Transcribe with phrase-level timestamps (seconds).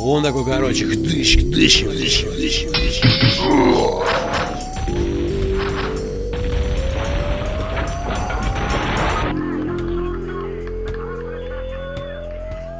[0.00, 3.02] Он такой, короче, хдыщ, хдыщ, хдыщ, хдыщ, хдыщ.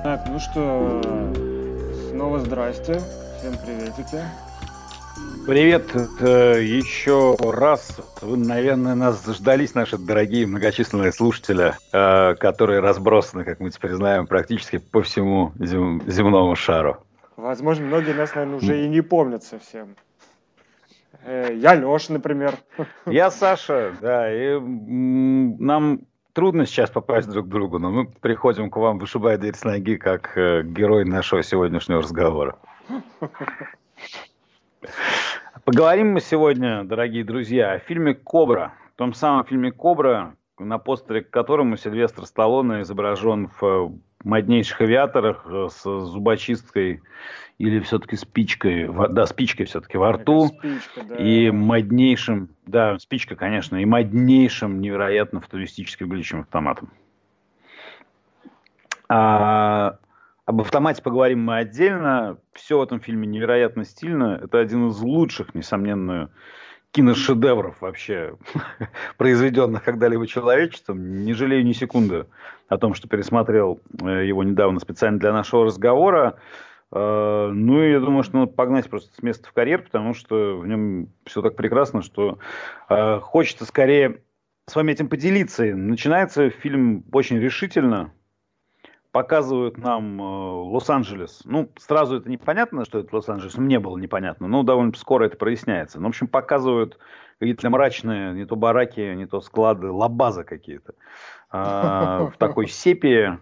[0.05, 1.01] Так, ну что,
[2.11, 3.03] снова здрасте,
[3.39, 4.23] всем приветики.
[5.45, 5.91] Привет
[6.21, 7.97] э, еще раз.
[8.21, 14.27] Вы, наверное, нас заждались, наши дорогие многочисленные слушатели, э, которые разбросаны, как мы теперь знаем,
[14.27, 16.99] практически по всему зем- земному шару.
[17.39, 19.95] Возможно, многие нас, наверное, уже и не помнят совсем.
[21.23, 22.57] Э, Я Леша, например.
[23.07, 26.01] Я Саша, да, и нам
[26.33, 29.95] трудно сейчас попасть друг к другу, но мы приходим к вам, вышибая дверь с ноги,
[29.95, 32.59] как э, герой нашего сегодняшнего разговора.
[35.65, 38.73] Поговорим мы сегодня, дорогие друзья, о фильме «Кобра».
[38.95, 43.93] В том самом фильме «Кобра», на постере к которому Сильвестр Сталлоне изображен в
[44.25, 47.03] моднейших авиаторах э, с зубочисткой
[47.59, 50.49] или все-таки спичкой, да, спичкой все-таки во рту.
[50.49, 51.17] Спичка, да.
[51.17, 56.91] И моднейшим, да, спичка, конечно, и моднейшим, невероятно футуристически выглядящим автоматом.
[59.09, 59.99] А,
[60.45, 62.39] об автомате поговорим мы отдельно.
[62.53, 64.41] Все в этом фильме невероятно стильно.
[64.43, 66.31] Это один из лучших, несомненно,
[66.99, 68.35] киношедевров вообще,
[69.19, 71.23] произведенных когда-либо человечеством.
[71.25, 72.27] Не жалею ни секунды
[72.67, 76.41] о том, что пересмотрел э, его недавно специально для нашего разговора.
[76.91, 80.59] Э, Ну, и я думаю, что надо погнать просто с места в карьер, потому что
[80.59, 82.41] в нем все так прекрасно, что
[82.89, 84.21] э, хочется скорее
[84.67, 85.63] с вами этим поделиться.
[85.67, 88.13] Начинается фильм очень решительно.
[89.19, 91.41] Показывают нам э, Лос-Анджелес.
[91.45, 93.57] Ну, сразу это непонятно, что это Лос-Анджелес.
[93.57, 95.99] Мне было непонятно, но довольно скоро это проясняется.
[95.99, 97.01] Ну, в общем, показывают
[97.41, 100.95] какие-то мрачные, не то бараки, не то склады, лабазы какие-то.
[101.51, 103.37] А, В такой сепии.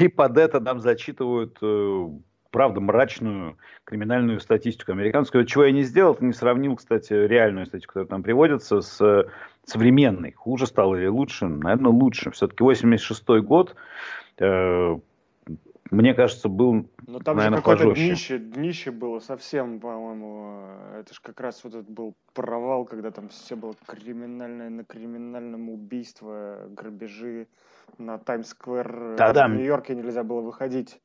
[0.00, 2.08] И под это нам зачитывают, э,
[2.50, 5.46] правда, мрачную криминальную статистику американскую.
[5.46, 9.28] Чего я не сделал, не сравнил, кстати, реальную статистику, которая там приводится, с э,
[9.66, 10.32] современной.
[10.32, 11.46] Хуже стало или лучше?
[11.46, 12.32] Наверное, лучше.
[12.32, 13.76] Все-таки 86 год,
[14.40, 14.96] э,
[15.90, 18.06] мне кажется, был, Но там наверное, же какое-то пожестче.
[18.08, 20.60] днище, днище было совсем, по-моему.
[20.94, 24.84] э, Это же как раз вот этот был провал, когда там все было криминальное на
[24.84, 27.48] криминальном убийство, грабежи
[27.98, 29.14] на Таймс-сквер.
[29.14, 29.48] э, Да-да.
[29.48, 31.00] В Нью-Йорке нельзя было выходить.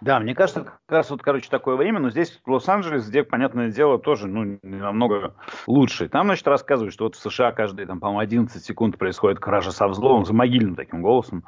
[0.00, 3.98] Да, мне кажется, как раз вот, короче, такое время, но здесь Лос-Анджелес, где, понятное дело,
[3.98, 5.34] тоже, ну, намного
[5.66, 6.08] лучше.
[6.08, 9.88] Там, значит, рассказывают, что вот в США каждые, там, по-моему, 11 секунд происходит кража со
[9.88, 11.44] взломом, за могильным таким голосом.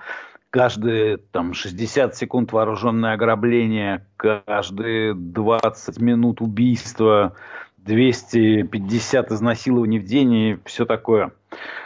[0.50, 7.36] Каждые, там, 60 секунд вооруженное ограбление, каждые 20 минут убийство,
[7.78, 11.32] 250 изнасилований в день и все такое.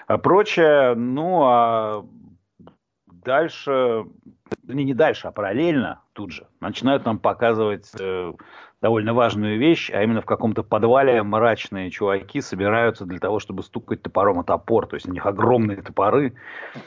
[0.07, 2.07] А прочее, ну, а
[3.07, 4.07] дальше,
[4.63, 8.33] не, не дальше, а параллельно тут же начинают нам показывать э,
[8.85, 14.03] довольно важную вещь, а именно в каком-то подвале мрачные чуваки собираются для того, чтобы стукать
[14.03, 14.87] топором о топор.
[14.87, 16.35] То есть у них огромные топоры,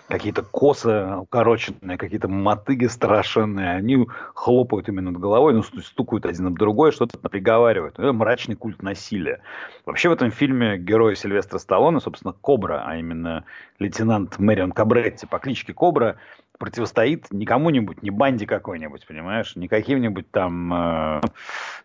[0.07, 3.71] какие-то косы укороченные, какие-то мотыги страшенные.
[3.71, 7.97] Они хлопают именно над головой, ну, сту- стукают один об другой, что-то приговаривают.
[7.97, 9.41] Это мрачный культ насилия.
[9.87, 13.43] Вообще в этом фильме герой Сильвестра Сталлоне, собственно, Кобра, а именно
[13.79, 16.17] лейтенант Мэрион Кабретти по кличке Кобра,
[16.57, 21.21] противостоит не кому-нибудь, не банде какой-нибудь, понимаешь, не каким-нибудь там, э,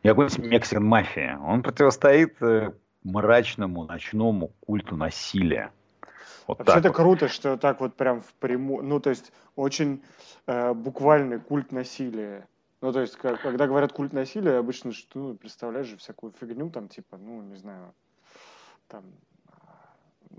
[0.02, 1.38] не какой-нибудь Мексикан мафии.
[1.44, 2.72] Он противостоит э,
[3.04, 5.72] мрачному ночному культу насилия.
[6.46, 6.96] Вот Вообще это вот.
[6.96, 10.02] круто, что так вот прям впрямую, ну то есть очень
[10.46, 12.46] э, буквальный культ насилия.
[12.80, 16.68] Ну то есть как- когда говорят культ насилия, обычно что ну, представляешь же всякую фигню
[16.70, 17.94] там типа, ну не знаю,
[18.88, 19.04] там,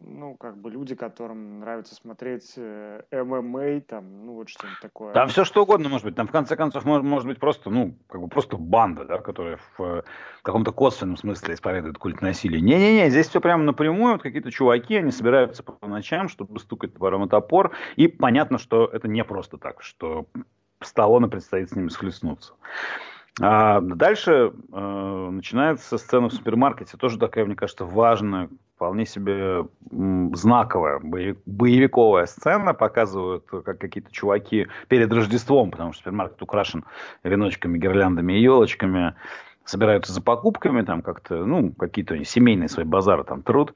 [0.01, 5.13] ну как бы люди, которым нравится смотреть э, ММА, там, ну вот что-нибудь такое.
[5.13, 6.15] Там все что угодно может быть.
[6.15, 9.59] Там в конце концов может, может быть просто, ну, как бы просто банда, да, которая
[9.77, 10.03] в э,
[10.41, 12.61] каком-то косвенном смысле исповедует культ насилия.
[12.61, 14.13] Не-не-не, здесь все прямо напрямую.
[14.13, 17.71] Вот какие-то чуваки, они собираются по ночам, чтобы стукать топором о топор.
[17.95, 20.27] И понятно, что это не просто так, что
[20.81, 22.53] Сталлоне предстоит с ними схлестнуться.
[23.41, 26.97] А дальше э, начинается сцена в супермаркете.
[26.97, 32.73] Тоже такая, мне кажется, важная, вполне себе знаковая боевик- боевиковая сцена.
[32.73, 36.85] Показывают, как какие-то чуваки перед Рождеством, потому что супермаркет украшен
[37.23, 39.15] веночками, гирляндами и елочками,
[39.65, 43.73] собираются за покупками, там как-то, ну, какие-то семейные свои базары там труд.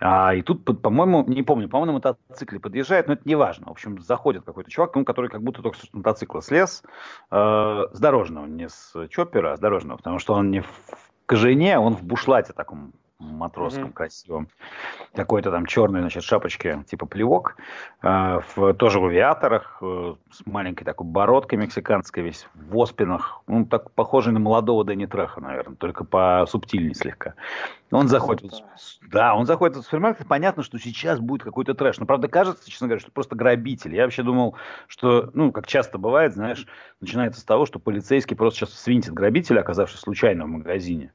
[0.00, 3.66] А, и тут, по- по-моему, не помню, по-моему, на мотоцикле подъезжает, но это не важно.
[3.66, 6.84] В общем, заходит какой-то чувак, ну, который как будто только с мотоцикла слез,
[7.30, 10.70] э, с дорожного, не с чоппера, а с дорожного, потому что он не в
[11.26, 13.92] кожане, он в бушлате таком матросском Мгм.
[13.92, 14.48] красивом,
[15.14, 17.56] какой-то там черной, значит, шапочке, типа плевок,
[18.02, 23.66] э, в, тоже в авиаторах, э, с маленькой такой бородкой мексиканской, весь в оспинах, ну,
[23.66, 27.34] так похожий на молодого Дэнни Треха, наверное, только по субтильнее слегка.
[27.90, 28.52] Он заходит,
[29.10, 32.86] да, он заходит в супермаркет, понятно, что сейчас будет какой-то трэш, но, правда, кажется, честно
[32.86, 33.94] говоря, что просто грабитель.
[33.94, 34.56] Я вообще думал,
[34.86, 36.66] что, ну, как часто бывает, знаешь,
[37.00, 41.12] начинается с того, что полицейский просто сейчас свинтит грабителя, оказавшись случайно в магазине.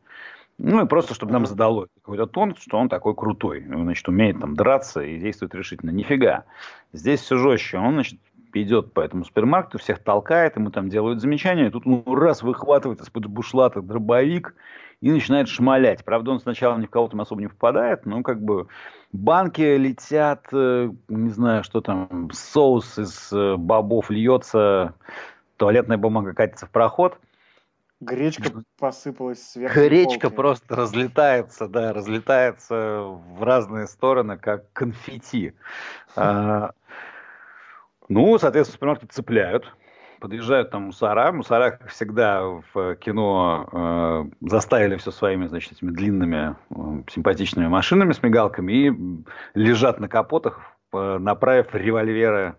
[0.57, 3.65] Ну, и просто, чтобы нам задало какой-то тон, что он такой крутой.
[3.67, 5.89] Значит, умеет там драться и действует решительно.
[5.89, 6.45] Нифига.
[6.93, 7.79] Здесь все жестче.
[7.79, 8.19] Он, значит,
[8.53, 13.01] идет по этому супермаркету, всех толкает, ему там делают замечания, и тут он раз выхватывает
[13.01, 14.55] из-под бушлата дробовик
[15.01, 16.05] и начинает шмалять.
[16.05, 18.67] Правда, он сначала ни в кого там особо не попадает, но как бы
[19.11, 24.93] банки летят, э, не знаю, что там, соус из э, бобов льется,
[25.57, 27.17] туалетная бумага катится в проход.
[28.03, 29.75] Гречка посыпалась сверху.
[29.75, 35.53] Гречка просто разлетается, да, разлетается в разные стороны, как конфетти.
[36.15, 36.71] А,
[38.09, 39.73] Ну, соответственно, супермаркет цепляют.
[40.19, 41.31] Подъезжают там мусора.
[41.31, 43.67] Мусора, как всегда, в кино
[44.41, 48.93] э, заставили все своими, значит, этими длинными, э, симпатичными машинами с мигалками и
[49.53, 50.61] лежат на капотах,
[50.93, 52.55] э, направив револьверы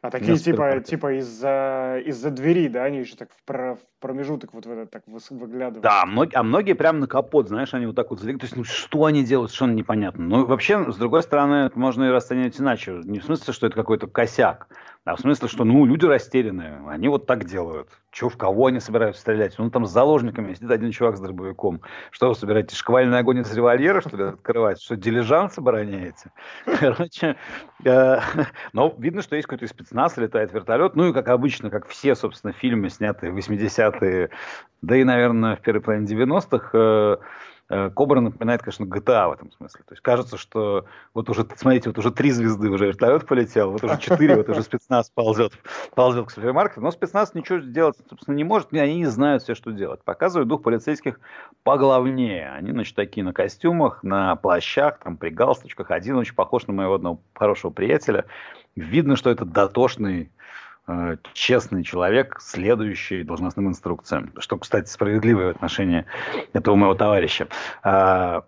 [0.00, 4.54] А такие типа, типа из-за из-за двери, да, они еще так в, про- в промежуток
[4.54, 5.82] вот в этот так выглядывают.
[5.82, 8.38] Да, мног- а многие прям на капот, знаешь, они вот так вот залегли.
[8.38, 10.24] То есть, ну что они делают, совершенно непонятно.
[10.24, 13.00] Ну, вообще, с другой стороны, это можно и расценивать иначе.
[13.02, 14.68] Не в смысле, что это какой-то косяк,
[15.04, 17.88] а в смысле, что, ну, люди растерянные, они вот так делают.
[18.10, 19.54] Че, в кого они собираются стрелять?
[19.58, 21.80] Ну, там с заложниками сидит один чувак с дробовиком.
[22.10, 24.82] Что вы собираетесь, шквальный огонь из револьвера, что ли, открывать?
[24.82, 26.30] Что, дилижанс обороняете?
[26.80, 27.36] Короче,
[27.84, 28.18] э,
[28.72, 30.94] но видно, что есть какой-то спецназ, летает вертолет.
[30.94, 34.30] Ну, и как обычно, как все, собственно, фильмы, снятые в 80-е,
[34.82, 37.16] да и, наверное, в первой половине 90-х, э,
[37.68, 39.82] Кобра напоминает, конечно, GTA в этом смысле.
[39.86, 43.84] То есть кажется, что вот уже, смотрите, вот уже три звезды, уже вертолет полетел, вот
[43.84, 45.52] уже четыре, вот уже спецназ ползет,
[45.94, 46.80] ползет к супермаркету.
[46.80, 50.02] Но спецназ ничего сделать, собственно, не может, они не знают все, что делать.
[50.02, 51.20] Показывают дух полицейских
[51.62, 52.50] поглавнее.
[52.52, 55.90] Они, значит, такие на костюмах, на плащах, там, при галстучках.
[55.90, 58.24] Один очень похож на моего одного хорошего приятеля.
[58.76, 60.28] Видно, что это дотошный э,
[61.32, 64.32] честный человек, следующий должностным инструкциям.
[64.38, 66.04] Что, кстати, справедливое в отношении
[66.52, 67.48] этого моего товарища.
[67.82, 68.44] А,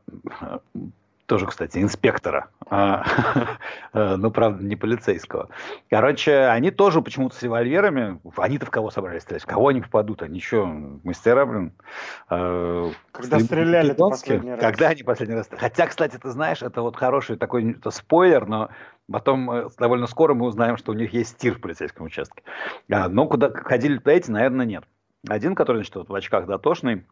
[1.30, 2.48] тоже, кстати, инспектора.
[2.70, 3.04] А,
[3.92, 5.48] э, ну, правда, не полицейского.
[5.88, 8.20] Короче, они тоже почему-то с револьверами.
[8.36, 9.44] Они-то в кого собрались стрелять?
[9.44, 10.22] В кого они попадут?
[10.22, 11.72] Они что, мастера, блин?
[12.30, 14.38] Э, Когда с- стреляли-то македонские?
[14.38, 14.60] последний раз?
[14.60, 15.48] Когда они последний раз?
[15.56, 18.70] Хотя, кстати, ты знаешь, это вот хороший такой это спойлер, но
[19.12, 22.42] потом э, довольно скоро мы узнаем, что у них есть тир в полицейском участке.
[22.90, 24.84] А, но куда ходили эти, наверное, нет.
[25.28, 27.04] Один, который, значит, вот в очках дотошный,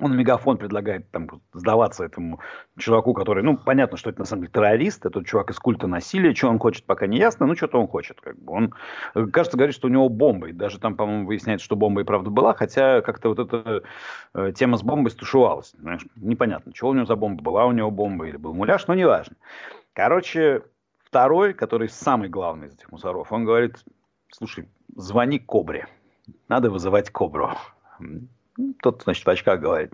[0.00, 2.40] он мегафон предлагает там сдаваться этому
[2.78, 6.34] чуваку, который, ну, понятно, что это на самом деле террорист, это чувак из культа насилия,
[6.34, 8.52] что он хочет, пока не ясно, ну, что-то он хочет, как бы.
[8.52, 8.74] Он,
[9.14, 12.04] э, кажется, говорит, что у него бомба, и даже там, по-моему, выясняется, что бомба и
[12.04, 13.82] правда была, хотя как-то вот эта
[14.34, 17.90] э, тема с бомбой стушевалась, знаешь, непонятно, что у него за бомба, была у него
[17.90, 19.36] бомба или был муляж, но неважно.
[19.94, 20.62] Короче,
[21.08, 23.82] второй, который самый главный из этих мусоров, он говорит,
[24.30, 25.88] слушай, звони Кобре,
[26.48, 27.52] надо вызывать Кобру.
[27.98, 29.92] Ну, Тот, значит, в очках говорит,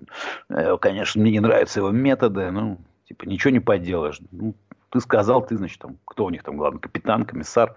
[0.48, 2.78] «Э, конечно, мне не нравятся его методы, ну,
[3.08, 4.20] типа, ничего не поделаешь.
[4.32, 4.54] Ну,
[4.90, 7.74] ты сказал, ты, значит, там, кто у них там главный, капитан, комиссар,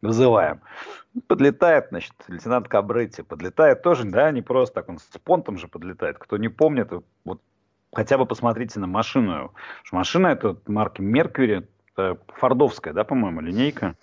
[0.00, 0.60] вызываем.
[1.26, 6.18] Подлетает, значит, лейтенант Кабретти, подлетает тоже, да, не просто так, он с понтом же подлетает.
[6.18, 6.92] Кто не помнит,
[7.24, 7.40] вот
[7.92, 9.54] хотя бы посмотрите на машину.
[9.90, 11.66] Машина это марки Меркьюри,
[11.96, 13.96] это фордовская, да, по-моему, линейка.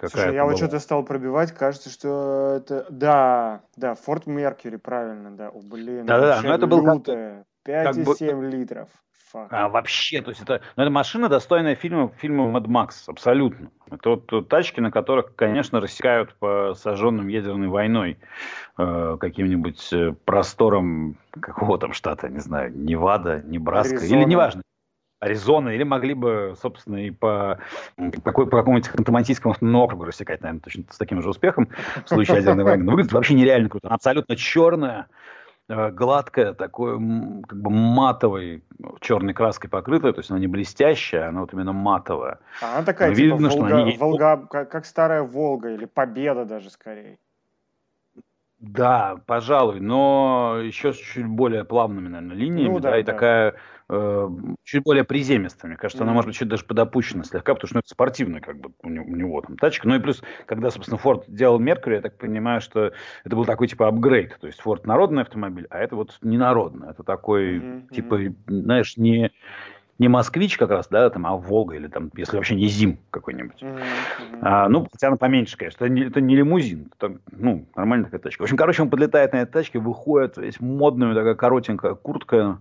[0.00, 2.86] Слушай, я вот что-то стал пробивать, кажется, что это...
[2.88, 5.48] Да, да, Форд Меркьюри, правильно, да.
[5.48, 7.46] О, блин, Да-да-да, вообще но это был лютое.
[7.64, 8.88] как бы- 5,7 литров.
[9.32, 9.48] Фак.
[9.50, 13.70] А, вообще, то есть это, ну, это машина, достойная фильма, фильма Mad Max, абсолютно.
[13.90, 18.18] Это вот тачки, на которых, конечно, рассекают по сожженным ядерной войной
[18.78, 24.24] э, каким-нибудь э, просторам какого там штата, не знаю, Невада, Небраска, или Аризона.
[24.24, 24.62] неважно.
[25.20, 27.58] Аризона, или могли бы, собственно, и по,
[28.24, 31.68] какой, по какому-нибудь хантамансийскому автономному округу рассекать, наверное, точно с таким же успехом
[32.04, 32.84] в случае ядерной войны.
[32.84, 33.88] Но выглядит вообще нереально круто.
[33.88, 35.08] Она абсолютно черная,
[35.68, 36.92] э, гладкая, такой
[37.48, 38.62] как бы матовой
[39.00, 42.38] черной краской покрытая, то есть она не блестящая, она вот именно матовая.
[42.62, 45.84] А Она такая, Ну, типа, видно, что Волга, они- Волга, как, как старая Волга или
[45.86, 47.18] Победа даже скорее.
[48.60, 53.12] Да, пожалуй, но еще с чуть более плавными, наверное, линиями, Ну да, да, и да.
[53.12, 53.54] такая
[53.88, 54.28] э,
[54.64, 55.68] чуть более приземистая.
[55.68, 58.58] Мне кажется, она может быть чуть даже подопущена слегка, потому что ну, это спортивная как
[58.58, 59.88] бы у него, у него там тачка.
[59.88, 62.92] Ну и плюс, когда, собственно, Форд делал Меркьюри, я так понимаю, что
[63.24, 64.36] это был такой типа апгрейд.
[64.40, 66.90] То есть Форд народный автомобиль, а это вот не народный.
[66.90, 69.30] Это такой, Мгм, типа, знаешь, не
[69.98, 73.60] не москвич как раз, да, там, а Волга или там, если вообще не Зим какой-нибудь.
[73.60, 74.38] Mm-hmm.
[74.42, 75.84] А, ну, хотя она поменьше, конечно.
[75.84, 78.42] Это не, это не лимузин, это, ну, нормальная такая тачка.
[78.42, 82.60] В общем, короче, он подлетает на этой тачке, выходит, весь модная такая коротенькая куртка,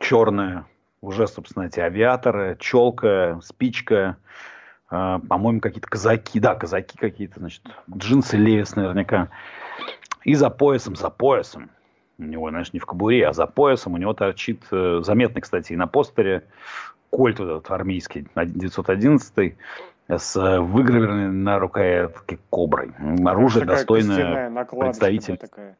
[0.00, 0.66] черная,
[1.00, 4.16] уже, собственно, эти авиаторы, челка, спичка,
[4.90, 7.62] э, по-моему, какие-то казаки, да, казаки какие-то, значит,
[7.94, 9.28] джинсы Левис наверняка.
[10.24, 11.70] И за поясом, за поясом,
[12.18, 15.72] у него, знаешь, не в кобуре, а за поясом у него торчит, э, заметный, кстати,
[15.72, 16.44] и на постере,
[17.10, 19.56] кольт вот этот армейский, 911
[20.08, 22.92] с выгравированной на рукоятке коброй.
[23.24, 25.36] Оружие достойное представителя.
[25.36, 25.76] Такая.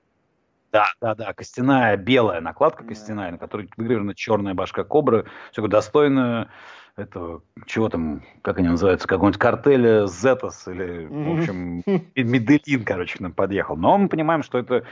[0.73, 5.27] Да, да, да, костяная белая накладка костяная, на которой выгравирована черная башка кобры.
[5.51, 6.51] Все достойно
[6.97, 11.83] этого, чего там, как они называются, какого-нибудь картеля Зетос или, в общем,
[12.15, 13.77] Меделин, короче, к нам подъехал.
[13.77, 14.85] Но мы понимаем, что это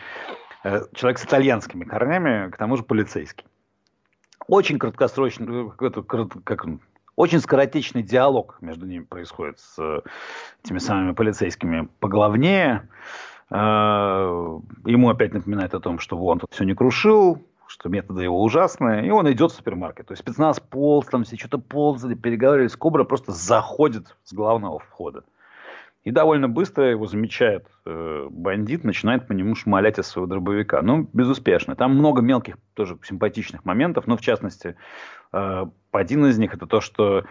[0.65, 3.45] э, человек с итальянскими корнями, к тому же полицейский.
[4.49, 6.81] Очень краткосрочный, это, как он,
[7.17, 10.01] очень скоротечный диалог между ними происходит с э,
[10.65, 12.89] этими самыми полицейскими поглавнее.
[13.51, 18.43] А, ему опять напоминает о том, что он тут все не крушил, что методы его
[18.43, 20.07] ужасные, и он идет в супермаркет.
[20.07, 25.25] То есть спецназ полз, там все что-то ползали, переговаривались, Кобра просто заходит с главного входа.
[26.05, 30.81] И довольно быстро его замечает э, бандит, начинает по нему шмалять из своего дробовика.
[30.81, 31.77] Ну, безуспешно.
[31.77, 34.77] Там много мелких, тоже симпатичных моментов, но в частности,
[35.33, 37.25] э, один из них это то, что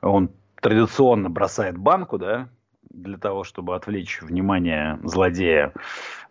[0.00, 2.48] он традиционно бросает банку, да,
[2.90, 5.72] для того, чтобы отвлечь внимание злодея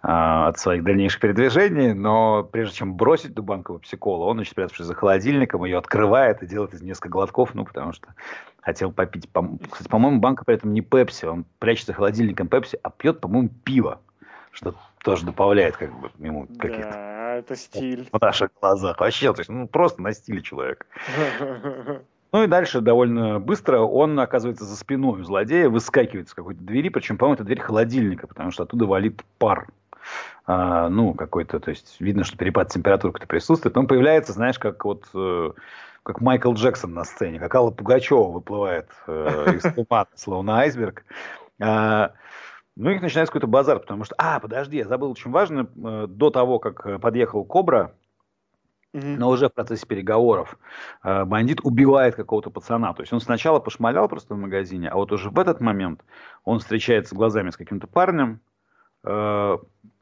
[0.03, 4.93] э, от своих дальнейших передвижений, но прежде чем бросить в психола, он, значит, спрятавшись за
[4.93, 8.13] холодильником, ее открывает и делает из нескольких глотков, ну, потому что
[8.61, 9.29] хотел попить.
[9.29, 13.49] По, кстати, по-моему, банка при этом не пепси, он прячется холодильником пепси, а пьет, по-моему,
[13.63, 14.01] пиво,
[14.51, 16.91] что тоже добавляет как бы ему каких-то...
[16.91, 18.09] Да, это стиль.
[18.11, 18.99] В наших глазах.
[18.99, 20.85] Вообще, то есть, ну, просто на стиле человек.
[22.31, 26.89] Ну и дальше довольно быстро он оказывается за спиной у злодея, выскакивает с какой-то двери,
[26.89, 29.67] причем, по-моему, это дверь холодильника, потому что оттуда валит пар.
[30.45, 33.77] А, ну, какой-то, то есть видно, что перепад температуры как-то присутствует.
[33.77, 35.51] Он появляется, знаешь, как вот э,
[36.03, 41.03] как Майкл Джексон на сцене, как Алла Пугачева выплывает э, из тумана, словно айсберг.
[41.61, 42.13] А,
[42.75, 44.15] ну, их начинается какой-то базар, потому что...
[44.17, 45.67] А, подожди, я забыл очень важно.
[45.83, 47.93] Э, до того, как подъехал Кобра,
[48.93, 50.57] но уже в процессе переговоров
[51.03, 52.93] э, бандит убивает какого-то пацана.
[52.93, 56.03] То есть он сначала пошмалял просто в магазине, а вот уже в этот момент
[56.43, 58.39] он встречается глазами с каким-то парнем,
[59.03, 59.57] э,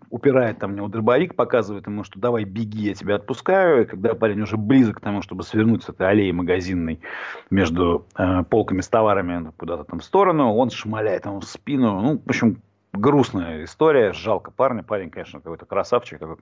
[0.10, 3.82] упирает там в него дробовик, показывает ему, что давай беги, я тебя отпускаю.
[3.82, 7.02] И когда парень уже близок к тому, чтобы свернуть с этой аллеи магазинной
[7.50, 12.00] между э, полками с товарами куда-то там в сторону, он шмаляет ему в спину.
[12.02, 12.62] Ну, в общем,
[12.98, 14.84] грустная история, жалко парня.
[14.84, 16.40] Парень, конечно, какой-то красавчик, как,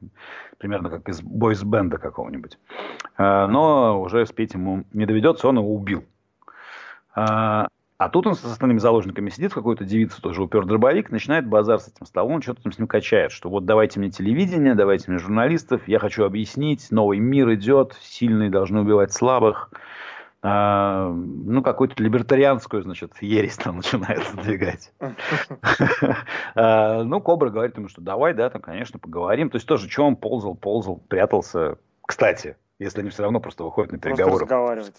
[0.58, 2.58] примерно как из бойс-бенда какого-нибудь.
[3.18, 6.04] А, но уже спеть ему не доведется, он его убил.
[7.14, 11.80] А, а тут он с остальными заложниками сидит, какой-то девица тоже упер дробовик, начинает базар
[11.80, 15.20] с этим столом, что-то там с ним качает, что вот давайте мне телевидение, давайте мне
[15.20, 19.72] журналистов, я хочу объяснить, новый мир идет, сильные должны убивать слабых.
[20.48, 24.94] А, ну, какую-то либертарианскую, значит, ересь там начинает задвигать.
[26.58, 29.50] А, ну, Кобра говорит ему, что давай, да, там, конечно, поговорим.
[29.50, 31.78] То есть тоже, что он ползал, ползал, прятался.
[32.06, 34.46] Кстати, если они все равно просто выходят на переговоры.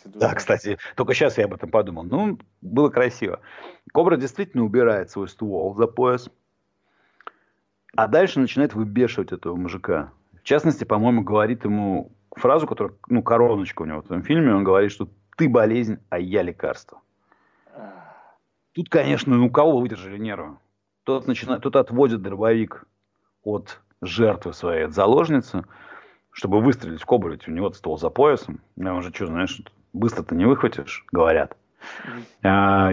[0.07, 2.03] Да, кстати, только сейчас я об этом подумал.
[2.03, 3.39] Ну, было красиво.
[3.93, 6.29] Кобра действительно убирает свой ствол за пояс,
[7.95, 10.11] а дальше начинает выбешивать этого мужика.
[10.41, 14.65] В частности, по-моему, говорит ему фразу, которая, ну, короночка у него в этом фильме, он
[14.65, 17.01] говорит, что ты болезнь, а я лекарство.
[18.73, 20.57] Тут, конечно, ну, у кого выдержали нервы?
[21.05, 22.85] Тот, начинает, тот отводит дробовик
[23.43, 25.65] от жертвы своей, от заложницы,
[26.33, 28.61] чтобы выстрелить в ведь у него ствол за поясом.
[28.77, 29.63] Я уже что, знаешь,
[29.93, 31.57] быстро-то не выхватишь, говорят.
[32.43, 32.93] А,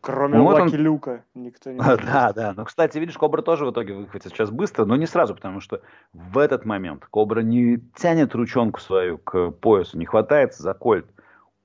[0.00, 0.68] Кроме ну, вот он...
[0.68, 2.52] Люка никто не а, Да, да.
[2.54, 5.80] Но, кстати, видишь, Кобра тоже в итоге выхватит сейчас быстро, но не сразу, потому что
[6.12, 11.06] в этот момент Кобра не тянет ручонку свою к поясу, не хватается за кольт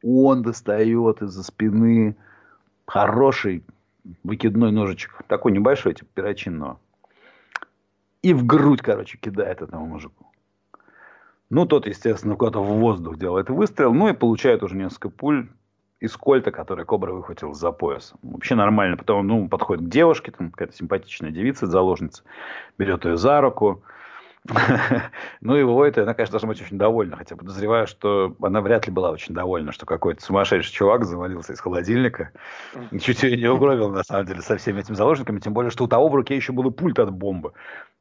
[0.03, 2.15] он достает из-за спины
[2.86, 3.63] хороший
[4.24, 6.79] выкидной ножичек, такой небольшой, типа перочинного,
[8.22, 10.27] и в грудь, короче, кидает этому мужику.
[11.50, 15.50] Ну, тот, естественно, куда-то в воздух делает выстрел, ну и получает уже несколько пуль
[16.00, 18.13] из кольта, который Кобра выхватил за пояс.
[18.24, 18.98] Вообще нормально.
[18.98, 22.24] Потом ну, подходит к девушке, там какая-то симпатичная девица, заложница,
[22.77, 23.84] берет ее за руку,
[25.41, 27.15] Ну и и она, конечно, должна быть очень довольна.
[27.15, 31.60] Хотя подозреваю, что она вряд ли была очень довольна, что какой-то сумасшедший чувак завалился из
[31.60, 32.31] холодильника.
[33.00, 35.39] Чуть ее не угробил, на самом деле, со всеми этими заложниками.
[35.39, 37.53] Тем более, что у того в руке еще был пульт от бомбы.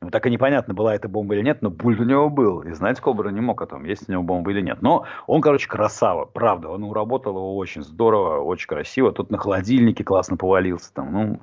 [0.02, 2.62] Ну, так и непонятно, была это бомба или нет, но пульт у него был.
[2.62, 4.80] И знать Кобра не мог о том, есть у него бомба или нет.
[4.80, 6.70] Но он, короче, красава, правда.
[6.70, 9.12] Он уработал его очень здорово, очень красиво.
[9.12, 10.92] Тут на холодильнике классно повалился.
[10.94, 11.12] Там.
[11.12, 11.40] Ну,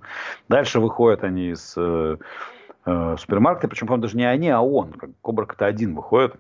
[0.50, 1.76] дальше выходят они из
[2.88, 4.94] э, супермаркета, причем, по-моему, даже не они, а он.
[4.94, 6.36] Как Кобра-то один выходит.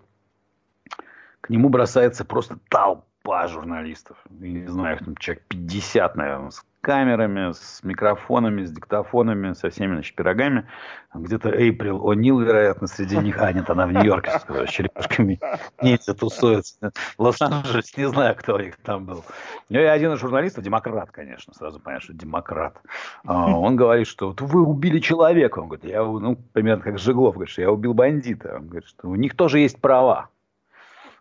[1.42, 4.18] К нему бросается просто толпа журналистов.
[4.39, 9.70] Я не знаю, их там человек 50, наверное, с камерами, с микрофонами, с диктофонами, со
[9.70, 10.70] всеми, значит, пирогами.
[11.13, 13.38] Где-то Эйприл О'Нил, вероятно, среди них.
[13.41, 15.38] А, нет, она в Нью-Йорке с черепашками
[15.82, 16.94] ниндзя тусуется.
[17.17, 19.25] В Лос-Анджелесе не знаю, кто их там был.
[19.67, 22.82] Ну и один из журналистов, демократ, конечно, сразу понятно, что демократ.
[23.25, 25.60] А, он говорит, что вот вы убили человека.
[25.60, 28.56] Он говорит, я, ну, примерно как Жиглов, говорит, что я убил бандита.
[28.56, 30.29] Он говорит, что у них тоже есть права.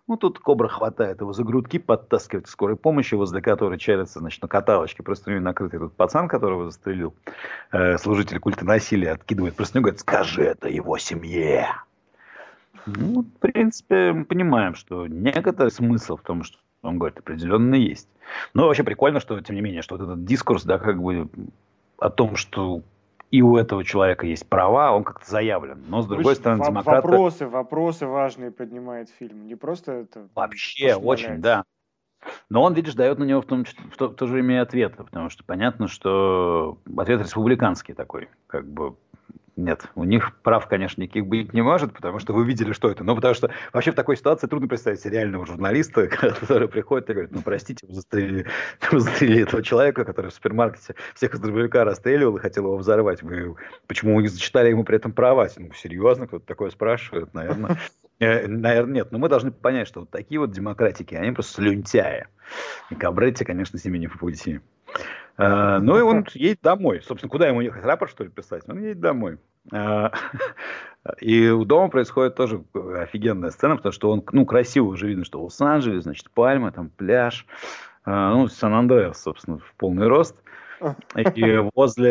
[0.08, 4.40] Ну, тут кобра хватает его за грудки, подтаскивает к скорой помощи, возле которой чарится, значит,
[4.40, 7.14] на каталочке простыней накрытый этот пацан, которого застрелил,
[7.72, 11.66] э, служитель культа насилия, откидывает простыню, говорит, скажи это его семье.
[12.86, 18.08] Ну, в принципе, мы понимаем, что некоторый смысл в том, что он говорит, определенно есть.
[18.54, 21.28] Но вообще прикольно, что, тем не менее, что вот этот дискурс, да, как бы
[21.98, 22.82] о том, что
[23.30, 25.82] и у этого человека есть права, он как-то заявлен.
[25.88, 27.08] Но, с другой стороны, демократы...
[27.08, 29.46] Вопросы, вопросы важные поднимает фильм.
[29.46, 30.28] Не просто это...
[30.34, 31.64] Вообще, очень, да.
[32.48, 34.58] Но он, видишь, дает на него в, том, в, то, в то же время и
[34.58, 38.96] ответы, потому что понятно, что ответ республиканский такой, как бы
[39.56, 43.04] нет, у них прав, конечно, никаких быть не может, потому что вы видели, что это.
[43.04, 46.08] Ну, потому что вообще в такой ситуации трудно представить себе реального журналиста,
[46.40, 48.46] который приходит и говорит, ну, простите, вы застрелили,
[48.92, 53.22] вы застрелили этого человека, который в супермаркете всех из дробовика расстреливал и хотел его взорвать.
[53.22, 55.48] Вы почему не зачитали ему при этом права?
[55.56, 57.78] Ну, серьезно, кто-то такое спрашивает, наверное.
[58.18, 59.12] Э, Наверное, нет.
[59.12, 62.26] Но мы должны понять, что вот такие вот демократики, они просто слюнтяи.
[62.88, 64.60] И Кабретти, конечно, с ними не по пути.
[65.38, 67.02] Э, Ну и он едет домой.
[67.02, 67.84] Собственно, куда ему ехать?
[67.84, 68.64] Рапорт, что ли, писать?
[68.68, 69.38] Он едет домой.
[69.72, 70.10] Э,
[71.20, 75.40] И у дома происходит тоже офигенная сцена, потому что он, ну, красиво уже видно, что
[75.40, 77.46] Лос-Анджелес, значит, пальма, там пляж,
[78.06, 80.42] Э, ну, Сан-Андреас, собственно, в полный рост.
[81.34, 82.10] И возле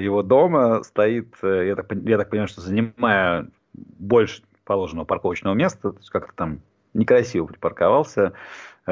[0.00, 5.98] его дома стоит, я так, я так понимаю, что занимая больше положенного парковочного места, то
[5.98, 6.60] есть как-то там
[6.94, 8.32] некрасиво припарковался,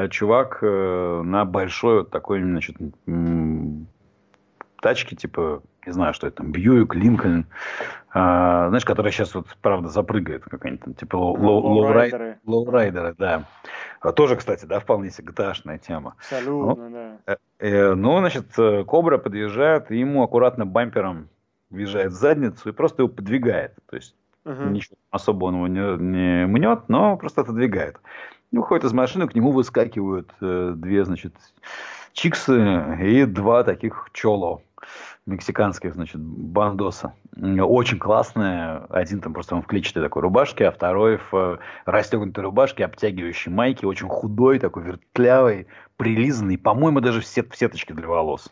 [0.09, 2.75] чувак на большой вот такой, значит,
[4.79, 7.45] м, тачке, типа, не знаю, что это там, Бьюик, Линкольн,
[8.11, 12.39] а, знаешь, которая сейчас вот, правда, запрыгает какая-нибудь там, типа, лоу- лоу- лоурай- Лоурайдеры.
[12.45, 13.45] лоурайдеры, да.
[14.01, 16.15] А Тоже, кстати, да, вполне себе gta тема.
[16.17, 16.89] Абсолютно,
[17.25, 17.37] да.
[17.59, 21.29] Э, ну, значит, э, Кобра подъезжает, и ему аккуратно бампером
[21.69, 23.73] въезжает в задницу и просто его подвигает.
[23.89, 24.15] То есть
[24.45, 24.73] Мгм.
[24.73, 27.97] ничего особо он его не, не мнет, но просто отодвигает.
[28.51, 31.35] И Выходит из машины, к нему выскакивают э, две, значит,
[32.13, 34.61] чиксы и два таких чоло
[35.25, 37.13] мексиканских, значит, бандоса.
[37.37, 38.85] Очень классные.
[38.89, 43.51] Один там просто он в клетчатой такой рубашке, а второй в э, расстегнутой рубашке, обтягивающей
[43.51, 48.49] майке, очень худой, такой вертлявый, прилизанный, по-моему, даже в, сет- в сеточке для волос.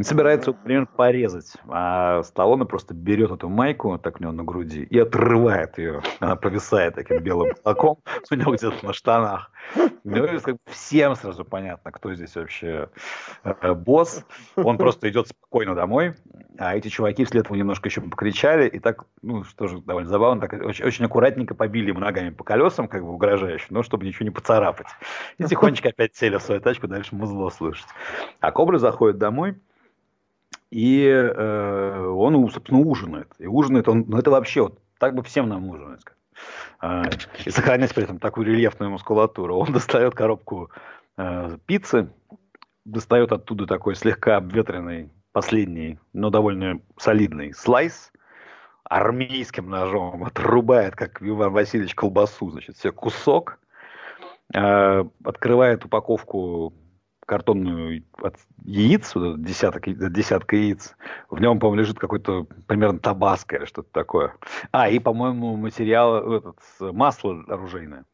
[0.00, 1.52] Собирается его, примерно порезать.
[1.68, 6.02] А Сталлоне просто берет эту майку, так у него на груди, и отрывает ее.
[6.18, 7.98] Она повисает таким белым флаком
[8.30, 9.52] у него где-то на штанах.
[10.02, 10.26] Ну,
[10.66, 12.88] всем сразу понятно, кто здесь вообще
[13.44, 14.24] э, босс.
[14.56, 16.14] Он просто идет спокойно домой,
[16.58, 20.40] а эти чуваки вслед ему немножко еще покричали, и так, ну, что же довольно забавно,
[20.40, 24.24] так очень, очень аккуратненько побили ему ногами по колесам, как бы угрожающе, но чтобы ничего
[24.24, 24.88] не поцарапать.
[25.38, 27.86] И тихонечко опять сели в свою тачку, дальше музло слышать.
[28.40, 29.56] А Кобра заходит домой,
[30.70, 33.32] и э, он, собственно, ужинает.
[33.38, 36.02] И ужинает он, ну это вообще, вот так бы всем нам ужинать.
[36.80, 37.04] А,
[37.44, 39.56] и сохранять при этом такую рельефную мускулатуру.
[39.56, 40.70] Он достает коробку
[41.16, 42.10] э, пиццы,
[42.84, 48.12] достает оттуда такой слегка обветренный, последний, но довольно солидный слайс,
[48.84, 53.58] армейским ножом отрубает, как Иван Васильевич, колбасу, значит, себе кусок,
[54.54, 56.74] э, открывает упаковку
[57.26, 60.96] картонную от яиц, вот десяток, я- десятка яиц.
[61.30, 64.34] В нем, по-моему, лежит какой-то примерно табаско или что-то такое.
[64.72, 68.04] А, и, по-моему, материал, этот, масло оружейное.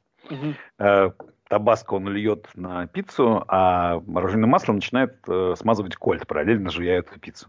[0.78, 1.10] Э,
[1.50, 7.18] Табаско он льет на пиццу, а оружейное масло начинает э, смазывать кольт, параллельно жуя эту
[7.18, 7.48] пиццу.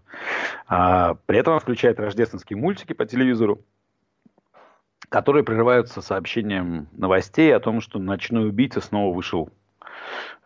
[0.68, 3.64] А, при этом он включает рождественские мультики по телевизору,
[5.10, 9.52] которые прерываются сообщением новостей о том, что ночной убийца снова вышел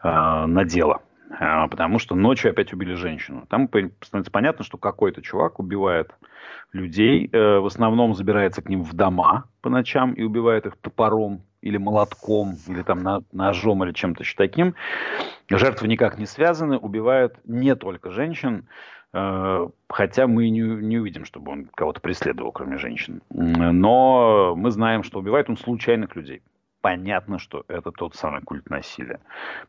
[0.03, 1.01] э, на дело.
[1.39, 3.45] а, потому что ночью опять убили женщину.
[3.49, 3.67] Там
[4.01, 6.11] становится понятно, что какой-то чувак убивает
[6.71, 11.41] людей, э, в основном забирается к ним в дома по ночам и убивает их топором
[11.61, 14.75] или молотком, или там ножом, или чем-то еще таким.
[15.49, 18.67] Жертвы никак не связаны, убивает не только женщин,
[19.13, 23.21] э, хотя мы не, не увидим, чтобы он кого-то преследовал, кроме женщин.
[23.29, 26.41] Но мы знаем, что убивает он случайных людей
[26.85, 29.19] понятно, что это тот самый культ насилия.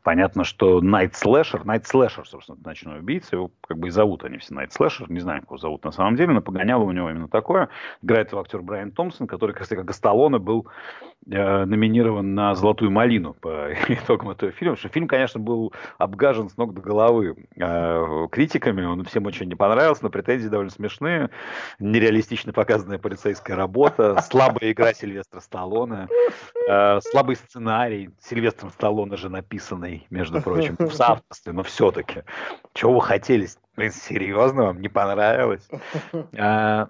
[0.02, 4.36] Понятно, что Night Slasher, Night Slasher, собственно, ночной убийца, его как бы и зовут они
[4.36, 7.28] все Night Slasher, не знаю, кого зовут на самом деле, но погоняло у него именно
[7.28, 7.70] такое.
[8.02, 10.66] Играет его актер Брайан Томпсон, который, кстати, как Сталлоне был
[11.30, 16.58] э, номинирован на «Золотую малину» по итогам этого фильма, что фильм, конечно, был обгажен с
[16.58, 21.30] ног до головы э, критиками, он всем очень не понравился, но претензии довольно смешные,
[21.78, 26.08] нереалистично показанная полицейская работа, слабая игра Сильвестра Сталлоне,
[26.68, 32.24] э, слабый сценарий, Сильвестром Сталлоне же написанный, между прочим, в соавторстве, но все-таки.
[32.74, 33.48] Чего вы хотели?
[33.76, 35.68] Блин, серьезно, вам не понравилось?
[36.38, 36.88] А,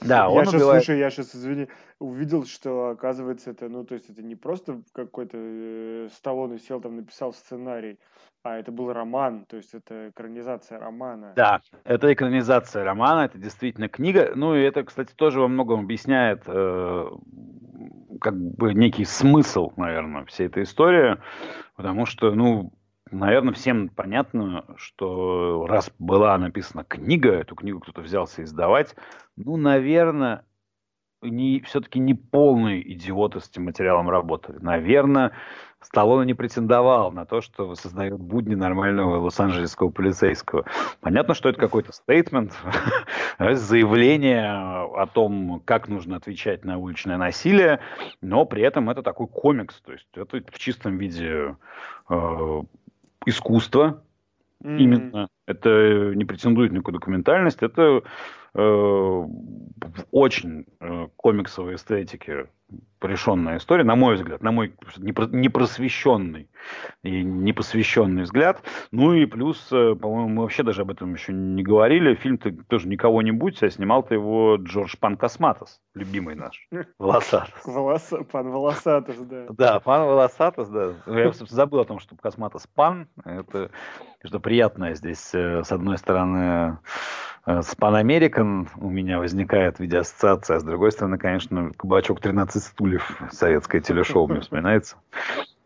[0.00, 0.84] да, он я сейчас, убивает...
[0.84, 5.36] слушай, я сейчас, извини, увидел, что, оказывается, это, ну, то есть это не просто какой-то
[5.36, 7.98] э, Сталлоне сел там, написал сценарий,
[8.42, 11.32] а это был роман, то есть это экранизация романа.
[11.36, 14.32] Да, это экранизация романа, это действительно книга.
[14.34, 17.10] Ну и это, кстати, тоже во многом объясняет э,
[18.20, 21.16] как бы некий смысл, наверное, всей этой истории,
[21.76, 22.72] потому что, ну,
[23.10, 28.94] наверное, всем понятно, что раз была написана книга, эту книгу кто-то взялся издавать,
[29.36, 30.44] ну, наверное,
[31.22, 34.58] не, все-таки не полные идиоты с этим материалом работали.
[34.60, 35.32] Наверное,
[35.80, 40.64] Сталлоне не претендовал на то, что создает будни нормального лос-анджелесского полицейского.
[41.00, 42.52] Понятно, что это какой-то стейтмент,
[43.38, 47.80] заявление о том, как нужно отвечать на уличное насилие,
[48.20, 51.56] но при этом это такой комикс, то есть это в чистом виде
[52.08, 52.62] э,
[53.26, 54.02] искусство,
[54.62, 54.78] Mm-hmm.
[54.78, 55.28] Именно.
[55.46, 57.62] Это не претендует на документальность.
[57.62, 58.02] Это
[58.60, 62.48] в очень э, комиксовой эстетике
[63.00, 66.50] решенная история, на мой взгляд, на мой непросвещенный
[67.02, 68.62] и непосвященный взгляд.
[68.90, 72.14] Ну и плюс, э, по-моему, мы вообще даже об этом еще не говорили.
[72.14, 76.68] Фильм-то тоже никого не будь, а снимал-то его Джордж Пан Косматос, любимый наш,
[76.98, 77.64] Волосатос.
[77.64, 78.12] Волос...
[78.32, 79.46] Пан Волосатос, да.
[79.50, 80.94] Да, Пан Волосатос, да.
[81.06, 83.08] Я, забыл о том, что Косматос Пан.
[83.24, 83.70] Это
[84.24, 86.78] что приятное здесь, э, с одной стороны,
[87.48, 91.72] Э, с Pan American у меня возникает в виде ассоциации, а с другой стороны, конечно,
[91.76, 94.96] кабачок 13 стульев, советское телешоу мне вспоминается.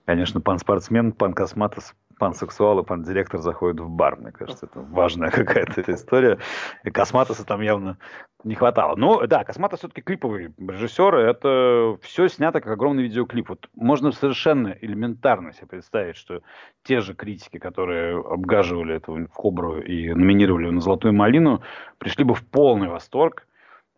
[0.04, 4.14] Конечно, пан спортсмен, пан косматос, пан сексуал и пан директор заходят в бар.
[4.14, 6.38] Мне кажется, это важная какая-то история.
[6.84, 7.98] И Косматоса там явно
[8.44, 8.94] не хватало.
[8.94, 11.16] Ну, да, Косматос все-таки клиповый режиссер.
[11.16, 13.48] Это все снято как огромный видеоклип.
[13.48, 16.42] Вот можно совершенно элементарно себе представить, что
[16.84, 21.60] те же критики, которые обгаживали этого Кобру и номинировали на «Золотую малину»,
[21.98, 23.48] пришли бы в полный восторг,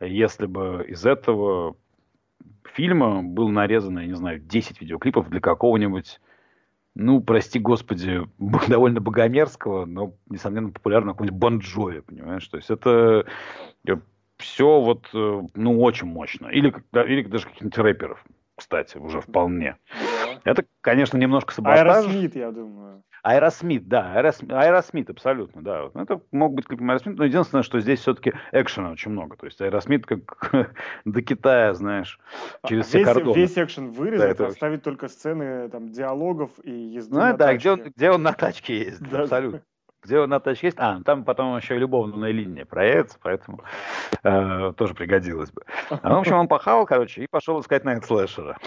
[0.01, 1.77] если бы из этого
[2.73, 6.23] фильма был нарезано, я не знаю, 10 видеоклипов для какого-нибудь
[6.95, 8.23] ну, прости господи,
[8.69, 12.47] довольно богомерзкого, но, несомненно, популярного какого-нибудь Бонджови, понимаешь?
[12.49, 13.27] То есть это
[13.87, 13.97] э,
[14.39, 16.49] все вот, э, ну, очень мощно.
[16.49, 18.25] Или, или даже каких-нибудь рэперов,
[18.57, 19.77] кстати, уже вполне.
[20.45, 21.81] Это, конечно, немножко саботаж.
[21.81, 23.03] Аэросмит, я думаю.
[23.25, 25.91] Аэросмит, да, Аэросмит, абсолютно, да.
[25.95, 29.39] Это мог быть клипом Аэросмит, но единственное, что здесь все-таки экшена очень много.
[29.39, 30.53] То есть Аэросмит как
[31.07, 32.21] до Китая, знаешь,
[32.67, 33.35] через все весь, кордоны.
[33.35, 34.85] Весь экшен вырезать, да, оставить очень...
[34.85, 38.79] только сцены там, диалогов и езды Ну на да, где он, где он на тачке
[38.79, 39.23] ездит, да.
[39.23, 39.63] абсолютно.
[40.05, 40.77] Где у Наташи есть?
[40.79, 43.65] А, там потом еще и любовная линия проявится, поэтому
[44.23, 45.63] э, тоже пригодилось бы.
[46.03, 48.59] А, в общем, он похавал, короче, и пошел искать Night Slasher а.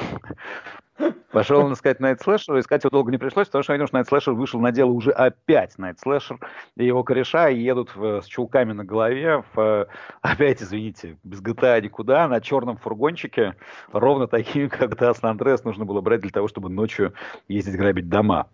[1.31, 4.07] Пошел он искать Night Slasher а, искать его долго не пришлось, потому что, видимо, Night
[4.07, 5.77] Slasher вышел на дело уже опять.
[5.77, 6.39] Night Slasher
[6.75, 9.88] и его кореша едут в, с чулками на голове, в,
[10.21, 13.55] опять, извините, без GTA никуда, на черном фургончике,
[13.91, 17.13] ровно такими, как San Andreas нужно было брать для того, чтобы ночью
[17.47, 18.47] ездить грабить дома.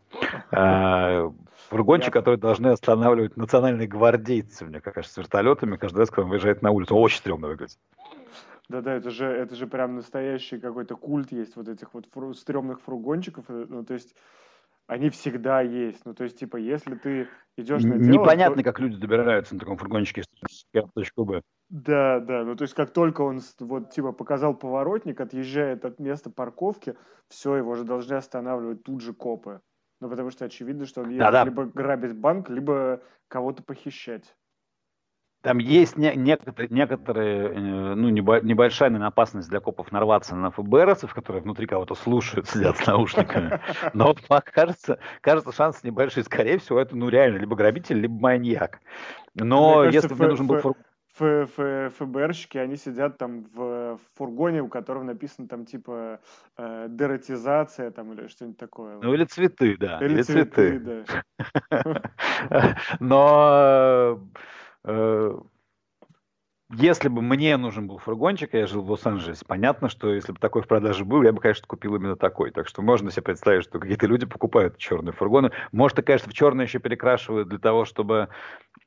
[0.52, 1.32] А,
[1.70, 6.62] фургончик, который должны останавливать национальные гвардейцы, мне кажется, с вертолетами, каждый раз, когда он выезжает
[6.62, 6.96] на улицу.
[6.96, 7.78] Очень стрёмно выглядит.
[8.70, 12.82] Да-да, это же, это же прям настоящий какой-то культ есть вот этих вот фру, стрёмных
[12.82, 13.46] фургончиков.
[13.50, 14.16] Э, ну, то есть
[14.88, 16.06] они всегда есть.
[16.06, 18.24] Ну, то есть, типа, если ты идешь на дело...
[18.24, 18.64] Непонятно, то...
[18.64, 21.42] как люди добираются на таком фургончике с точку Б.
[21.70, 26.30] Да, да, ну то есть как только он вот типа показал поворотник, отъезжает от места
[26.30, 26.96] парковки,
[27.30, 29.60] все, его же должны останавливать тут же копы.
[30.00, 31.46] Ну потому что очевидно, что он едет да -да.
[31.46, 34.36] либо грабить банк, либо кого-то похищать.
[35.44, 40.52] Там есть не, некоторые, некоторые э, ну, небо, небольшая наверное, опасность для копов нарваться на
[40.52, 43.60] ФБРовцев, которые внутри кого-то слушают, сидят с наушниками.
[43.94, 46.24] Но вот кажется, кажется, шанс небольшой.
[46.24, 48.80] Скорее всего, это ну реально либо грабитель, либо маньяк.
[49.36, 51.90] Но Мне кажется, если бы мне нужен был фургон...
[51.90, 56.22] ФБРщики, они сидят там в фургоне, у которого написано там типа
[56.58, 58.98] э, дератизация там или что-нибудь такое.
[59.02, 60.00] Ну или цветы, да.
[60.00, 62.02] Или цветы, да.
[63.02, 64.18] Но э,
[66.76, 70.64] если бы мне нужен был фургончик, я жил в Лос-Анджелесе, понятно, что если бы такой
[70.64, 72.52] в продаже был, я бы, конечно, купил именно такой.
[72.52, 75.52] Так что можно себе представить, что какие-то люди покупают черные фургоны.
[75.72, 78.30] Может, и, конечно, в черный еще перекрашивают для того, чтобы
[78.82, 78.83] э,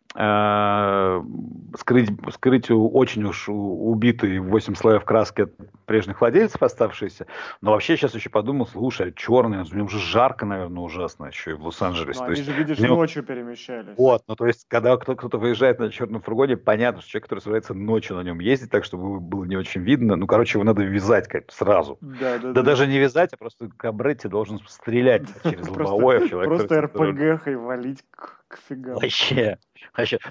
[1.76, 5.52] скрыть, скрыть у- очень уж убитые 8 слоев краски от
[5.84, 7.26] прежних владельцев оставшиеся.
[7.60, 11.54] Но вообще сейчас еще подумал, слушай, черный, в нем же жарко, наверное, ужасно еще и
[11.54, 12.18] в Лос-Анджелесе.
[12.20, 13.94] Ну, они есть же, видишь, нем- ночью перемещались.
[13.96, 17.40] вот, ну то есть, когда кто- кто-то выезжает на черном фургоне, понятно, что человек, который
[17.40, 20.16] собирается ночью на нем ездить, так чтобы было не очень видно.
[20.16, 21.98] Ну, короче, его надо вязать как сразу.
[22.00, 26.26] Да, да, Да даже не вязать, а просто Кабретти должен стрелять через лобовое.
[26.28, 28.94] Просто РПГ-хой валить к, к фигам.
[28.94, 29.58] Вообще,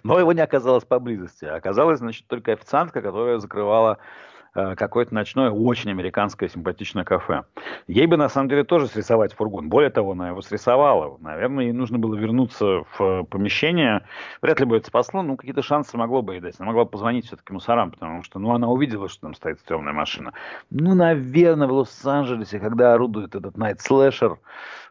[0.04, 1.46] Но его не оказалось поблизости.
[1.46, 3.98] Оказалась, значит, только официантка, которая закрывала
[4.54, 7.44] э, какое-то ночное, очень американское симпатичное кафе.
[7.88, 9.70] Ей бы, на самом деле, тоже срисовать фургон.
[9.70, 11.18] Более того, она его срисовала.
[11.20, 14.06] Наверное, ей нужно было вернуться в э, помещение.
[14.42, 16.56] Вряд ли бы это спасло, но какие-то шансы могло бы и дать.
[16.60, 20.34] Она могла позвонить все-таки мусорам, потому что, ну, она увидела, что там стоит стрёмная машина.
[20.70, 24.40] Ну, наверное, в Лос-Анджелесе, когда орудует этот Найт Слэшер,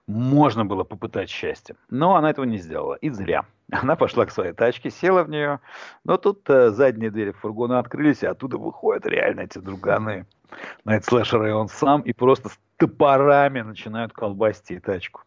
[0.07, 1.77] можно было попытать счастье.
[1.89, 2.95] Но она этого не сделала.
[2.95, 3.45] И зря.
[3.71, 5.61] Она пошла к своей тачке, села в нее.
[6.05, 10.27] Но тут э, задние двери фургона открылись, и оттуда выходят реально эти друганы.
[10.85, 15.23] Найт Слэшер и он сам, и просто с топорами начинают колбасить ей тачку.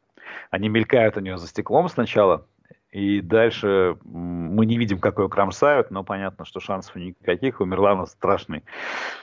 [0.52, 2.46] Они мелькают у нее за стеклом сначала,
[2.92, 7.60] и дальше мы не видим, как ее кромсают, но понятно, что шансов никаких.
[7.60, 8.64] Умерла она страшной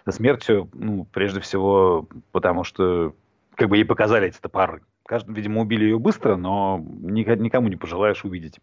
[0.09, 3.15] смертью, ну, прежде всего, потому что
[3.55, 4.83] как бы ей показали эти топоры.
[5.07, 8.61] Каждый, видимо, убили ее быстро, но никому не пожелаешь увидеть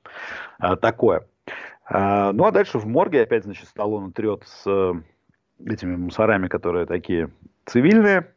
[0.58, 1.28] а, такое.
[1.86, 4.94] А, ну, а дальше в морге опять, значит, Сталлоне трет с э,
[5.66, 7.30] этими мусорами, которые такие
[7.66, 8.34] цивильные,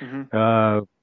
[0.00, 0.28] Мгм.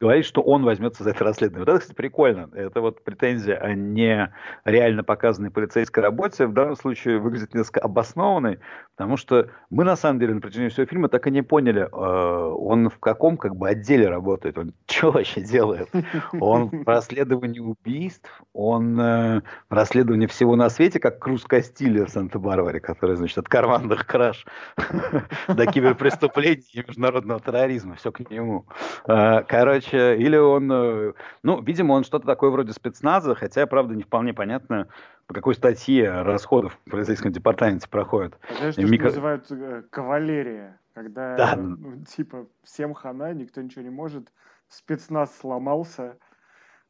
[0.04, 1.62] Говорит, что он возьмется за это расследование.
[1.66, 2.50] Вот это, кстати, прикольно.
[2.54, 4.34] Это вот претензия о не
[4.66, 8.60] реально показанной полицейской работе в данном случае выглядит несколько обоснованной,
[8.98, 11.88] потому что мы, на самом деле, на протяжении всего фильма так и не поняли, э,
[11.88, 15.90] он в каком как бы отделе работает, он что вообще делает.
[16.38, 22.10] Он в расследовании убийств, он э, в расследовании всего на свете, как Круз Кастильо в
[22.10, 24.46] Санта-Барбаре, который, значит, от карманных краж
[25.48, 28.66] до киберпреступлений и международного терроризма, все к нему.
[29.08, 29.44] Э,
[29.94, 34.34] Короче, или он, э, ну, видимо, он что-то такое вроде спецназа, хотя, правда, не вполне
[34.34, 34.88] понятно,
[35.28, 38.38] по какой статье расходов в полицейском департаменте проходит.
[38.50, 41.56] А Знаешь, И то, что микро- называют э, кавалерия, когда, Да.
[41.56, 44.32] ну, типа, всем хана, никто ничего не может,
[44.68, 46.18] спецназ сломался,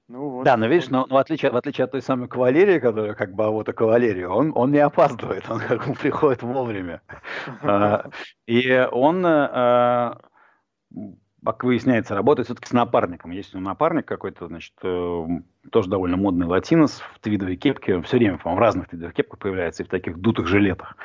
[0.08, 0.46] ну вот.
[0.46, 3.34] Да, но видишь, но, но в, отличие, в отличие от той самой кавалерии, которая как
[3.34, 7.02] бы а вот кавалерия, он, он не опаздывает, он как бы приходит вовремя.
[7.64, 8.10] А,
[8.48, 9.26] И он,
[11.46, 13.32] как выясняется, работает все-таки с напарником.
[13.32, 15.26] Есть у него напарник какой-то, значит, э,
[15.72, 19.84] тоже довольно модный латинос в твидовой кепке, все время, по-моему, в разных твидовых кепках появляется
[19.84, 20.96] и в таких дутых жилетах,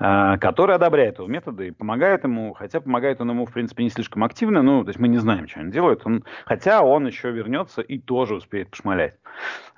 [0.00, 3.90] э, который одобряет его методы и помогает ему, хотя помогает он ему, в принципе, не
[3.90, 7.30] слишком активно, ну, то есть мы не знаем, что он делает, он, хотя он еще
[7.30, 9.18] вернется и тоже успеет пошмалять.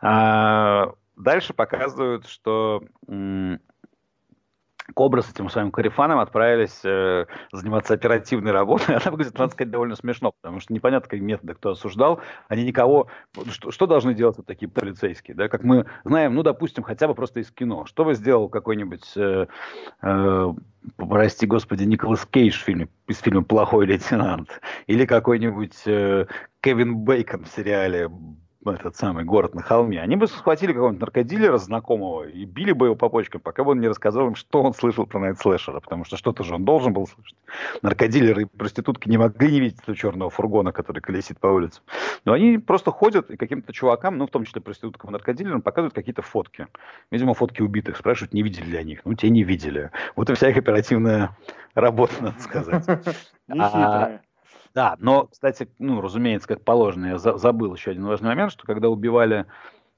[0.00, 3.58] А, Дальше показывают, что м,
[4.94, 8.96] Кобра с этим своим корефаном отправились э, заниматься оперативной работой.
[8.96, 12.20] Она выглядит, надо сказать, довольно смешно, потому что непонятно, какие методы кто осуждал.
[12.48, 13.08] Они никого...
[13.50, 15.34] Что, что должны делать вот такие полицейские?
[15.34, 15.48] Да?
[15.48, 17.84] Как мы знаем, ну, допустим, хотя бы просто из кино.
[17.86, 19.46] Что бы сделал какой-нибудь, э,
[20.02, 20.54] э,
[20.96, 24.60] прости господи, Николас Кейдж в фильме, из фильма «Плохой лейтенант»?
[24.86, 26.26] Или какой-нибудь э,
[26.60, 28.08] Кевин Бейкон в сериале
[28.72, 32.96] этот самый город на холме, они бы схватили какого-нибудь наркодилера знакомого и били бы его
[32.96, 36.04] по почкам, пока бы он не рассказал им, что он слышал про Найт Слэшера, потому
[36.04, 37.36] что что-то же он должен был слышать.
[37.82, 41.80] Наркодилеры и проститутки не могли не видеть этого черного фургона, который колесит по улице.
[42.24, 45.94] Но они просто ходят и каким-то чувакам, ну, в том числе проституткам и наркодилерам, показывают
[45.94, 46.66] какие-то фотки.
[47.10, 47.96] Видимо, фотки убитых.
[47.96, 49.04] Спрашивают, не видели ли они их.
[49.04, 49.90] Ну, те не видели.
[50.16, 51.36] Вот и вся их оперативная
[51.74, 52.86] работа, надо сказать.
[53.48, 54.22] Нехитрая.
[54.76, 58.66] Да, но, кстати, ну, разумеется, как положено, я за- забыл еще один важный момент, что
[58.66, 59.46] когда убивали...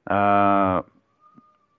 [0.07, 0.85] А,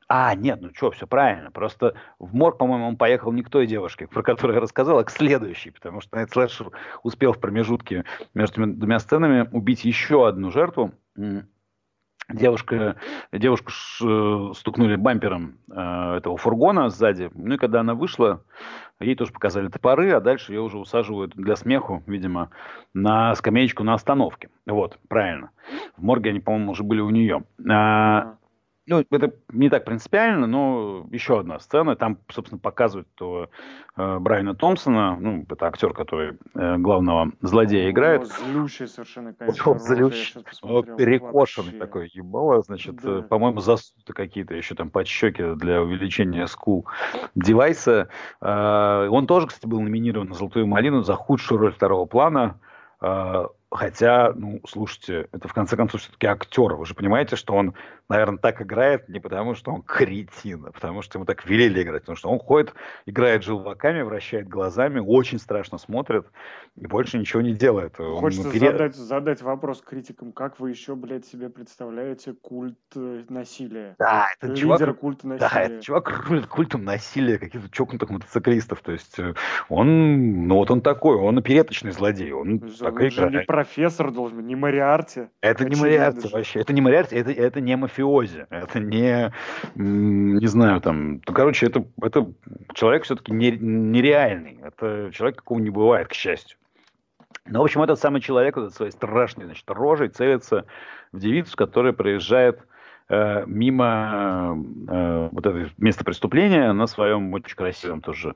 [0.09, 1.49] а, нет, ну что, все правильно.
[1.49, 5.05] Просто в морг, по-моему, он поехал не к той девушке, про которую я рассказал, а
[5.05, 10.51] к следующей, потому что Найт Слэшер успел в промежутке между двумя сценами убить еще одну
[10.51, 10.91] жертву.
[12.27, 12.97] Девушка,
[13.31, 17.31] девушку ш- стукнули бампером э, этого фургона сзади.
[17.33, 18.43] Ну и когда она вышла,
[19.05, 22.49] ей тоже показали топоры, а дальше ее уже усаживают для смеху, видимо,
[22.93, 24.49] на скамеечку на остановке.
[24.65, 25.51] Вот, правильно.
[25.97, 27.43] В морге они, по-моему, уже были у нее.
[27.69, 28.35] А,
[28.89, 31.95] ну, это не так принципиально, но еще одна сцена.
[31.95, 33.49] Там, собственно, показывают то,
[33.95, 38.25] э, Брайана Томпсона, ну, это актер, который э, главного злодея играет.
[38.27, 39.77] Злющий совершенно, конечно.
[39.79, 40.41] Злющий,
[40.97, 41.79] перекошенный Вообще.
[41.79, 43.21] такой ебало, значит, Да.
[43.21, 46.87] по-моему, засуты какие-то еще там под щеки для увеличения скул
[47.35, 48.09] девайса.
[48.41, 52.59] Э, Он тоже, кстати, был номинирован на «Золотую малину» за худшую роль второго плана.
[53.01, 56.73] Э, Хотя, ну, слушайте, это в конце концов все-таки актер.
[56.73, 57.75] Вы же понимаете, что он,
[58.09, 62.01] наверное, так играет не потому, что он кретин, а потому что ему так велели играть.
[62.01, 62.73] Потому что он ходит,
[63.05, 66.25] играет желваками, вращает глазами, очень страшно смотрит
[66.75, 67.99] и больше ничего не делает.
[67.99, 73.23] Он Хочется пере- задать, задать вопрос критикам, как вы еще, блядь, себе представляете культ э,
[73.29, 73.95] насилия?
[73.99, 75.63] Да, этот Лидер чувак, культа да, насилия.
[75.65, 78.81] этот чувак рулит культом насилия каких-то чокнутых мотоциклистов.
[78.81, 79.33] То есть э,
[79.67, 83.47] он, ну вот он такой, он опереточный злодей, он Он так он же не играет.
[83.47, 85.27] профессор должен быть, не Мариарти.
[85.41, 86.33] Это не Мариарти же.
[86.35, 89.31] вообще, это не Мариарти, это, это не мафиози, это не,
[89.75, 92.31] не знаю, там, ну, короче, это, это
[92.73, 96.57] человек все-таки нереальный, это человек, какого не бывает, к счастью.
[97.45, 100.65] Ну, в общем, этот самый человек, этот своей страшной, значит, рожей целится
[101.11, 102.59] в девицу, которая проезжает
[103.09, 104.55] э, мимо
[104.87, 108.35] э, вот этого места преступления на своем очень красивом тоже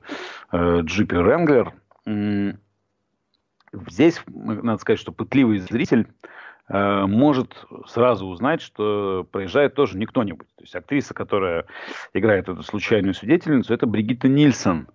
[0.52, 1.72] э, джипе Ренглер.
[3.88, 6.06] Здесь, надо сказать, что пытливый зритель
[6.68, 10.46] может сразу узнать, что проезжает тоже не кто-нибудь.
[10.56, 11.66] То есть актриса, которая
[12.14, 14.88] играет эту случайную свидетельницу, это Бригитта Нильсон,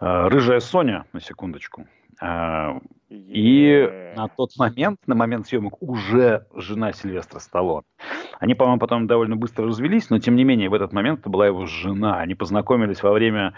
[0.00, 1.86] э, рыжая Соня, на секундочку.
[2.20, 7.84] Э, и на тот момент, на момент съемок, уже жена Сильвестра Сталлоне.
[8.40, 11.46] Они, по-моему, потом довольно быстро развелись, но тем не менее в этот момент это была
[11.46, 12.18] его жена.
[12.18, 13.54] Они познакомились во время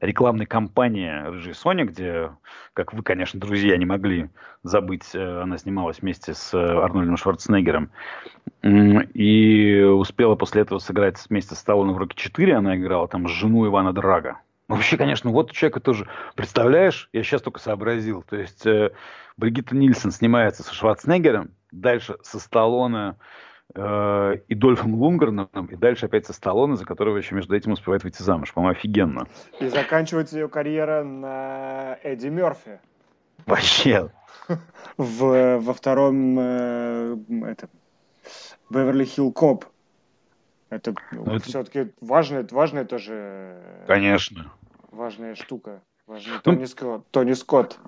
[0.00, 2.30] рекламной кампании «Рыжей Сони», где,
[2.74, 4.30] как вы, конечно, друзья, не могли
[4.62, 7.90] забыть, э, она снималась вместе с э, Арнольдом Шварценеггером.
[8.62, 13.66] И успела после этого сыграть вместе с Сталлоне в «Рокки 4», она играла там жену
[13.66, 14.40] Ивана Драга.
[14.68, 18.90] Ну, Вообще, конечно, вот у человека тоже, представляешь, я сейчас только сообразил, то есть э,
[19.36, 23.14] Бригитта Нильсон снимается со Шварценеггером, дальше со Сталлоне
[23.74, 28.04] э, и Дольфом Лунгреном, и дальше опять со Сталлоне, за которого еще между этим успевает
[28.04, 28.52] выйти замуж.
[28.52, 29.26] По-моему, офигенно.
[29.60, 32.80] И заканчивается ее карьера на Эдди Мерфи.
[33.46, 34.10] Вообще.
[34.96, 37.68] В, во втором э, это,
[38.70, 39.64] Беверли Хилл Коп.
[40.70, 44.52] Это, Ну, это- все-таки важная, важная тоже э, Конечно.
[44.90, 45.80] важная штука.
[46.06, 47.06] Важный Ну, Тони Скотт.
[47.10, 47.78] Тони Скотт.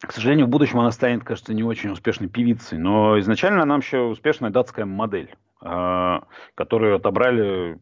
[0.00, 2.78] К сожалению, в будущем она станет, кажется, не очень успешной певицей.
[2.78, 6.20] Но изначально она вообще успешная датская модель, э,
[6.54, 7.78] которую отобрали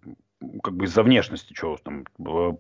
[0.63, 2.53] как бы из-за внешности, чего там, э,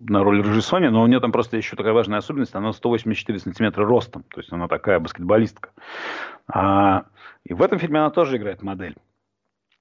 [0.00, 3.38] на роль Рыжей Сони, но у нее там просто еще такая важная особенность, она 184
[3.38, 5.70] сантиметра ростом, то есть она такая баскетболистка.
[6.46, 7.06] А,
[7.44, 8.96] и в этом фильме она тоже играет модель.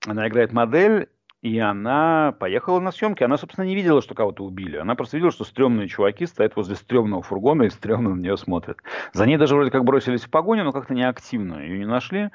[0.06, 1.10] Она играет модель,
[1.42, 3.24] и она поехала на съемки.
[3.24, 4.78] Она, собственно, не видела, что кого-то убили.
[4.78, 8.80] Она просто видела, что стрёмные чуваки стоят возле стрёмного фургона и стрёмно на нее смотрят.
[9.14, 11.62] За ней даже вроде как бросились в погоню, но как-то неактивно.
[11.62, 12.32] Ее не нашли,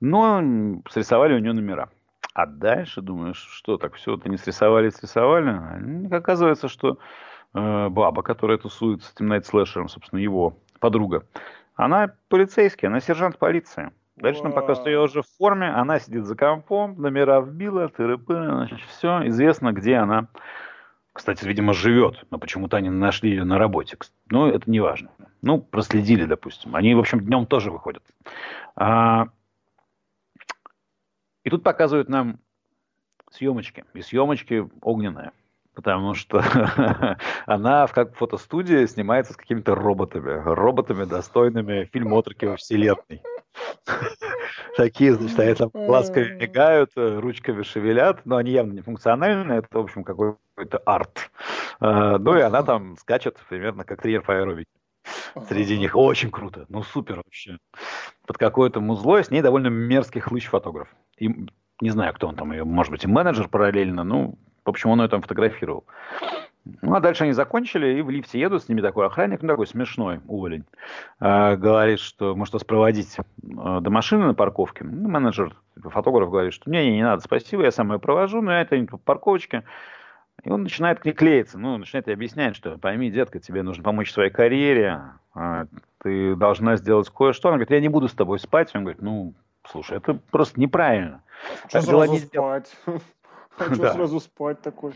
[0.00, 0.42] но
[0.88, 1.90] срисовали у нее номера.
[2.32, 6.14] А дальше думаешь, что так все это не срисовали, срисовали.
[6.14, 6.98] Оказывается, что
[7.54, 11.26] э, баба, которая тусуется с этим Найт Слэшером, собственно, его подруга,
[11.74, 13.90] она полицейский, она сержант полиции.
[14.16, 15.06] Дальше нам показывают ее Вау.
[15.06, 20.28] уже в форме, она сидит за компом, номера вбила, тыры-пыры, значит, все, известно, где она,
[21.12, 23.98] кстати, видимо, живет, но почему-то они нашли ее на работе.
[24.30, 25.10] Ну, это не важно.
[25.42, 26.74] Ну, проследили, допустим.
[26.74, 28.02] Они, в общем, днем тоже выходят.
[28.74, 29.28] А,
[31.44, 32.40] И тут показывают нам
[33.30, 33.84] съемочки.
[33.94, 35.32] И съемочки огненные.
[35.74, 36.42] Потому что
[37.46, 40.42] она в как фотостудии снимается с какими-то роботами.
[40.42, 43.22] Роботами, достойными фильмотрики во вселенной.
[44.76, 49.68] Такие, значит, они там глазками мигают, э, ручками шевелят, но они явно не функциональные, это,
[49.70, 51.30] в общем, какой-то арт.
[51.80, 54.70] Э, Ну и она там скачет примерно как тренер по аэробике.
[55.48, 57.58] Среди них очень круто, ну супер вообще.
[58.26, 60.88] Под какое-то музло, с ней довольно мерзкий хлыщ-фотограф.
[61.18, 61.28] И
[61.80, 65.00] не знаю, кто он там, ее, может быть, и менеджер параллельно, ну, в общем, он
[65.02, 65.84] ее там фотографировал.
[66.82, 69.66] Ну, а дальше они закончили, и в лифте едут, с ними такой охранник, ну, такой
[69.66, 70.64] смешной уволень.
[71.20, 74.84] Э, говорит, что может вас проводить э, до машины на парковке.
[74.84, 78.42] Ну, менеджер, типа, фотограф говорит, что не, не, не надо, спасибо, я сам ее провожу,
[78.42, 79.64] но это не по парковочке.
[80.44, 84.10] И он начинает к ней клеиться, ну, начинает объяснять, что пойми, детка, тебе нужно помочь
[84.10, 85.02] в своей карьере,
[85.34, 85.66] а,
[85.98, 87.48] ты должна сделать кое-что.
[87.48, 88.74] Она говорит, я не буду с тобой спать.
[88.74, 89.34] Он говорит, ну,
[89.70, 91.22] Слушай, это просто неправильно.
[91.68, 92.76] Что Так сразу не спать?
[93.56, 93.92] Хочу Да.
[93.94, 94.94] сразу спать такой.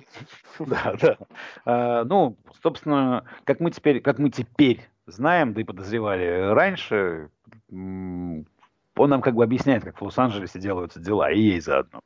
[0.58, 1.16] Да, да.
[1.64, 7.30] А, ну, собственно, как мы теперь, как мы теперь знаем, да и подозревали раньше,
[7.70, 8.44] он
[8.96, 12.00] нам как бы объясняет, как в Лос-Анджелесе делаются дела, и ей заодно.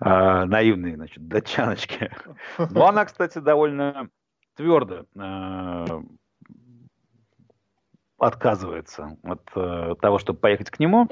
[0.00, 2.10] А, наивные, значит, датчаночки.
[2.70, 4.10] Но она, кстати, довольно
[4.54, 6.02] твердо а,
[8.18, 11.08] отказывается от э, того, чтобы поехать к нему.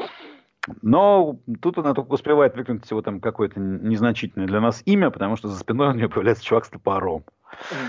[0.83, 5.49] Но тут она только успевает выкинуть его там какое-то незначительное для нас имя, потому что
[5.49, 7.25] за спиной у нее появляется чувак с топором.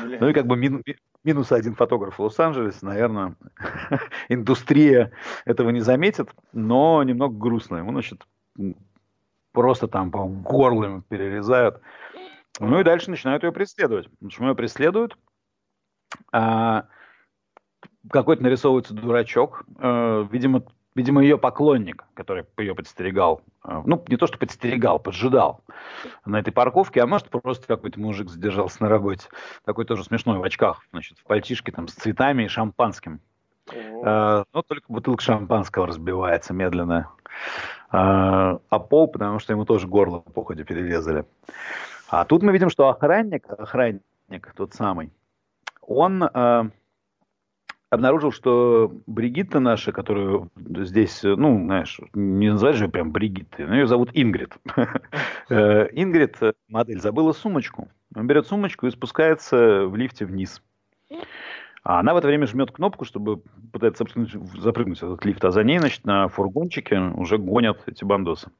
[0.03, 0.17] Бля.
[0.21, 3.35] Ну и как бы мин- ми- минус один фотограф в Лос-Анджелесе, наверное,
[4.29, 5.11] индустрия
[5.45, 7.77] этого не заметит, но немного грустно.
[7.77, 8.25] Ему, значит,
[9.51, 11.81] просто там по горло ему перерезают.
[12.59, 14.07] Ну и дальше начинают ее преследовать.
[14.21, 15.17] Почему ее преследуют?
[16.31, 16.85] А,
[18.09, 20.63] какой-то нарисовывается дурачок, э, видимо,
[20.97, 23.41] видимо, ее поклонник, который ее подстерегал.
[23.63, 25.61] Э, ну, не то, что подстерегал, поджидал
[26.25, 29.29] на этой парковке, а может, просто какой-то мужик задержался на работе.
[29.63, 33.21] Такой тоже смешной, в очках, значит, в пальтишке там с цветами и шампанским.
[33.71, 37.11] О, Э, но только бутылка шампанского разбивается медленно.
[37.91, 41.25] Э, а пол, потому что ему тоже горло по ходе перерезали.
[42.09, 45.11] А тут мы видим, что охранник, охранник тот самый,
[45.81, 46.23] он
[47.89, 53.87] обнаружил, что Бригитта наша, которую здесь, ну, знаешь, не называешь же прям Бригиттой, но ее
[53.87, 54.57] зовут Ингрид.
[55.49, 57.87] Э, Ингрид, э, модель, забыла сумочку.
[58.13, 60.61] Он берет сумочку и спускается в лифте вниз.
[61.83, 65.51] А она в это время жмет кнопку, чтобы пытается запрыгнуть, запрыгнуть в этот лифт, а
[65.51, 68.51] за ней, значит, на фургончике уже гонят эти бандосы.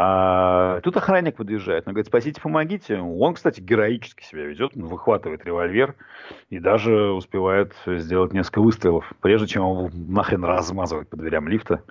[0.00, 3.00] А тут охранник подъезжает, он говорит, спасите, помогите.
[3.00, 5.96] Он, кстати, героически себя ведет, он выхватывает револьвер
[6.50, 11.82] и даже успевает сделать несколько выстрелов, прежде чем его нахрен размазывать по дверям лифта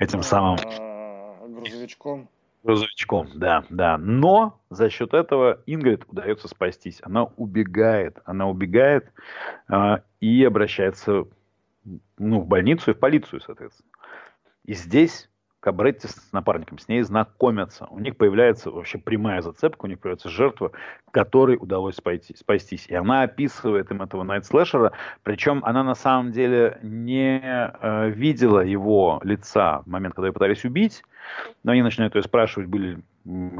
[0.00, 2.28] этим самым а, Грузовичком.
[2.64, 3.28] грузовичком.
[3.36, 3.96] Да, да.
[3.96, 6.98] Но за счет этого Ингрид удается спастись.
[7.04, 9.12] Она убегает, она убегает
[9.68, 11.26] а, и обращается
[12.18, 13.88] ну, в больницу и в полицию, соответственно.
[14.64, 15.30] И здесь
[15.60, 17.86] Кабретти с напарником с ней знакомятся.
[17.90, 20.72] У них появляется вообще прямая зацепка, у них появляется жертва,
[21.10, 22.86] которой удалось спасти- спастись.
[22.88, 24.92] И она описывает им этого Найтслэшера,
[25.22, 30.64] причем она на самом деле не э, видела его лица в момент, когда ее пытались
[30.64, 31.02] убить,
[31.64, 33.02] но они начинают ее спрашивать, были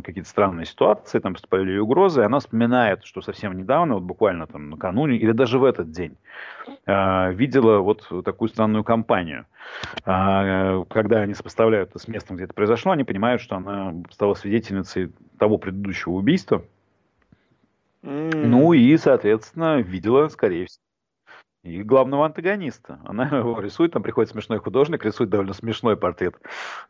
[0.05, 4.47] какие-то странные ситуации, там поступали ли угрозы, и она вспоминает, что совсем недавно, вот буквально
[4.47, 6.17] там накануне, или даже в этот день,
[6.87, 9.47] э, видела вот такую странную компанию.
[10.05, 14.35] А, Когда они сопоставляют это с местом, где это произошло, они понимают, что она стала
[14.35, 16.62] свидетельницей того предыдущего убийства.
[18.03, 20.86] М, Ну и, соответственно, видела, скорее всего,
[21.67, 23.01] и главного антагониста.
[23.05, 26.37] Она его рисует, там приходит смешной художник, рисует довольно смешной портрет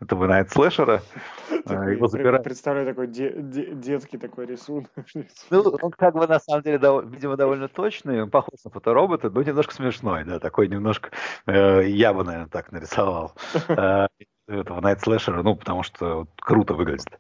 [0.01, 1.03] этого Найт Слэшера.
[1.67, 2.45] а, Его забирают.
[2.45, 4.91] Представляю такой де- де- детский такой рисунок.
[5.51, 9.31] Ну, он как бы на самом деле, дов- видимо, довольно точный, он похож на фоторобота,
[9.31, 11.11] но немножко смешной, да, такой немножко,
[11.47, 13.33] э, я бы, наверное, так нарисовал
[13.69, 14.07] э,
[14.49, 17.19] этого Найт Слэшера, ну, потому что вот круто выглядит.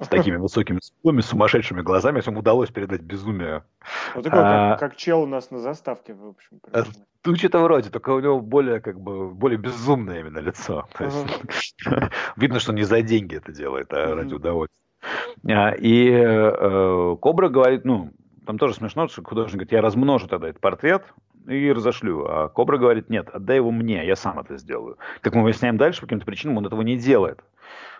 [0.00, 3.64] С такими высокими скулами, сумасшедшими глазами, если ему удалось передать безумие.
[4.14, 4.70] Вот такой, А.
[4.72, 6.60] как, как чел у нас на заставке, в общем.
[6.72, 6.82] Э.
[7.24, 10.86] Ну, что-то вроде, только у него более, как бы, более безумное именно лицо.
[10.96, 11.76] То есть,
[12.36, 14.82] видно, что не за деньги это делает, а ради удовольствия.
[15.48, 18.12] А, И э, Кобра говорит, ну,
[18.46, 21.04] там тоже смешно, что художник говорит, я размножу тогда этот портрет
[21.46, 22.26] и разошлю.
[22.28, 24.98] А Кобра говорит, нет, отдай его мне, я сам это сделаю.
[25.20, 27.42] Как мы выясняем дальше, по каким-то причинам он этого не делает.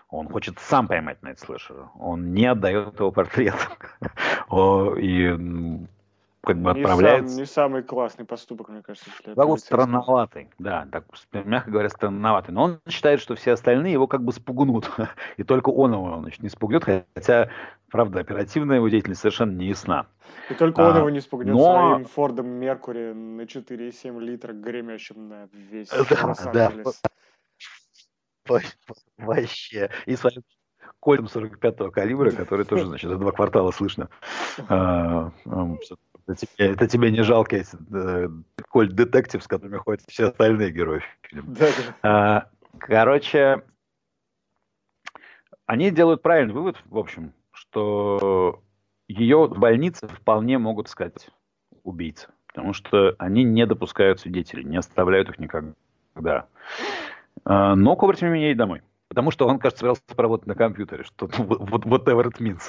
[0.09, 1.89] Он хочет сам поймать Найт Слэшера.
[1.99, 3.55] Он не отдает его портрет.
[4.97, 5.87] И
[6.47, 7.29] как бы Не, отправляется.
[7.29, 11.89] сам- не самый классный поступок, мне кажется, для Да, вот странноватый, да, так, мягко говоря,
[11.89, 12.53] странноватый.
[12.53, 14.89] Но он считает, что все остальные его как бы спугнут.
[15.37, 17.49] И только он его, значит, не спугнет, хотя,
[17.89, 20.07] правда, оперативная его деятельность совершенно не ясна.
[20.49, 21.63] И только он А, его не спугнет но-
[21.93, 27.01] своим Фордом Меркури на 4,7 литра, гремящим на весь Да, Лос-Анджелес.
[28.47, 28.61] Во-
[29.17, 29.89] Вообще.
[30.05, 30.43] И своим
[30.99, 34.09] кольтом 45-го калибра, который тоже, значит, за два квартала слышно.
[34.69, 38.27] А, Это тебе, это тебе не жалко эти э,
[38.69, 41.55] кольт детектив, с которыми ходят все остальные герои фильма.
[41.55, 41.67] Да,
[42.01, 42.09] да.
[42.09, 43.63] А, Короче,
[45.65, 47.33] они делают правильный вывод, в общем,
[47.71, 48.61] что
[49.07, 51.29] ее в больнице вполне могут сказать
[51.83, 56.47] убийцы, потому что они не допускают свидетелей, не оставляют их никогда.
[57.45, 58.81] А, Но Кобра, тем не менее, едет домой.
[59.09, 62.61] Потому что он, кажется, собирался поработать на компьютере, что ну, вот, whatever it means.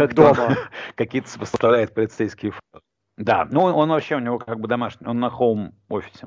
[0.00, 0.56] Он Дома.
[0.96, 2.52] какие-то сопоставляет полицейские.
[3.16, 6.26] Да, ну он, вообще у него как бы домашний, он на хоум-офисе.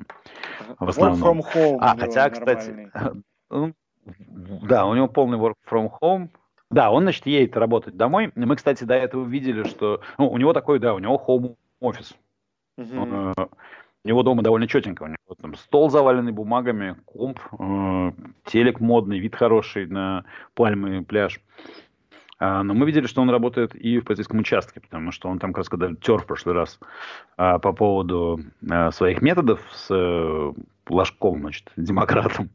[0.79, 1.39] В Work основном.
[1.39, 1.77] from home.
[1.81, 2.89] А, хотя, кстати,
[3.49, 3.73] ну,
[4.05, 6.29] в- Да, у него полный work from home.
[6.71, 8.31] Да, он, значит, едет работать домой.
[8.35, 10.01] Мы, кстати, до этого видели, что...
[10.17, 12.15] Ну, у него такой, да, у него home офис.
[12.77, 13.33] Э,
[14.03, 15.03] У него дома довольно четенько.
[15.03, 18.11] У него там стол заваленный бумагами, комп, э,
[18.45, 21.39] телек модный, вид хороший на пальмы пляж.
[22.37, 25.53] А, Но мы видели, что он работает и в полицейском участке, потому что он там
[25.53, 26.79] как раз когда тер в прошлый раз
[27.37, 30.53] а, по поводу а, своих методов с э,
[30.87, 32.49] Ложковым, значит, демократом.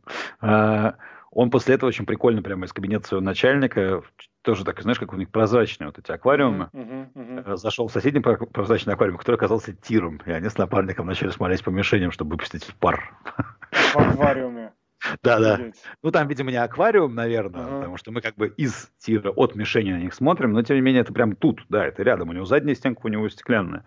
[1.32, 4.02] Он после этого очень прикольно прямо из кабинета своего начальника,
[4.42, 7.10] тоже так, знаешь, как у них прозрачные вот эти аквариумы, мгм.
[7.46, 10.20] Э, зашел в соседний про- прозрачный аквариум, который оказался тиром.
[10.26, 13.14] И они с напарником начали смотреть по мишеням, чтобы выпустить пар.
[13.70, 14.69] В аквариуме.
[15.22, 15.60] Да-да.
[16.02, 17.76] Ну, там, видимо, не аквариум, наверное, Ага.
[17.78, 20.82] потому что мы как бы из тира от мишени на них смотрим, но, тем не
[20.82, 22.28] менее, это прям тут, да, это рядом.
[22.28, 23.84] У него задняя стенка, у него стеклянная.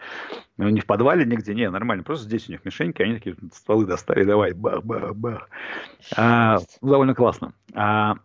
[0.57, 2.03] Ну, не в подвале нигде, не, нормально.
[2.03, 5.49] Просто здесь у них мишеньки, они такие стволы достали, давай, бах-бах-бах.
[6.15, 7.53] А, ну, довольно классно.
[7.73, 8.15] А,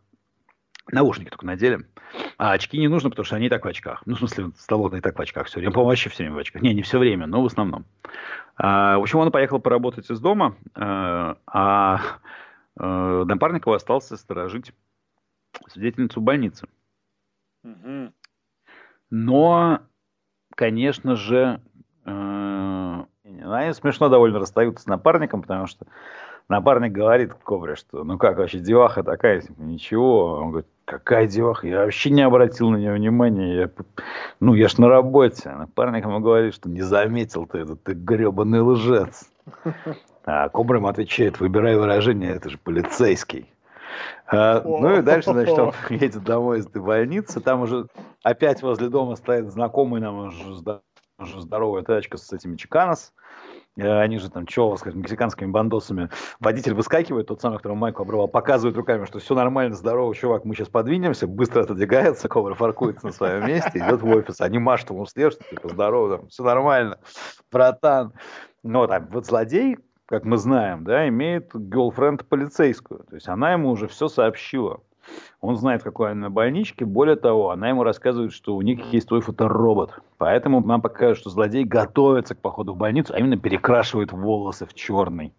[0.91, 1.81] наушники только надели.
[2.39, 4.03] А очки не нужно, потому что они и так в очках.
[4.07, 5.73] Ну, в смысле, Сталлоне и так в очках все время.
[5.73, 6.63] По-моему, вообще все время в очках.
[6.63, 7.85] Не, не все время, но в основном.
[8.57, 12.01] А, в общем, он поехал поработать из дома, э, а
[12.79, 14.73] э, напарник его остался сторожить
[15.69, 16.67] свидетельницу больницы.
[17.63, 18.15] Мгм.
[19.11, 19.81] Но,
[20.55, 21.61] конечно же,
[22.05, 25.87] э, они смешно довольно расстаются с напарником, потому что
[26.49, 30.35] напарник говорит Кобре, что ну как вообще деваха такая, ничего.
[30.35, 33.71] Он говорит, какая деваха, я вообще не обратил на нее внимания, я,
[34.41, 35.51] ну я ж на работе.
[35.51, 39.31] Напарник ему говорит, что не заметил ты это, ты гребаный лжец.
[40.31, 43.51] А Кобра ему отвечает, выбирай выражение, это же полицейский.
[44.27, 47.41] А, ну и дальше, значит, он едет домой из больницы.
[47.41, 47.87] Там уже
[48.23, 50.77] опять возле дома стоит знакомый нам уже,
[51.19, 53.15] уже здоровая тачка с этими чиканос.
[53.79, 56.11] Э, Они же там, что, скажем, мексиканскими бандосами.
[56.41, 60.55] Водитель выскакивает, тот самый, которого Майку обрывал, показывает руками, что все нормально, здорово, чувак, мы
[60.55, 64.43] сейчас подвинемся, быстро отодвигается, Кобра фаркуется на своем месте, идет в офис.
[64.43, 66.99] Они машут ему вслед, что типа, здорово, там, все нормально,
[67.51, 68.13] братан.
[68.63, 69.79] Но там, вот злодей,
[70.09, 73.01] как мы знаем, да, имеет girlfriend полицейскую.
[73.11, 74.81] То есть она ему уже все сообщила.
[75.41, 76.87] Он знает, какой она на больничке.
[76.87, 80.01] Более того, она ему рассказывает, что у них есть твой фоторобот.
[80.17, 84.73] Поэтому нам показывают, что злодей готовится к походу в больницу, а именно перекрашивает волосы в
[84.73, 85.35] черный.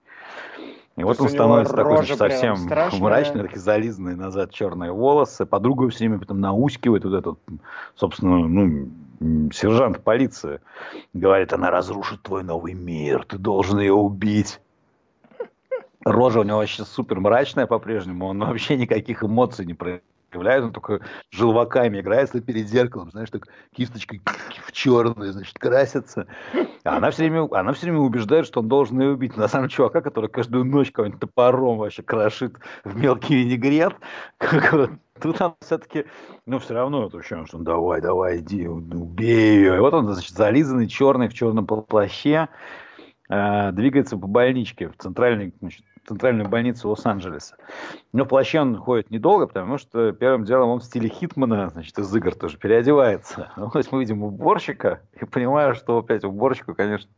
[0.95, 3.01] И вот есть он становится такой прям совсем страшная.
[3.01, 5.45] мрачный, такие зализанные назад черные волосы.
[5.47, 7.39] Подруга все время потом наускивает вот этот,
[7.95, 8.89] собственно, ну,
[9.20, 10.61] сержант полиции.
[11.13, 14.59] Говорит, она разрушит твой новый мир, ты должен ее убить.
[16.05, 20.03] Рожа у него вообще супер мрачная по-прежнему, он вообще никаких эмоций не проявляет,
[20.34, 21.01] он только
[21.32, 24.21] желваками играет стоит перед зеркалом, знаешь, так кисточкой
[24.65, 26.27] в черную, значит, красится.
[26.84, 29.38] А она все время, она все время убеждает, что он должен ее убить.
[29.38, 33.95] На самом чувака, который каждую ночь кого-нибудь топором вообще крошит в мелкий винегрет,
[34.38, 36.05] как вот Тут он все-таки,
[36.45, 39.75] ну, все равно это ощущение, что он давай, давай, иди, убей ее.
[39.75, 42.47] И вот он, значит, зализанный, черный, в черном плаще,
[43.30, 47.55] э, двигается по больничке в центральной, значит, центральную больницу Лос-Анджелеса.
[48.13, 51.97] Но в плаще он ходит недолго, потому что первым делом он в стиле Хитмана, значит,
[51.99, 53.51] из игр тоже переодевается.
[53.59, 57.09] Ну, то есть мы видим уборщика и понимаю, что опять уборщику, конечно,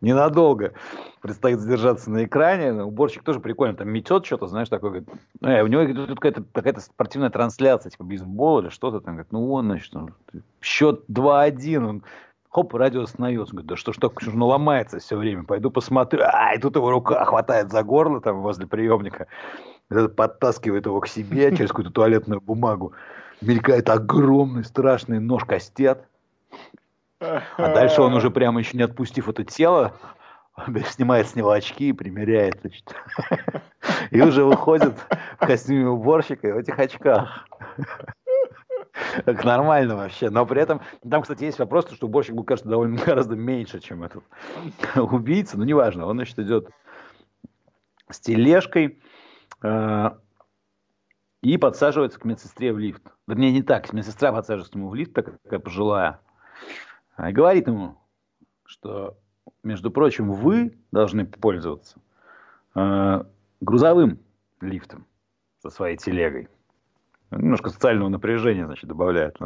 [0.00, 0.72] ненадолго
[1.20, 2.72] предстоит задержаться на экране.
[2.82, 5.08] Уборщик тоже прикольно, там метет что-то, знаешь, такой, говорит,
[5.40, 9.52] э, у него тут какая-то, какая-то спортивная трансляция, типа бейсбол или что-то там, говорит, ну
[9.52, 10.14] он, значит, он,
[10.60, 12.02] счет 2-1, он
[12.54, 13.48] хоп, радио остановилось.
[13.50, 16.22] Он говорит, да что ж так, оно ломается все время, пойду посмотрю.
[16.22, 19.26] А, и тут его рука хватает за горло там возле приемника,
[19.88, 22.92] подтаскивает его к себе через какую-то туалетную бумагу.
[23.40, 26.04] Мелькает огромный страшный нож кастет.
[27.20, 29.94] А дальше он уже прямо еще не отпустив это тело,
[30.86, 32.94] снимает с него очки и примеряет, значит.
[34.10, 34.94] И уже выходит
[35.40, 37.46] в костюме уборщика и в этих очках.
[39.24, 40.30] Так нормально вообще.
[40.30, 44.02] Но при этом, там, кстати, есть вопрос, что уборщик был, кажется, довольно гораздо меньше, чем
[44.02, 44.24] этот
[44.96, 45.58] убийца.
[45.58, 46.70] Но неважно, он, значит, идет
[48.08, 49.00] с тележкой
[49.62, 50.10] э,
[51.42, 53.02] и подсаживается к медсестре в лифт.
[53.26, 53.92] Вернее, не так.
[53.92, 56.20] Медсестра подсаживается к нему в лифт, такая пожилая.
[57.18, 57.96] И говорит ему,
[58.64, 59.16] что,
[59.62, 61.98] между прочим, вы должны пользоваться
[62.74, 63.24] э,
[63.60, 64.18] грузовым
[64.60, 65.06] лифтом
[65.58, 66.48] со своей телегой.
[67.36, 69.36] Немножко социального напряжения, значит, добавляет.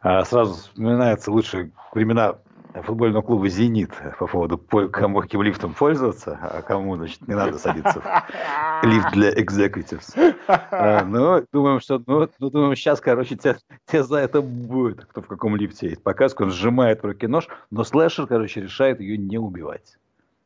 [0.00, 2.36] А сразу вспоминаются лучшие времена
[2.82, 8.00] футбольного клуба «Зенит» по поводу, кому каким лифтом пользоваться, а кому, значит, не надо садиться
[8.00, 10.36] в лифт для executives.
[10.48, 15.20] А, ну, думаем, что, ну, ну, думаем, сейчас, короче, тебе, тебе за это будет, кто
[15.20, 16.02] в каком лифте есть.
[16.02, 19.98] Показку, он сжимает в руке нож, но слэшер, короче, решает ее не убивать.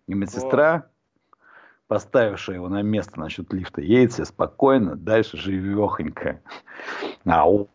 [0.08, 0.86] И медсестра
[1.88, 6.40] поставившая его на место насчет лифта, едет себе спокойно, дальше живехонько.
[7.24, 7.68] А он,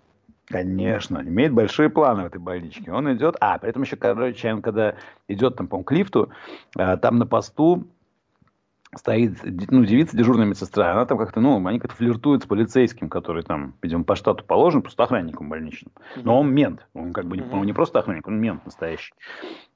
[0.46, 2.92] конечно, имеет большие планы в этой больничке.
[2.92, 4.96] Он идет, а, при этом еще, короче, он когда
[5.28, 6.30] идет там, по к лифту,
[6.78, 7.88] а, там на посту
[8.94, 13.44] стоит, ну, девица, дежурная медсестра, она там как-то, ну, они как-то флиртуют с полицейским, который
[13.44, 15.94] там, видимо, по штату положен, просто охранником больничным.
[16.18, 19.14] Но он мент, он как бы не, он не просто охранник, он мент настоящий.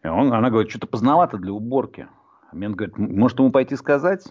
[0.04, 2.08] И он, она говорит, что-то поздновато для уборки.
[2.56, 4.26] Мент говорит, может ему пойти сказать?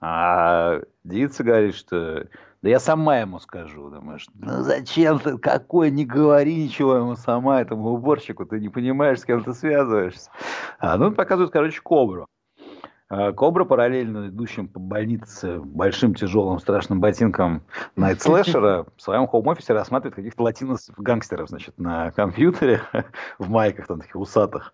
[0.00, 2.26] А девица говорит, что
[2.62, 3.90] да я сама ему скажу.
[3.90, 9.20] Думаешь, ну зачем ты, какой, не говори ничего ему сама, этому уборщику, ты не понимаешь,
[9.20, 10.30] с кем ты связываешься.
[10.78, 12.26] А, ну, показывают, короче, кобру.
[13.08, 17.62] А, Кобра, параллельно идущим по больнице большим, тяжелым, страшным ботинком
[17.94, 22.82] Найт Слэшера, в своем хоум-офисе рассматривает каких-то латинос-гангстеров, значит, на компьютере,
[23.38, 24.72] в майках там таких усатых.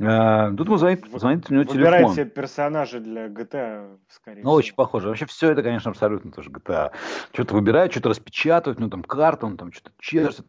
[0.00, 2.14] А, тут ему звонит, звонит у него Выбирает телефон.
[2.14, 5.08] себе персонажа для GTA, скорее Ну, очень похоже.
[5.08, 6.92] Вообще все это, конечно, абсолютно тоже GTA.
[7.32, 10.46] Что-то выбирает, что-то распечатывает, ну, там карта, он там что-то чертит,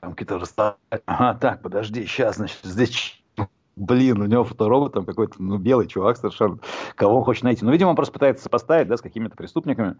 [0.00, 1.02] там какие-то расставляет.
[1.04, 3.21] Ага, так, подожди, сейчас, значит, здесь
[3.76, 6.58] Блин, у него фоторобот там какой-то, ну, белый чувак совершенно,
[6.94, 7.64] кого он хочет найти.
[7.64, 9.96] Ну, видимо, он просто пытается сопоставить, да, с какими-то преступниками.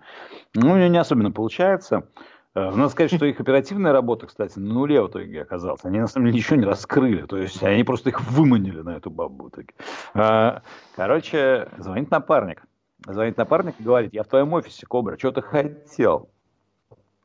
[0.55, 2.07] Ну, у него не особенно получается.
[2.55, 5.81] Э, Надо сказать, что их оперативная работа, кстати, на нуле в итоге оказалась.
[5.85, 7.23] Они, на самом деле, ничего не раскрыли.
[7.23, 9.69] То есть, они просто их выманили на эту бабу в итоге.
[10.13, 10.63] А,
[10.95, 12.63] Короче, звонит напарник.
[13.07, 16.29] Звонит напарник и говорит, я в твоем офисе, Кобра, что ты хотел?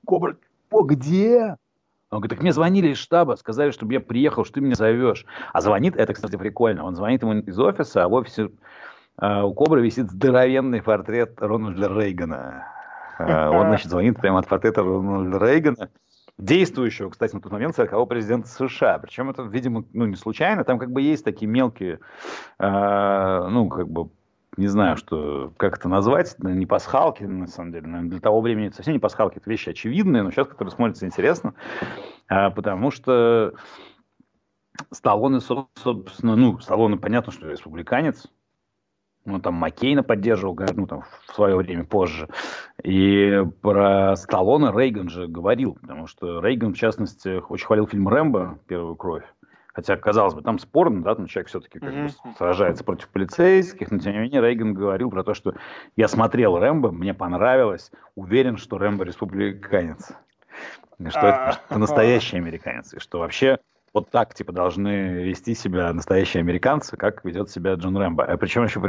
[0.05, 0.37] Кобра,
[0.71, 1.57] о, где?
[2.09, 5.25] Он говорит, так мне звонили из штаба, сказали, чтобы я приехал, что ты меня зовешь.
[5.51, 8.49] А звонит, это, кстати, прикольно, он звонит ему из офиса, а в офисе
[9.21, 12.65] э, у Кобры висит здоровенный портрет Рональда Рейгана.
[13.19, 15.89] Э, он, значит, звонит прямо от портрета Рональда Рейгана,
[16.37, 18.99] действующего, кстати, на тот момент 40-го президента США.
[18.99, 21.99] Причем это, видимо, ну, не случайно, там как бы есть такие мелкие,
[22.57, 24.11] э, ну, как бы
[24.57, 28.67] не знаю, что, как это назвать, не пасхалки, на самом деле, наверное, для того времени
[28.67, 31.53] это совсем не пасхалки, это вещи очевидные, но сейчас, которые смотрятся интересно,
[32.27, 33.53] а, потому что
[34.91, 38.27] Сталлоне, собственно, ну, Сталлоне, понятно, что республиканец,
[39.25, 42.29] ну, там Маккейна поддерживал, ну, там, в свое время позже.
[42.83, 48.59] И про Сталлоне Рейган же говорил, потому что Рейган, в частности, очень хвалил фильм «Рэмбо.
[48.67, 49.25] Первую кровь».
[49.77, 53.99] Хотя, казалось бы, там спорно, да, там человек все-таки как бы сражается против полицейских, но
[53.99, 55.53] тем не менее Рейган говорил про то, что
[55.95, 60.13] я смотрел Рэмбо, мне понравилось, уверен, что Рэмбо республиканец.
[61.09, 62.95] Что это, это настоящий американец.
[62.95, 63.59] И что вообще
[63.93, 68.25] вот так, типа, должны вести себя настоящие американцы, как ведет себя Джон Рэмбо.
[68.25, 68.79] А причем еще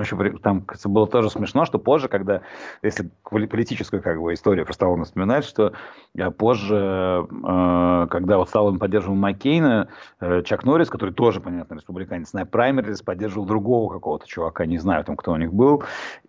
[0.00, 2.42] еще при- там кажется, было тоже смешно, что позже, когда,
[2.82, 5.72] если поли- политическую как бы историю про Сталлоне вспоминать, что
[6.16, 9.88] э, позже, э, когда вот Сталлоне поддерживал Маккейна,
[10.20, 15.04] э, Чак Норрис, который тоже, понятно, республиканец, на праймерис поддерживал другого какого-то чувака, не знаю
[15.04, 15.82] там, кто у них был,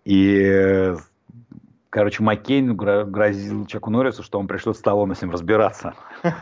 [0.04, 0.94] и
[1.90, 5.94] Короче, Маккейн гро- грозил Чаку Норрису, что он пришлет Сталлоне с ним разбираться.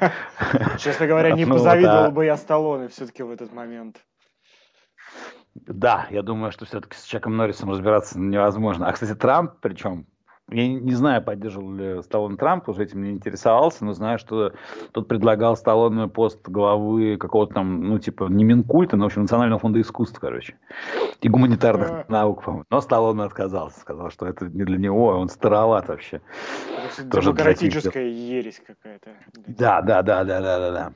[0.78, 4.04] Честно говоря, не Ну, позавидовал бы я Сталлоне все-таки в этот момент.
[5.66, 8.88] Да, я думаю, что все-таки с Чаком Норрисом разбираться невозможно.
[8.88, 10.06] А, кстати, Трамп, причем,
[10.48, 14.52] я не знаю, поддерживал ли Сталлоне Трамп, уже этим не интересовался, но знаю, что
[14.92, 19.58] тот предлагал Сталлоне пост главы какого-то там, ну, типа, не Минкульта, но, в общем, Национального
[19.58, 20.56] фонда искусств, короче,
[21.20, 22.04] и гуманитарных А.
[22.08, 22.64] наук, по-моему.
[22.70, 26.20] Но Сталлоне отказался, сказал, что это не для него, он староват вообще.
[26.84, 29.10] Это Тоже демократическая ересь какая-то.
[29.46, 30.92] Да, да, да, да, да, да, да.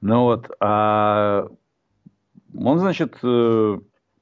[0.00, 1.48] Ну вот, а,
[2.58, 3.78] он, значит, э,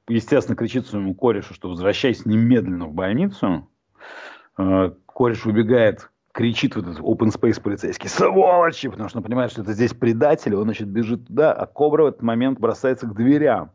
[0.07, 3.69] естественно, кричит своему корешу, что возвращайся немедленно в больницу.
[4.57, 9.61] Э, Кореш убегает, кричит вот этот open space полицейский, сволочи, потому что он понимает, что
[9.61, 13.71] это здесь предатели, он, значит, бежит туда, а Кобра в этот момент бросается к дверям.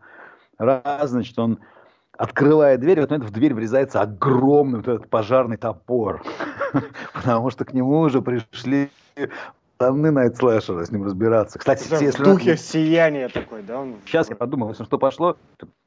[0.58, 1.58] Раз, значит, он
[2.18, 6.22] открывает дверь, и в в дверь врезается огромный вот этот пожарный топор,
[7.14, 8.90] потому что к нему уже пришли
[9.80, 11.58] пацаны Найт Слэшера с ним разбираться.
[11.58, 13.80] Кстати, Это если в духе сияния такой, да?
[13.80, 15.36] Он Сейчас я подумал, если что пошло.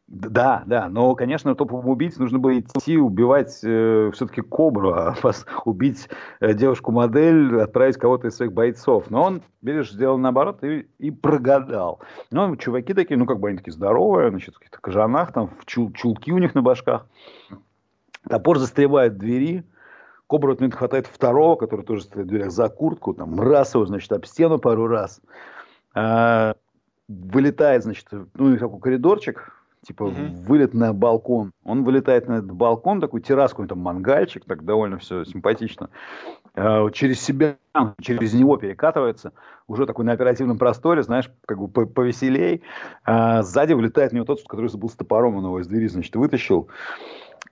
[0.07, 6.09] Да, да, но, конечно, топовым убийц нужно было идти убивать все-таки Кобру, а пос- убить
[6.39, 9.09] э, девушку-модель, отправить кого-то из своих бойцов.
[9.09, 11.99] Но он, видишь, сделал наоборот и, и прогадал.
[12.31, 15.65] Ну, чуваки такие, ну, как бы они такие здоровые, значит, в каких-то кожанах, там, в
[15.65, 17.05] чул- чулки у них на башках.
[18.27, 19.63] Топор застревает в двери,
[20.37, 24.11] Этот момент хватает второго, который тоже стоит в дверях, за куртку, там, раз его, значит,
[24.11, 25.21] об стену пару раз.
[25.95, 26.55] А,
[27.07, 29.53] вылетает, значит, ну, такой коридорчик,
[29.85, 30.33] типа Мгм.
[30.45, 31.51] вылет на балкон.
[31.63, 35.89] Он вылетает на этот балкон, такой терраску, там мангальчик, так довольно все симпатично.
[36.55, 37.57] А, через себя,
[38.01, 39.33] через него перекатывается,
[39.67, 42.63] уже такой на оперативном просторе, знаешь, как бы по- повеселей.
[43.03, 46.15] А, сзади вылетает в него тот, который был с топором, он его из двери, значит,
[46.15, 46.69] вытащил.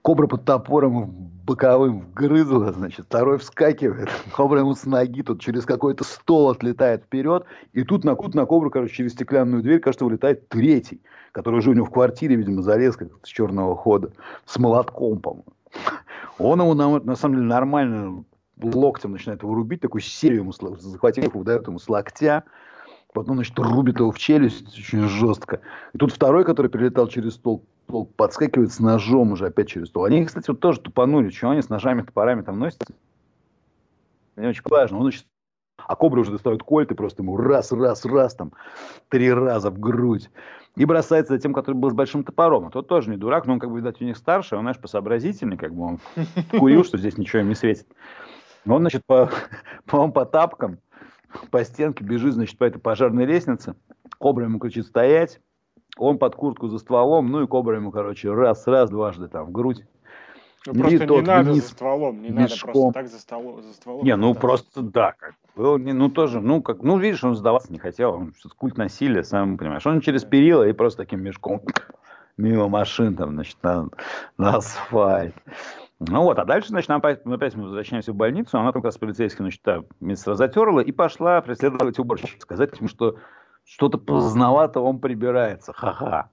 [0.01, 6.03] Кобра под топором боковым вгрызла, значит, второй вскакивает, кобра ему с ноги тут через какой-то
[6.03, 10.47] стол отлетает вперед, и тут на кут на кобру, короче, через стеклянную дверь, кажется, вылетает
[10.49, 14.11] третий, который уже у него в квартире, видимо, залез как с черного хода,
[14.45, 15.45] с молотком, по-моему.
[16.37, 18.23] Он ему, на, на самом деле, нормально
[18.61, 22.43] локтем начинает его рубить, такую серию ему, захватив его, дает ему с локтя,
[23.13, 25.61] потом, значит, рубит его в челюсть очень жестко.
[25.93, 30.05] И тут второй, который перелетал через стол, стол подскакивает с ножом уже опять через стол.
[30.05, 32.93] Они, кстати, вот тоже тупанули, что они с ножами, топорами там носятся.
[34.35, 34.97] Не очень важно.
[34.97, 35.25] Он, значит,
[35.77, 38.53] а кобры уже достают кольт и просто ему раз, раз, раз, там,
[39.09, 40.29] три раза в грудь.
[40.75, 42.67] И бросается за тем, который был с большим топором.
[42.67, 44.79] А тот тоже не дурак, но он, как бы, видать, у них старше, он, знаешь,
[44.79, 45.99] посообразительный, как бы он
[46.51, 47.87] курил, что здесь ничего им не светит.
[48.65, 49.29] Он, значит, по,
[49.85, 50.79] по, по тапкам,
[51.49, 53.75] по стенке бежит, значит, по этой пожарной лестнице.
[54.17, 55.39] Кобра ему кричит стоять.
[55.97, 59.51] Он под куртку за стволом, ну и кобра ему, короче, раз, раз, дважды там в
[59.51, 59.83] грудь.
[60.67, 62.37] Ну, просто не надо за стволом, не мешком.
[62.37, 64.05] надо просто так за, столом, за стволом.
[64.05, 67.79] Не, ну просто да, как был, ну тоже, ну как, ну видишь, он сдаваться не
[67.79, 69.85] хотел, он что-то культ насилия, сам понимаешь.
[69.87, 71.63] Он через перила и просто таким мешком
[72.37, 73.89] мимо машин там, значит, на,
[74.37, 75.35] на асфальт.
[76.07, 78.97] Ну вот, а дальше, значит, опять, опять мы возвращаемся в больницу, она там как раз
[78.97, 83.17] полицейский, значит, да, медсестра затерла и пошла преследовать уборщика, сказать ему, что
[83.65, 86.31] что-то поздновато он прибирается, ха-ха.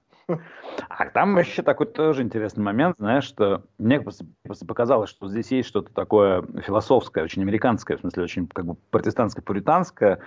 [0.89, 5.51] А там еще такой тоже интересный момент, знаешь, что мне просто, просто показалось, что здесь
[5.51, 10.19] есть что-то такое философское, очень американское, в смысле, очень как бы протестантское, пуританское,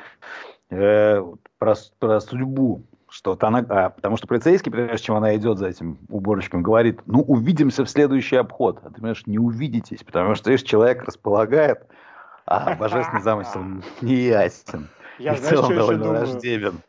[0.71, 1.21] э,
[1.59, 5.99] про, про судьбу что-то она, а, потому что полицейский, прежде чем она идет за этим
[6.09, 8.79] уборщиком, говорит, ну, увидимся в следующий обход.
[8.83, 11.87] А ты понимаешь, не увидитесь, потому что, видишь, человек располагает,
[12.47, 13.63] а божественный замысел
[14.01, 14.89] не ясен.
[15.19, 16.83] Я, знаешь, что еще думаю?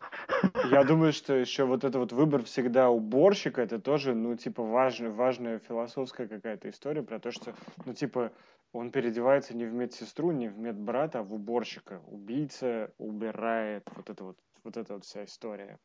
[0.71, 5.11] Я думаю, что еще вот этот вот выбор всегда уборщика, это тоже, ну, типа, важная,
[5.11, 7.53] важная философская какая-то история про то, что,
[7.85, 8.31] ну, типа,
[8.71, 12.01] он переодевается не в медсестру, не в медбрата, а в уборщика.
[12.07, 15.77] Убийца убирает вот это вот, вот эта вот вся история.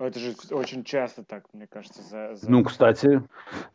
[0.00, 2.02] Это же очень часто так, мне кажется.
[2.02, 2.50] За, за...
[2.50, 3.22] Ну, кстати,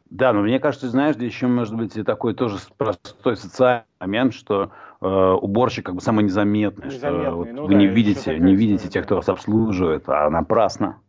[0.10, 4.34] да, но мне кажется, знаешь, здесь еще может быть и такой тоже простой социальный момент,
[4.34, 8.38] что э, уборщик как бы самый незаметный, незаметный что вот, ну, вы да, не видите,
[8.38, 11.02] не видите тех, кто вас обслуживает, а напрасно.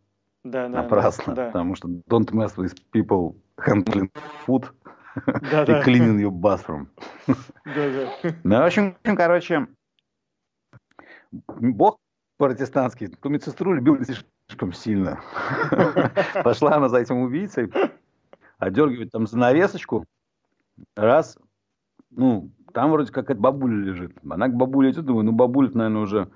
[0.45, 1.47] Да, да, напрасно, да.
[1.47, 4.09] потому что don't mess with people handling
[4.47, 4.69] food
[5.25, 6.87] да, и cleaning your bathroom.
[7.27, 7.33] Да,
[8.23, 8.33] да.
[8.43, 9.67] Ну, в общем, короче,
[11.31, 11.97] Бог
[12.37, 14.29] протестантский, ту медсестру любил слишком
[14.73, 15.19] сильно.
[16.43, 17.71] Пошла она за этим убийцей,
[18.57, 20.05] одергивает там занавесочку,
[20.95, 21.37] раз,
[22.11, 24.13] ну, там вроде как эта бабуля лежит.
[24.29, 26.27] Она к бабуле идет, думаю, ну, бабуля наверное, уже...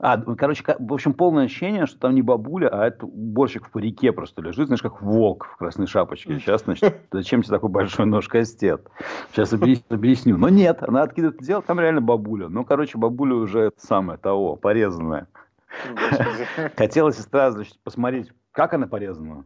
[0.00, 4.10] А, короче, в общем, полное ощущение, что там не бабуля, а это уборщик в парике
[4.10, 6.40] просто лежит, знаешь, как волк в красной шапочке.
[6.40, 8.88] Сейчас, значит, зачем тебе такой большой нож кастет?
[9.30, 10.38] Сейчас объясню.
[10.38, 12.48] Но нет, она откидывает дело, там реально бабуля.
[12.48, 15.28] Ну, короче, бабуля уже это самое того, порезанная.
[16.76, 19.44] Хотелось сразу значит, посмотреть, как она порезана.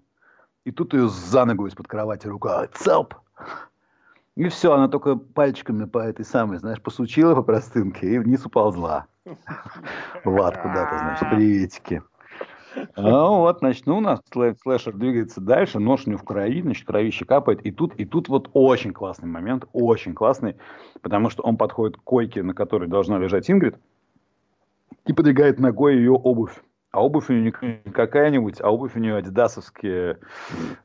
[0.64, 2.66] И тут ее за ногу из-под кровати рука.
[2.72, 3.14] Цап!
[4.34, 9.06] И все, она только пальчиками по этой самой, знаешь, посучила по простынке и вниз уползла.
[10.24, 12.02] В ад куда-то, значит, приветики.
[12.96, 16.86] Ну вот, значит, ну у нас слэшер двигается дальше, нож у него в крови, значит,
[16.86, 17.60] кровище капает.
[17.62, 20.56] И тут, и тут вот очень классный момент, очень классный,
[21.00, 23.76] потому что он подходит к койке, на которой должна лежать Ингрид,
[25.06, 26.62] и подвигает ногой ее обувь.
[26.90, 30.18] А обувь у нее не какая-нибудь, а обувь у нее адидасовские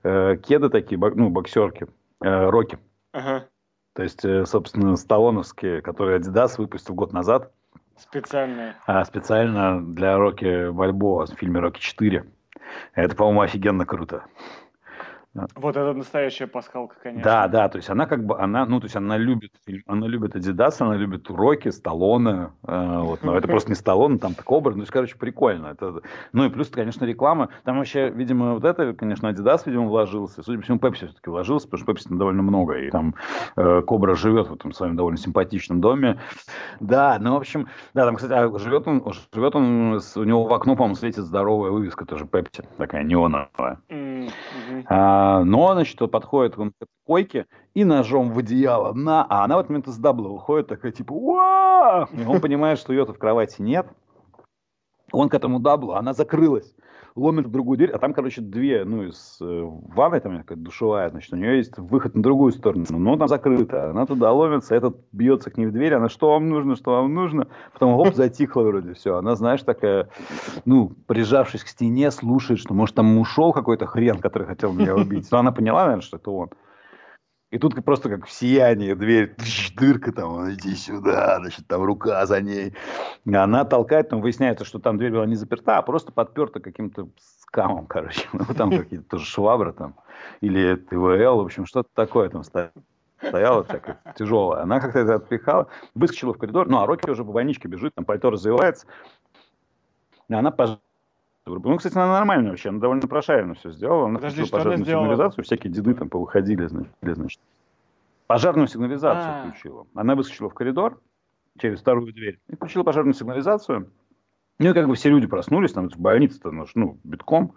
[0.04, 1.88] э, кеды такие, ну, боксерки,
[2.22, 2.78] э, роки.
[3.14, 3.48] Ага.
[3.94, 7.52] То есть, э, собственно, сталлоновские, которые Adidas выпустил год назад.
[7.98, 8.76] Специальные.
[8.88, 12.26] А, специально для Рокки Бальбоа в фильме «Рокки 4».
[12.96, 14.24] Это, по-моему, офигенно круто.
[15.34, 17.24] Вот это настоящая пасхалка, конечно.
[17.24, 19.54] Да, да, то есть она как бы, она, ну, то есть она любит,
[19.88, 24.34] она любит Adidas, она любит уроки, Сталлоне, э, вот, но это просто не Сталлоне, там
[24.34, 25.68] так образ, ну, короче, прикольно.
[25.68, 26.02] Это,
[26.34, 30.58] ну, и плюс, конечно, реклама, там вообще, видимо, вот это, конечно, Adidas, видимо, вложился, судя
[30.58, 33.16] по всему, Pepsi все-таки вложился, потому что Pepsi там довольно много, и там
[33.56, 36.20] э, Кобра живет в этом своем довольно симпатичном доме.
[36.82, 39.02] Да, ну, в общем, да, там, кстати, а живет он,
[39.34, 43.80] живет он, у него в окно, по-моему, светит здоровая вывеска тоже Pepsi, такая неоновая.
[43.88, 44.86] Mm-hmm.
[44.88, 48.94] А, но, значит, подходит он к койке и ножом в одеяло.
[48.94, 52.08] На, а она в этот момент из дабла выходит, такая типа, Уа!
[52.12, 53.88] И он понимает, что ее-то в кровати нет.
[55.12, 56.74] Он к этому даблу, она закрылась
[57.16, 61.10] ломит в другую дверь, а там, короче, две, ну, из э, ванной, там какая-то душевая,
[61.10, 64.98] значит, у нее есть выход на другую сторону, но там закрыто, она туда ломится, этот
[65.12, 68.64] бьется к ней в дверь, она, что вам нужно, что вам нужно, потом, оп, затихла
[68.64, 70.10] вроде, все, она, знаешь, такая,
[70.66, 75.28] ну, прижавшись к стене, слушает, что, может, там ушел какой-то хрен, который хотел меня убить,
[75.32, 76.50] но она поняла, наверное, что это он.
[77.52, 79.36] И тут просто как в сиянии дверь,
[79.76, 82.74] дырка там, иди сюда, значит, там рука за ней.
[83.26, 87.10] И она толкает, там выясняется, что там дверь была не заперта, а просто подперта каким-то
[87.42, 88.28] скамом, короче.
[88.34, 89.96] Ну, там какие-то тоже швабры там,
[90.40, 92.72] или ТВЛ, в общем, что-то такое там стояло
[93.28, 94.64] стояла такая тяжелая.
[94.64, 96.68] Она как-то это отпихала, выскочила в коридор.
[96.68, 98.88] Ну, а Рокки уже по больничке бежит, там пальто развивается.
[100.28, 100.80] И она пож...
[101.46, 104.06] Ну, кстати, она нормально вообще, она довольно прошаренно все сделала.
[104.06, 105.04] Она Подожди, что она пожарную сделала?
[105.06, 106.92] сигнализацию, всякие деды там повыходили, значит.
[107.02, 107.42] значит.
[108.28, 109.48] Пожарную сигнализацию А.
[109.50, 109.88] включила.
[109.96, 111.02] Она выскочила в коридор
[111.58, 113.90] через вторую дверь и включила пожарную сигнализацию.
[114.60, 117.56] Ну, и как бы все люди проснулись, там больница-то, ну, ну, битком.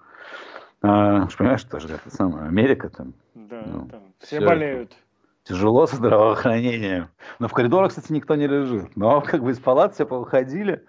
[0.81, 3.13] А, понимаешь, это же это самая Америка там.
[3.35, 4.97] Да, Ну, там все всё болеют.
[5.45, 7.09] Тяжело со здравоохранением.
[7.39, 8.97] Но в коридорах, кстати, никто не лежит.
[8.97, 10.85] Но как бы из палат все повыходили.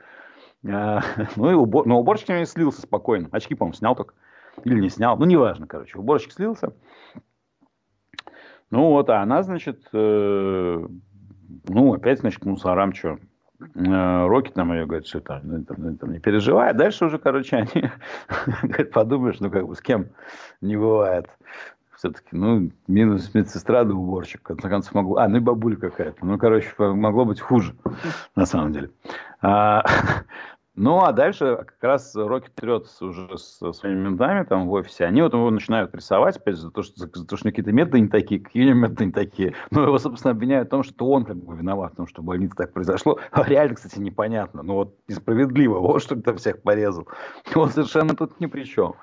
[0.68, 1.01] А,
[1.36, 1.86] Ну и убор...
[1.86, 3.30] но уборщик не слился спокойно.
[3.32, 4.13] Очки, по-моему, снял только.
[4.63, 5.18] Или не снял.
[5.18, 5.97] Ну, неважно, короче.
[5.97, 6.74] Уборщик слился.
[8.72, 10.88] Ну вот, а она, значит, э,
[11.68, 13.20] ну, опять, значит, к мусорам что.
[13.74, 16.72] Роки там ее говорит, что там, ну, там, ну, там не переживай.
[16.72, 17.89] А дальше уже, короче, они,
[18.63, 20.09] говорят, подумаешь, ну, как бы с кем
[20.61, 21.30] не бывает.
[21.95, 24.41] Все-таки, ну, минус медсестра да уборщик.
[24.41, 25.18] В конце концов, могло...
[25.18, 26.26] А, ну и бабуля какая-то.
[26.26, 27.76] Ну, короче, могло быть хуже,
[28.36, 28.91] на самом деле.
[29.41, 29.84] А,
[30.76, 35.05] ну, а дальше как раз Рокки трется уже со своими ментами там в офисе.
[35.05, 37.71] Они вот его начинают рисовать, опять же, за то, что, за, за то, что какие-то
[37.71, 39.55] методы не такие, какие методы не такие.
[39.71, 42.26] Ну, его, собственно, обвиняют в том, что он как бы виноват в том, что в
[42.26, 43.19] больнице так произошло.
[43.32, 44.63] А реально, кстати, непонятно.
[44.63, 45.80] Ну, вот несправедливо.
[45.80, 47.07] Вот что там всех порезал.
[47.55, 48.95] Он совершенно тут ни при чем.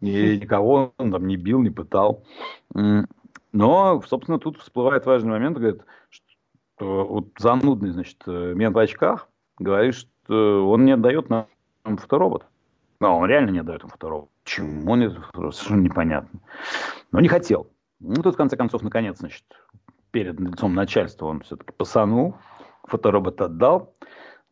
[0.00, 2.24] И никого он там не бил, не пытал.
[3.52, 9.94] Но, собственно, тут всплывает важный момент, говорит, что вот занудный, значит, мент в очках говорит,
[9.94, 11.46] что он не отдает нам
[11.84, 12.46] фоторобот.
[13.00, 14.30] Но он реально не отдает им фоторобот.
[14.44, 15.54] Почему он фоторобот?
[15.54, 16.40] Совершенно непонятно.
[17.12, 17.68] Но не хотел.
[18.00, 19.44] Ну, тут, в конце концов, наконец, значит,
[20.10, 22.36] перед лицом начальства он все-таки пасанул,
[22.84, 23.94] фоторобот отдал.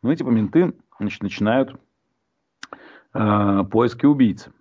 [0.02, 1.74] Ну, и типа менты, значит, начинают
[3.14, 4.52] э, поиски убийцы.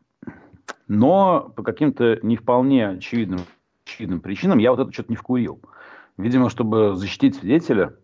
[0.88, 3.41] Но по каким-то не вполне очевидным,
[3.86, 5.61] очевидным причинам я вот это что-то не вкурил.
[6.18, 7.95] Видимо, чтобы защитить свидетеля,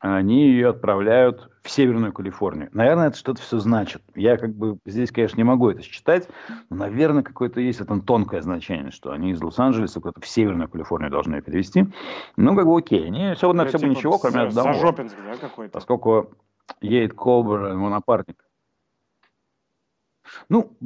[0.00, 2.70] они ее отправляют в Северную Калифорнию.
[2.72, 4.02] Наверное, это что-то все значит.
[4.14, 6.26] Я как бы здесь, конечно, не могу это считать,
[6.70, 10.70] но, наверное, какое-то есть в этом тонкое значение, что они из Лос-Анджелеса куда-то в Северную
[10.70, 11.86] Калифорнию должны ее перевести.
[12.36, 13.06] Ну, как бы окей.
[13.06, 14.72] Они все на все бы Типа ничего, кроме одного.
[14.72, 15.72] Зажопинск, да, какой-то?
[15.72, 16.30] Поскольку
[16.80, 18.42] едет Колбер, его напарник.
[20.48, 20.76] Ну,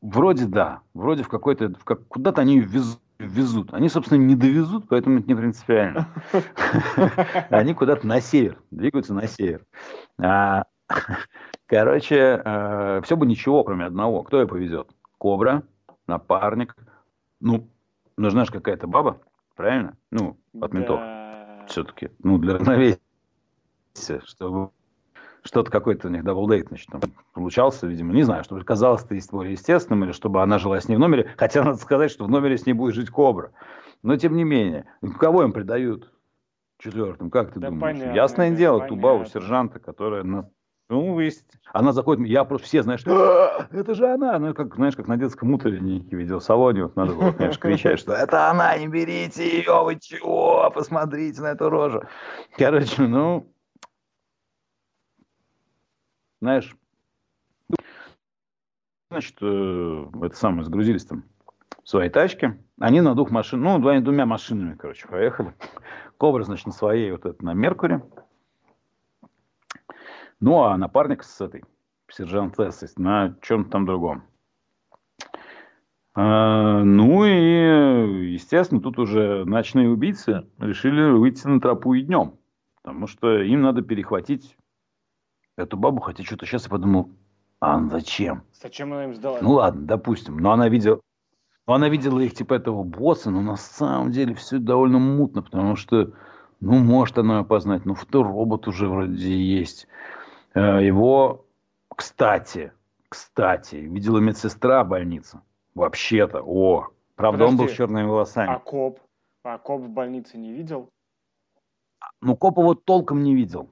[0.00, 0.82] вроде да.
[0.94, 1.70] Вроде в какой-то...
[1.70, 3.72] В как, куда-то они ее вез- везут.
[3.72, 6.08] Они, собственно, не довезут, поэтому это не принципиально.
[7.50, 8.58] Они куда-то на север.
[8.70, 9.64] Двигаются на север.
[10.18, 10.64] А,
[11.66, 12.40] Короче,
[13.04, 14.22] все бы ничего, кроме одного.
[14.22, 14.90] Кто ее повезет?
[15.18, 15.62] Кобра,
[16.06, 16.76] напарник.
[17.40, 17.68] Ну,
[18.16, 19.20] нужна же какая-то баба,
[19.56, 19.96] правильно?
[20.10, 21.00] Ну, от ментов
[21.68, 23.00] все-таки, ну, для равновесия,
[24.24, 24.70] чтобы
[25.44, 27.00] что-то какой-то у них double date, значит, там
[27.34, 30.96] получался, видимо, не знаю, чтобы казалось это более естественным, или чтобы она жила с ней
[30.96, 33.52] в номере, хотя надо сказать, что в номере с ней будет жить Кобра.
[34.02, 34.86] Но, тем не менее,
[35.18, 36.10] кого им придают
[36.78, 37.98] четвертым, как ты Да думаешь?
[37.98, 39.26] понятно, Ясное да, дело, понятно.
[39.26, 40.48] сержанта, которая на...
[40.90, 41.46] Ну, есть.
[41.72, 44.38] Она заходит, я просто все, знаешь, «А, это же она.
[44.38, 48.50] Ну, как, знаешь, как на детском утреннике видеосалоне, вот надо было, конечно, кричать, что это
[48.50, 52.02] она, не берите ее, вы чего, посмотрите на эту рожу.
[52.58, 53.50] Короче, ну,
[56.44, 56.76] знаешь,
[59.10, 61.24] значит, э, это самое, сгрузились там
[61.82, 62.62] в своей тачке.
[62.78, 65.54] Они на двух машин, ну, двумя, двумя машинами, короче, поехали.
[66.18, 68.04] Кобра, значит, на своей, вот это, на Меркуре.
[70.38, 71.64] Ну, а напарник с этой,
[72.10, 74.24] сержант Тесс, на чем-то там другом.
[76.14, 82.34] А, ну и, естественно, тут уже ночные убийцы решили выйти на тропу и днем.
[82.82, 84.58] Потому что им надо перехватить
[85.56, 86.00] эту бабу.
[86.00, 87.10] Хотя что-то сейчас я подумал,
[87.60, 88.42] а зачем?
[88.52, 89.38] Зачем она им сдала?
[89.40, 90.38] Ну ладно, допустим.
[90.38, 91.00] Но она видела,
[91.66, 95.76] но она видела их типа этого босса, но на самом деле все довольно мутно, потому
[95.76, 96.12] что,
[96.60, 99.86] ну, может она опознать, ну, фоторобот уже вроде есть.
[100.54, 101.46] Э, Его,
[101.88, 102.72] кстати,
[103.08, 105.40] кстати, видела медсестра больницы.
[105.74, 108.52] Вообще-то, о, правда, он был с Подожди, черными волосами.
[108.52, 109.00] А коп?
[109.42, 110.88] А коп в больнице не видел?
[112.20, 113.70] Ну, копа вот толком не видел.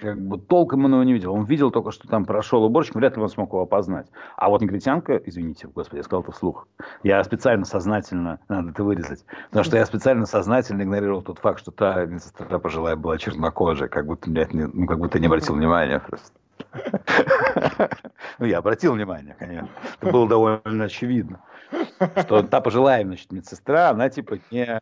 [0.00, 1.34] Как бы толком он его не видел.
[1.34, 4.06] Он видел только, что там прошел уборщик, вряд ли он смог его опознать.
[4.36, 6.68] А вот негритянка, извините, господи, я сказал это вслух.
[7.02, 11.72] Я специально сознательно, надо это вырезать, потому что я специально сознательно игнорировал тот факт, что
[11.72, 16.00] та медсестра пожилая была чернокожая, как будто, блядь, не, ну, как будто не обратил внимания
[16.00, 16.32] просто.
[18.38, 19.68] Ну, я обратил внимание, конечно.
[20.00, 21.40] Это было довольно очевидно.
[22.20, 24.80] Что та пожилая, значит, медсестра, она типа не,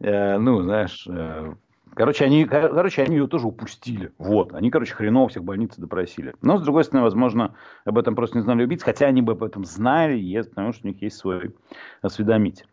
[0.00, 1.54] э, ну, знаешь, э,
[1.94, 4.12] Короче они, короче, они ее тоже упустили.
[4.18, 4.52] Вот.
[4.54, 6.34] Они, короче, хреново всех больницы допросили.
[6.42, 9.42] Но, с другой стороны, возможно, об этом просто не знали убийцы, хотя они бы об
[9.42, 11.54] этом знали, потому что у них есть свой
[12.02, 12.66] осведомитель.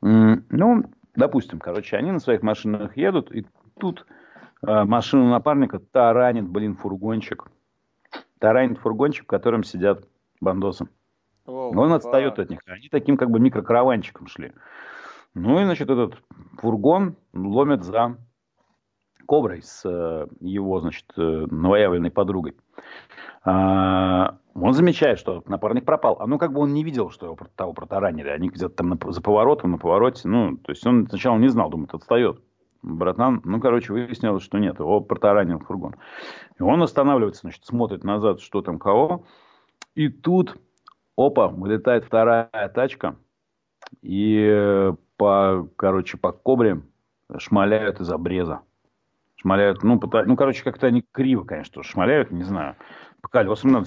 [0.00, 0.84] Ну,
[1.14, 3.46] допустим, короче, они на своих машинах едут, и
[3.78, 4.06] тут
[4.66, 7.48] э, машину напарника таранит, блин, фургончик.
[8.38, 10.06] Таранит фургончик, в котором сидят
[10.40, 10.88] бандосы.
[11.46, 12.60] Oh, Он отстает от них.
[12.66, 14.52] Они таким как бы микрокараванчиком шли.
[15.34, 16.14] Ну и, значит, этот
[16.58, 18.16] фургон ломят за
[19.26, 22.54] Коброй с э, его, значит, э, новоявленной подругой.
[23.44, 26.16] А, он замечает, что напарник пропал.
[26.20, 28.28] А ну как бы он не видел, что его того протаранили.
[28.28, 30.28] Они где-то там за поворотом, на повороте.
[30.28, 32.40] Ну, то есть он сначала не знал, думает, отстает.
[32.82, 35.96] Братан, ну, короче, выяснилось, что нет, его протаранил фургон.
[36.58, 39.24] И он останавливается, значит, смотрит назад, что там, кого.
[39.94, 40.56] И тут,
[41.16, 43.16] опа, вылетает вторая тачка.
[44.02, 46.82] И э, по, короче, по кобре
[47.38, 48.62] шмаляют из обреза
[49.36, 52.76] шмаляют, ну, пытаются, ну, короче, как-то они криво, конечно, шмаляют, не знаю.
[53.22, 53.86] По колесам надо,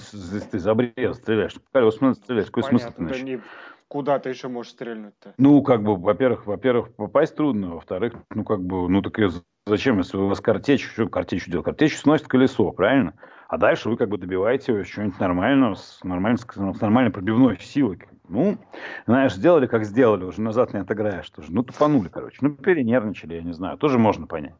[0.50, 3.12] ты за обрез стреляешь, по колесам надо стрелять, какой Понятно, смысл?
[3.12, 3.40] Да не...
[3.88, 5.34] Куда ты еще можешь стрельнуть-то?
[5.36, 9.18] Ну, как бы, во-первых, во-первых, попасть трудно, во-вторых, ну, как бы, ну, так
[9.66, 11.64] зачем, если у вас картечь, что картечь делать?
[11.64, 13.14] Картечь сносит колесо, правильно?
[13.48, 18.00] А дальше вы как бы добиваете его чего-нибудь нормального, с, нормальной, с нормальной пробивной силой.
[18.28, 18.58] Ну,
[19.06, 21.48] знаешь, сделали, как сделали, уже назад не отыграешь тоже.
[21.50, 22.38] Ну, тупанули, короче.
[22.42, 23.76] Ну, перенервничали, я не знаю.
[23.76, 24.54] Тоже можно понять.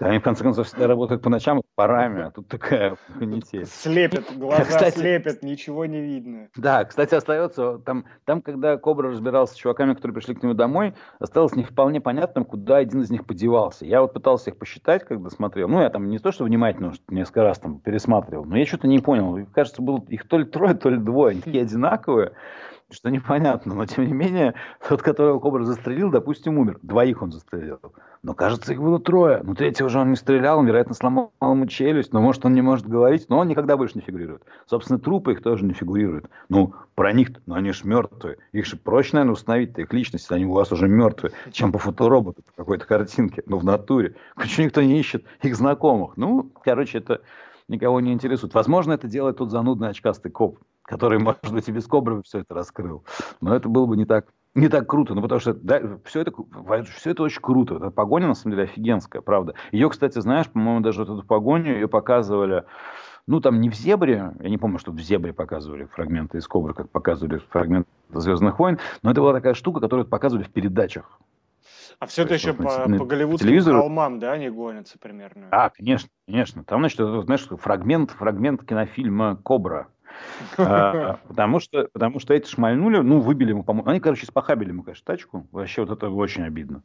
[0.00, 3.66] Они, в конце концов, всегда работают по ночам парами, а тут такая канитель.
[3.66, 6.48] Слепят, глаза кстати, слепят, ничего не видно.
[6.56, 10.94] Да, кстати, остается, там, там, когда Кобра разбирался с чуваками, которые пришли к нему домой,
[11.18, 13.86] осталось не вполне понятным, куда один из них подевался.
[13.86, 15.68] Я вот пытался их посчитать, когда смотрел.
[15.68, 18.86] Ну, я там не то, что внимательно, что несколько раз там пересматривал, но я что-то
[18.86, 19.46] не понял.
[19.52, 21.40] Кажется, было их то ли трое, то ли двое.
[21.44, 22.32] Они одинаковые
[22.90, 24.54] что непонятно, но тем не менее,
[24.88, 26.78] тот, которого Кобра застрелил, допустим, умер.
[26.82, 27.80] Двоих он застрелил.
[28.22, 29.40] Но кажется, их было трое.
[29.42, 32.62] Ну, третьего же он не стрелял, он, вероятно, сломал ему челюсть, но, может, он не
[32.62, 34.42] может говорить, но он никогда больше не фигурирует.
[34.66, 36.28] Собственно, трупы их тоже не фигурируют.
[36.48, 38.38] Ну, про них но они же мертвые.
[38.52, 42.42] Их же проще, наверное, установить их личность, они у вас уже мертвые, чем по фотороботу,
[42.42, 44.14] по какой-то картинке, ну, в натуре.
[44.34, 46.16] Почему никто не ищет их знакомых?
[46.16, 47.20] Ну, короче, это
[47.68, 48.54] никого не интересует.
[48.54, 50.58] Возможно, это делает тот занудный очкастый коп,
[50.88, 53.04] который, может быть, и без кобры все это раскрыл.
[53.40, 55.14] Но это было бы не так, не так круто.
[55.14, 56.32] Ну, потому что да, все, это,
[56.96, 57.76] все это очень круто.
[57.76, 59.54] Эта погоня, на самом деле, офигенская, правда.
[59.70, 62.64] Ее, кстати, знаешь, по-моему, даже вот эту погоню ее показывали
[63.26, 66.72] ну, там не в «Зебре», я не помню, что в «Зебре» показывали фрагменты из «Кобры»,
[66.72, 71.20] как показывали фрагменты «Звездных войн», но это была такая штука, которую показывали в передачах.
[71.98, 73.80] А все это еще по, по голливудским телевизору.
[73.80, 75.48] холмам, да, они гонятся примерно?
[75.50, 76.64] А, конечно, конечно.
[76.64, 79.88] Там, значит, это, знаешь, фрагмент, фрагмент кинофильма «Кобра».
[80.56, 84.82] А, потому что, потому что эти шмальнули, ну, выбили ему, по-моему, они, короче, спахабили ему,
[84.82, 85.46] конечно, тачку.
[85.52, 86.82] Вообще вот это очень обидно.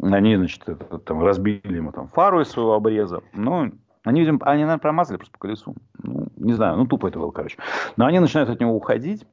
[0.00, 3.22] Они, значит, это, там разбили ему там фару из своего обреза.
[3.32, 3.70] Но
[4.04, 5.74] они, видимо, они, наверное, промазали просто по колесу.
[6.02, 7.58] Ну, не знаю, ну, тупо это было, короче.
[7.96, 9.26] Но они начинают от него уходить.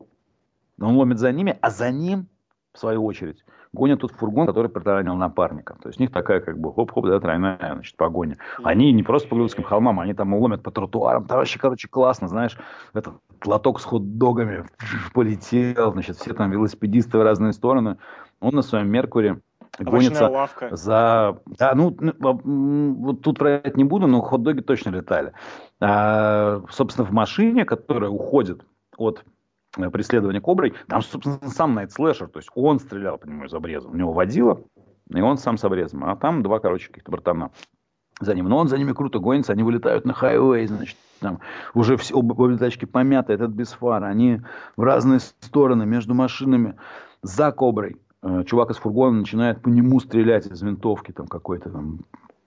[0.79, 2.27] Он ломит за ними, а за ним,
[2.73, 3.43] в свою очередь,
[3.78, 5.75] гонят тот фургон, который протаранил напарника.
[5.82, 8.38] То есть у них такая как бы хоп-хоп, да, тройная, значит, погоня.
[8.63, 11.25] Они не просто по Голливудским холмам, они там уломят по тротуарам.
[11.25, 12.57] Там вообще, короче, классно, знаешь,
[12.93, 13.15] этот
[13.45, 14.65] лоток с хот-догами
[15.13, 17.97] полетел, значит, все там велосипедисты в разные стороны.
[18.39, 19.41] Он на своем Меркуре
[19.80, 20.75] гонится лавка.
[20.75, 21.39] за...
[21.45, 25.34] Да, ну, ну вот тут про это не буду, но хот-доги точно летали.
[25.80, 28.65] А, собственно, в машине, которая уходит
[28.97, 29.23] от
[29.91, 33.88] преследование Коброй, там, собственно, сам Найт Слэшер, то есть он стрелял по нему из обреза.
[33.88, 34.61] У него водила,
[35.13, 36.03] и он сам с обрезом.
[36.05, 37.51] А там два, короче, каких-то братана
[38.19, 38.49] за ним.
[38.49, 41.39] Но он за ними круто гонится, они вылетают на хайвей, значит, там
[41.73, 44.05] уже все, оба, обе тачки помяты, этот без фара.
[44.05, 44.41] Они
[44.75, 46.75] в разные стороны между машинами
[47.21, 47.97] за Коброй.
[48.23, 51.99] Э, чувак из фургона начинает по нему стрелять из винтовки там какой-то там.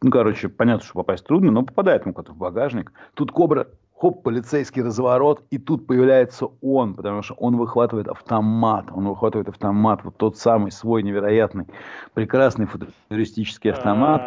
[0.02, 2.92] Ну, короче, понятно, что попасть трудно, но попадает ему куда-то в багажник.
[3.14, 3.68] Тут Кобра
[4.00, 10.02] хоп, полицейский разворот, и тут появляется он, потому что он выхватывает автомат, он выхватывает автомат,
[10.04, 11.66] вот тот самый свой невероятный,
[12.14, 14.22] прекрасный футуристический автомат,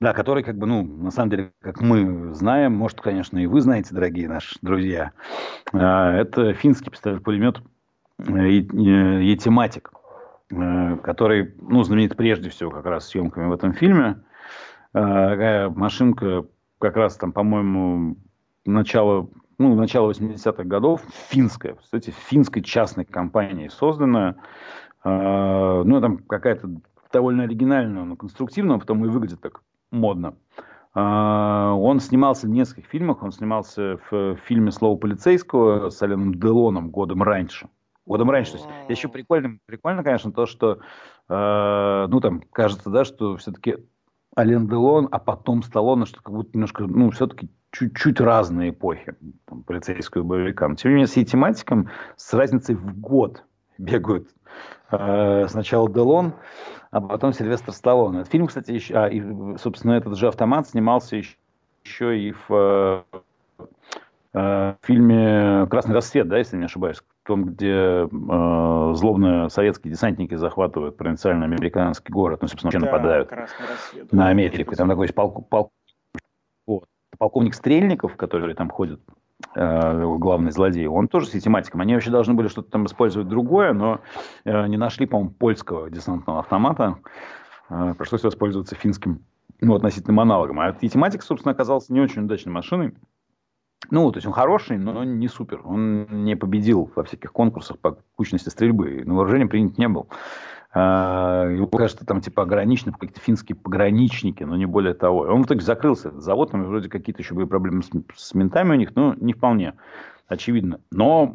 [0.00, 3.60] да, который, как бы, ну, на самом деле, как мы знаем, может, конечно, и вы
[3.60, 5.10] знаете, дорогие наши друзья,
[5.72, 7.60] а, это финский пистолет-пулемет
[8.18, 9.90] Етематик,
[10.50, 14.22] э, который, ну, знаменит прежде всего как раз съемками в этом фильме.
[14.92, 16.46] А, такая машинка
[16.78, 18.16] как раз там, по-моему,
[18.64, 24.36] начало, ну, начало 80-х годов, финская, кстати, финской частной компанией созданная.
[25.04, 26.70] ну, там какая-то
[27.12, 30.34] довольно оригинальная, но конструктивная, а потом и выглядит так модно.
[30.98, 33.22] А, он снимался в нескольких фильмах.
[33.22, 37.68] Он снимался в фильме «Слово полицейского» с Аленом Делоном годом раньше.
[38.06, 38.52] Годом раньше.
[38.52, 40.78] То есть, еще прикольно, прикольно, конечно, то, что,
[41.28, 43.76] э, ну, там, кажется, да, что все-таки
[44.38, 49.14] Ален Делон, а потом Сталлоне, что как будто немножко, ну, все-таки чуть-чуть разные эпохи,
[49.46, 50.76] там, полицейскую боевикам.
[50.76, 53.44] Тем не менее, с этим тематиком с разницей в год
[53.78, 54.28] бегают.
[54.90, 56.34] Э, сначала Делон,
[56.90, 58.20] а потом Сильвестр Сталлоне.
[58.20, 59.22] Этот фильм, кстати, еще, а, и,
[59.58, 61.36] собственно, этот же автомат снимался еще,
[61.84, 63.04] еще и в
[63.58, 63.64] э,
[64.34, 70.96] э, фильме «Красный рассвет», да, если не ошибаюсь, том, где э, злобные советские десантники захватывают
[70.96, 74.72] провинциальный американский город, ну, собственно, да, нападают рассвет, на Америку.
[74.72, 75.72] И там такой полк, полк,
[76.66, 76.84] вот,
[77.18, 79.00] полковник Стрельников, который там ходит
[79.54, 81.80] Э, главный злодей, он тоже с тематиком.
[81.82, 84.00] Они вообще должны были что-то там использовать другое, но
[84.44, 86.98] э, не нашли, по-моему, польского десантного автомата.
[87.68, 89.24] Э, пришлось воспользоваться финским,
[89.60, 90.60] ну, относительным аналогом.
[90.60, 92.94] А тематик, собственно, оказался не очень удачной машиной.
[93.90, 95.60] Ну, то есть он хороший, но не супер.
[95.64, 99.02] Он не победил во всяких конкурсах по кучности стрельбы.
[99.04, 100.08] На вооружение принят не был.
[100.72, 105.20] А, его, кажется, там типа ограничены, какие-то финские пограничники, но не более того.
[105.20, 108.72] Он в итоге закрылся, этот завод, там вроде какие-то еще были проблемы с, с ментами
[108.72, 109.74] у них, но не вполне
[110.28, 110.80] очевидно.
[110.90, 111.34] Но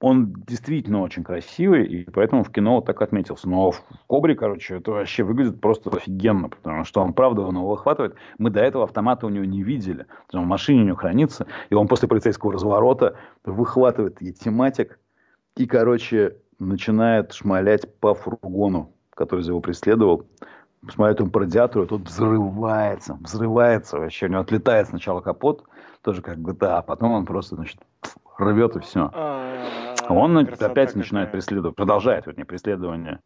[0.00, 3.48] он действительно очень красивый, и поэтому в кино вот так отметился.
[3.48, 7.70] Но в «Кобре», короче, это вообще выглядит просто офигенно, потому что он, правда, он его
[7.70, 8.14] выхватывает.
[8.38, 10.06] Мы до этого автомата у него не видели.
[10.32, 15.00] Он в машине у него хранится, и он после полицейского разворота выхватывает тематик
[15.56, 20.26] и, короче, начинает шмалять по фургону, который за его преследовал.
[20.88, 24.26] Смотрит он по радиатору, и тот взрывается, взрывается вообще.
[24.26, 25.64] У него отлетает сначала капот,
[26.02, 27.80] тоже как GTA, а потом он просто, значит,
[28.38, 29.10] рвет и все.
[30.08, 33.20] А, он опять начинает преследовать, продолжает, вернее, преследование.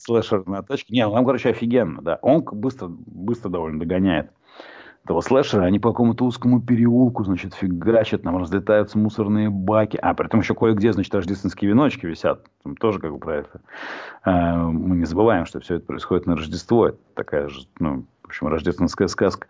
[0.00, 0.92] Слэшер на точке.
[0.92, 2.18] Не, он, короче, офигенно, да.
[2.22, 4.32] Он быстро, быстро довольно догоняет
[5.04, 9.96] этого слэшера, они по какому-то узкому переулку, значит, фигачат, там разлетаются мусорные баки.
[10.02, 12.44] А, при этом еще кое-где, значит, рождественские веночки висят.
[12.62, 13.60] Там тоже как бы про это.
[14.24, 16.88] А, мы не забываем, что все это происходит на Рождество.
[16.88, 19.46] Это такая же, ну, в общем, рождественская сказка.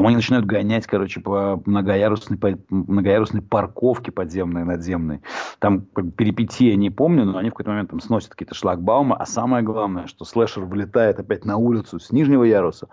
[0.00, 5.20] Потом они начинают гонять, короче, по многоярусной, по многоярусной парковке подземной, надземной.
[5.58, 9.14] Там перипетии я не помню, но они в какой-то момент там сносят какие-то шлагбаумы.
[9.16, 12.88] А самое главное, что слэшер вылетает опять на улицу с нижнего яруса,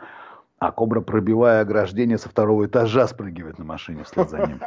[0.60, 4.60] а кобра, пробивая ограждение со второго этажа, спрыгивает на машине вслед за ним.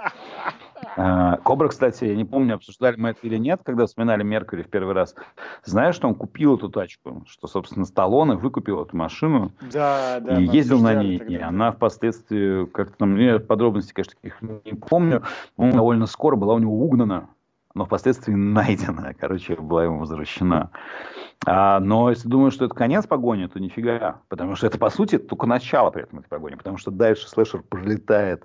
[0.97, 4.68] А, кобра, кстати, я не помню, обсуждали мы это или нет, когда вспоминали Меркьюри в
[4.68, 5.14] первый раз.
[5.64, 7.24] Знаешь, что он купил эту тачку?
[7.26, 11.18] Что, собственно, Сталлоне выкупил эту машину да, да, и ездил на ней.
[11.18, 11.35] Тогда.
[11.35, 15.22] И она впоследствии, как-то там, я подробностей, конечно, таких не помню,
[15.57, 17.28] но довольно скоро была у него угнана
[17.74, 20.70] но впоследствии найдена, короче, была ему возвращена.
[21.47, 24.20] А, но если думаешь, что это конец погони, то нифига.
[24.28, 26.57] Потому что это, по сути, только начало при этом этой погони.
[26.57, 28.45] Потому что дальше слэшер пролетает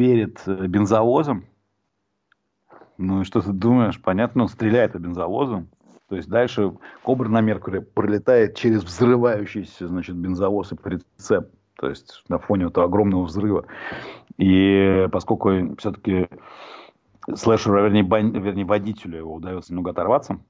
[0.00, 1.44] перед э, бензовозом.
[2.96, 4.00] Ну и что ты думаешь?
[4.00, 5.66] Понятно, он стреляет по бензовозу.
[6.08, 6.72] То есть дальше
[7.02, 11.50] Кобра на Меркуре пролетает через взрывающийся, значит, бензовоз и прицеп.
[11.76, 13.66] То есть на фоне этого огромного взрыва.
[14.38, 16.28] И поскольку все-таки
[17.34, 20.40] слэшеру, вернее, бан, вернее, водителю его удается немного оторваться,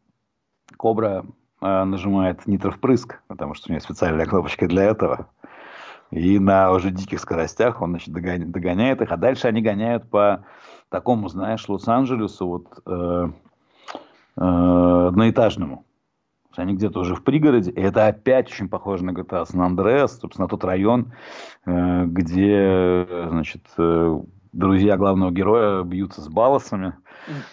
[0.76, 1.26] Кобра
[1.60, 5.28] э, нажимает нитровпрыск, потому что у него специальная кнопочка для этого.
[6.10, 10.44] И на уже диких скоростях он значит, догоняет, догоняет их, а дальше они гоняют по
[10.88, 13.28] такому, знаешь, Лос-Анджелесу, вот э,
[14.36, 15.84] э, одноэтажному.
[16.56, 20.48] Они где-то уже в пригороде, и это опять очень похоже на GTA San Andreas, собственно,
[20.48, 21.12] тот район,
[21.64, 24.20] э, где, значит, э,
[24.52, 26.94] друзья главного героя бьются с балласами,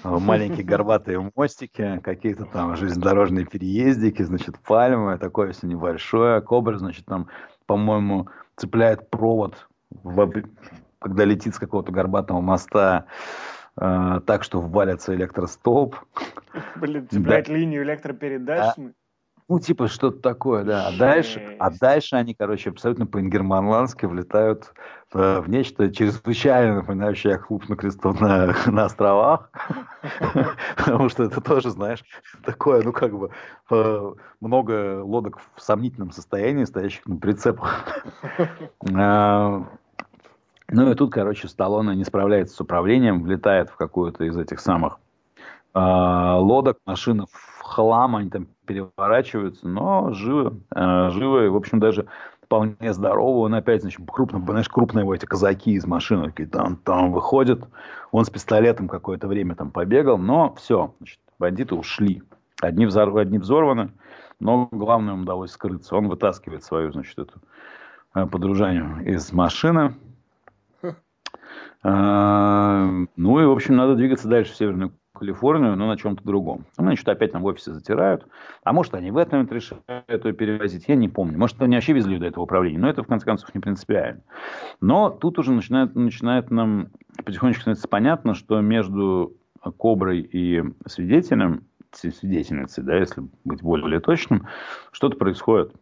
[0.03, 6.41] маленькие горбатые мостики, какие-то там железнодорожные переездики, значит, пальмы, такое все небольшое.
[6.41, 7.27] Кобра, значит, там,
[7.67, 9.69] по-моему, цепляет провод,
[10.99, 13.05] когда летит с какого-то горбатого моста,
[13.79, 15.95] э, так, что ввалится электростолб.
[16.75, 17.53] Блин, цеплять да.
[17.53, 18.73] линию электропередач?
[18.77, 18.81] А,
[19.47, 20.87] ну, типа что-то такое, да.
[20.87, 24.73] А дальше, а дальше они, короче, абсолютно по-ингерманландски влетают
[25.11, 29.49] в, в нечто чрезвычайно напоминающее клуб на крестов на, на островах.
[30.77, 32.03] Потому что это тоже, знаешь,
[32.43, 33.31] такое, ну, как бы,
[34.39, 38.03] много лодок в сомнительном состоянии, стоящих на прицепах.
[38.93, 39.63] А,
[40.69, 44.99] ну и тут, короче, Сталлоне не справляется с управлением, влетает в какую-то из этих самых
[45.73, 52.07] а, лодок, машина в хлам, они там переворачиваются, но живы, э, живы, в общем, даже
[52.47, 56.77] вполне здоровый, он опять, значит, крупно, знаешь, крупные его эти казаки из машины, такие там,
[56.77, 57.67] там выходят,
[58.11, 62.23] он с пистолетом какое-то время там побегал, но все, значит, бандиты ушли,
[62.61, 63.91] одни, взор, одни взорваны,
[64.39, 67.41] но главное ему удалось скрыться, он вытаскивает свою, значит, эту
[68.15, 69.95] э, подружанию из машины.
[71.83, 76.65] А, ну и, в общем, надо двигаться дальше в Северную Калифорнию, но на чем-то другом.
[76.77, 78.27] Они что-то опять там в офисе затирают.
[78.63, 81.37] А может, они в этом решают ее перевозить, я не помню.
[81.37, 84.21] Может, они вообще везли до этого управления, но это, в конце концов, не принципиально.
[84.81, 86.89] Но тут уже начинает, начинает нам
[87.23, 89.35] потихонечку становиться понятно, что между
[89.77, 94.47] Коброй и свидетелем, свидетельницей, да, если быть более точным,
[94.91, 95.73] что-то происходит.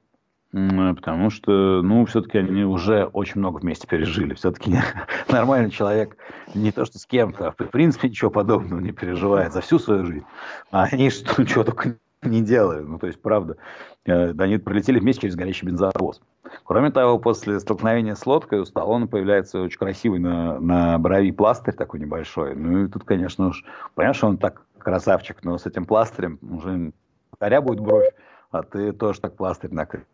[0.52, 4.34] Потому что, ну, все-таки они уже очень много вместе пережили.
[4.36, 4.78] Все-таки
[5.30, 6.16] нормальный человек
[6.54, 10.06] не то что с кем-то, а в принципе ничего подобного не переживает за всю свою
[10.06, 10.26] жизнь.
[10.72, 12.88] А они что, чего только не делают.
[12.88, 13.58] Ну, то есть, правда,
[14.06, 16.22] э, они пролетели вместе через горящий бензовоз.
[16.64, 21.76] Кроме того, после столкновения с лодкой у Сталлоне появляется очень красивый на, на брови пластырь
[21.76, 22.56] такой небольшой.
[22.56, 23.66] Ну, и тут, конечно уж,
[24.14, 26.94] что он так красавчик, но с этим пластырем уже
[27.40, 28.10] коря будет бровь,
[28.52, 30.06] а ты тоже так пластырь накрыть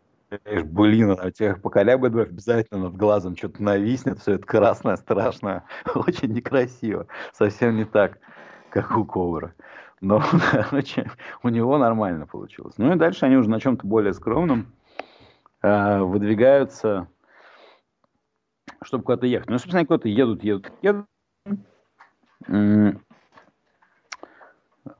[0.64, 5.64] блин, у тебя поколябает обязательно над глазом что-то нависнет, все это красное, страшное,
[5.94, 8.18] очень некрасиво, совсем не так,
[8.70, 9.54] как у Ковра.
[10.00, 11.10] Но, короче,
[11.42, 12.74] у него нормально получилось.
[12.76, 14.72] Ну и дальше они уже на чем-то более скромном
[15.62, 17.08] э, выдвигаются,
[18.82, 19.48] чтобы куда-то ехать.
[19.48, 21.06] Ну, собственно, куда-то едут, едут, едут.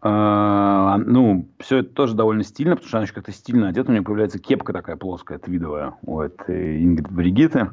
[0.01, 3.91] А, ну, все это тоже довольно стильно, потому что она еще как-то стильно одета.
[3.91, 7.71] У нее появляется кепка такая плоская, твидовая у этой Ингрид Бригиты.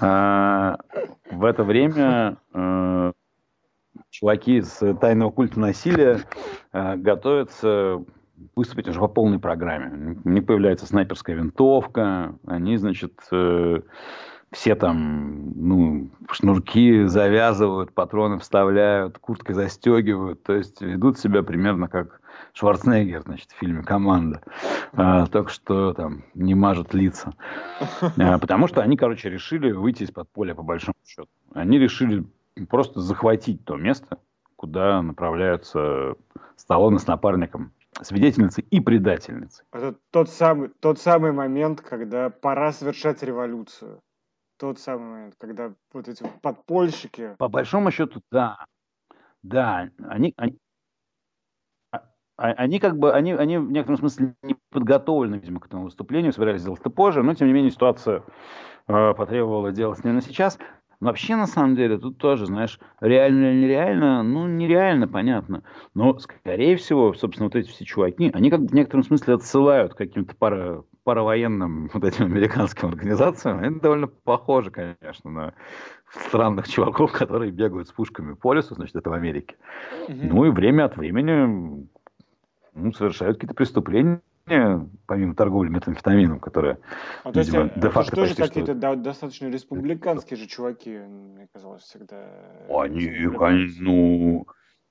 [0.00, 0.78] А,
[1.30, 3.12] в это время а,
[4.10, 6.20] чуваки с тайного культа насилия
[6.72, 8.04] а, готовятся
[8.56, 10.18] выступить уже по полной программе.
[10.24, 13.80] У них появляется снайперская винтовка, они, значит, э,
[14.52, 22.20] все там, ну, шнурки завязывают, патроны вставляют, курткой застегивают, то есть ведут себя примерно как
[22.52, 24.42] Шварценеггер, значит, в фильме «Команда».
[24.92, 27.32] А, только что там не мажут лица.
[28.18, 31.28] А, потому что они, короче, решили выйти из-под поля, по большому счету.
[31.54, 32.24] Они решили
[32.68, 34.18] просто захватить то место,
[34.56, 36.14] куда направляются
[36.56, 37.72] Сталлоне с напарником
[38.02, 39.64] свидетельницей и предательницей.
[39.72, 44.00] Это тот самый, тот самый момент, когда пора совершать революцию
[44.62, 47.34] тот самый момент, когда вот эти подпольщики...
[47.36, 48.64] По большому счету, да.
[49.42, 50.56] Да, они, они,
[51.90, 52.04] а,
[52.36, 56.32] а, они как бы, они, они в некотором смысле не подготовлены, видимо, к этому выступлению,
[56.32, 58.22] собирались сделать это позже, но, тем не менее, ситуация
[58.86, 60.60] э, потребовала делать именно сейчас.
[61.00, 65.64] Но вообще, на самом деле, тут тоже, знаешь, реально или нереально, ну, нереально, понятно.
[65.94, 69.94] Но, скорее всего, собственно, вот эти все чуваки, они как бы в некотором смысле отсылают
[69.94, 75.54] каким-то пара паравоенным вот этим американским организациям, это довольно похоже, конечно, на
[76.10, 79.56] странных чуваков, которые бегают с пушками по лесу, значит, это в Америке.
[80.08, 80.18] Угу.
[80.22, 81.88] Ну и время от времени
[82.74, 84.20] ну, совершают какие-то преступления,
[85.06, 86.78] помимо торговли метамфетамином, которая,
[87.22, 92.26] а, видимо, есть, де-факто тоже какие-то да, достаточно республиканские же чуваки, мне казалось, всегда.
[92.68, 94.46] Они, они ну,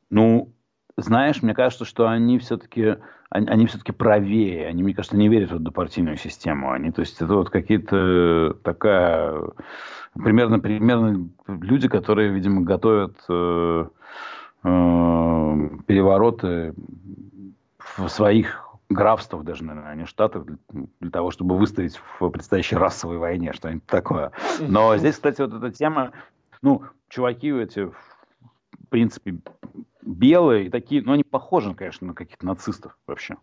[0.09, 0.53] ну,
[1.01, 2.97] знаешь, мне кажется, что они все-таки
[3.29, 6.71] они, они все-таки правее, они, мне кажется, не верят в эту партийную систему.
[6.71, 9.41] Они, то есть это вот какие-то такая
[10.13, 13.85] примерно примерно люди, которые, видимо, готовят э,
[14.63, 16.73] э, перевороты
[17.79, 20.57] в своих графствах даже, наверное, а не штатах, для,
[20.99, 24.31] для того, чтобы выставить в предстоящей расовой войне что-нибудь такое.
[24.59, 26.11] Но здесь, кстати, вот эта тема,
[26.61, 27.95] ну, чуваки эти, в
[28.89, 29.37] принципе,
[30.03, 33.35] белые, такие, ну, они похожи, конечно, на каких-то нацистов вообще.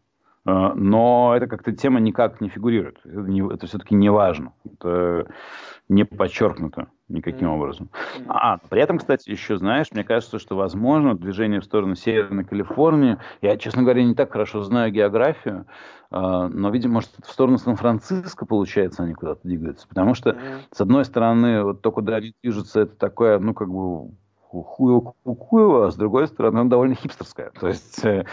[0.44, 2.98] А, но это как-то тема никак не фигурирует.
[3.04, 4.54] Это, не, это все-таки не важно.
[4.64, 5.26] Это
[5.88, 7.90] не подчеркнуто никаким образом.
[8.26, 13.18] А, при этом, кстати, еще, знаешь, мне кажется, что, возможно, движение в сторону Северной Калифорнии,
[13.42, 15.66] я, честно говоря, не так хорошо знаю географию,
[16.10, 19.86] а, но, видимо, может, в сторону Сан-Франциско, получается, они куда-то двигаются.
[19.86, 20.38] Потому что,
[20.70, 24.10] с одной стороны, вот то, куда они движутся, это такое, ну, как бы
[24.50, 27.50] хуево кукуево, а с другой стороны, она довольно хипстерская.
[27.50, 28.24] То есть э,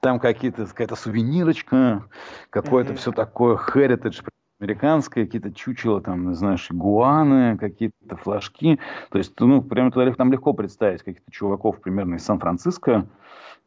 [0.00, 2.04] там какие-то, какая-то сувенирочка,
[2.50, 2.96] какое-то mm-hmm.
[2.96, 4.24] все такое heritage
[4.60, 8.80] американское, какие-то чучела, там, знаешь, игуаны, какие-то флажки.
[9.10, 13.06] То есть, ну, прямо туда там легко представить каких-то чуваков примерно из Сан-Франциско,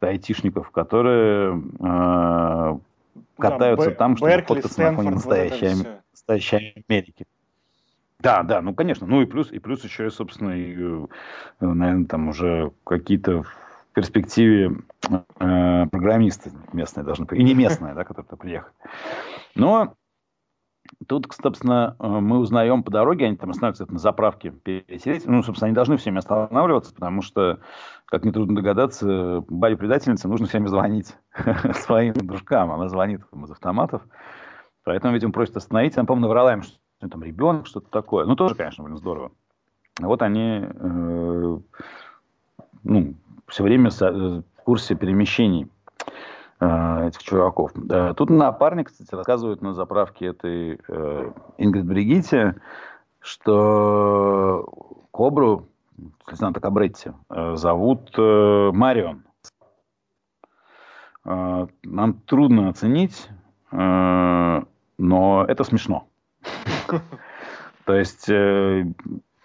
[0.02, 2.78] айтишников, которые э,
[3.38, 7.26] катаются да, там, чтобы Беркли, фоткаться на фоне настоящей, вот настоящей Америки.
[8.22, 9.08] Да, да, ну конечно.
[9.08, 11.08] Ну и плюс, и плюс еще, собственно, и, э,
[11.60, 14.78] наверное, там уже какие-то в перспективе
[15.10, 18.74] э, программисты местные должны и не местные, да, которые приехали.
[19.56, 19.96] Но
[21.08, 25.26] тут, собственно, э, мы узнаем по дороге, они там останавливаются на заправке переселить.
[25.26, 27.60] Ну, собственно, они должны всеми останавливаться, потому что,
[28.06, 31.16] как нетрудно догадаться, бабе предательнице нужно всеми звонить
[31.74, 32.72] своим дружкам.
[32.72, 34.04] Она звонит из автоматов.
[34.84, 35.98] Поэтому, видимо, просит остановить.
[35.98, 36.78] Она, по-моему, наврала им, что
[37.10, 38.26] там ребенок, что-то такое.
[38.26, 39.32] Ну, тоже, конечно, блин, здорово.
[40.00, 41.58] Вот они э,
[42.84, 43.14] ну,
[43.48, 45.70] все время в курсе перемещений
[46.60, 47.72] э, этих чуваков.
[47.90, 52.56] Э, тут напарник, кстати, рассказывает на заправке этой э, Ингрид Бригитте,
[53.20, 54.68] что
[55.12, 55.68] Кобру,
[56.28, 59.24] лейтенанта Кабретти, э, зовут э, Марион.
[61.26, 63.30] Э, нам трудно оценить,
[63.72, 64.62] э,
[64.98, 66.08] но это смешно.
[67.86, 68.86] То есть, э,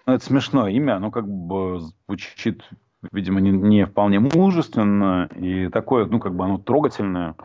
[0.05, 2.63] ну, это смешное имя, оно как бы звучит,
[3.11, 7.35] видимо, не, не вполне мужественно, и такое, ну, как бы оно трогательное,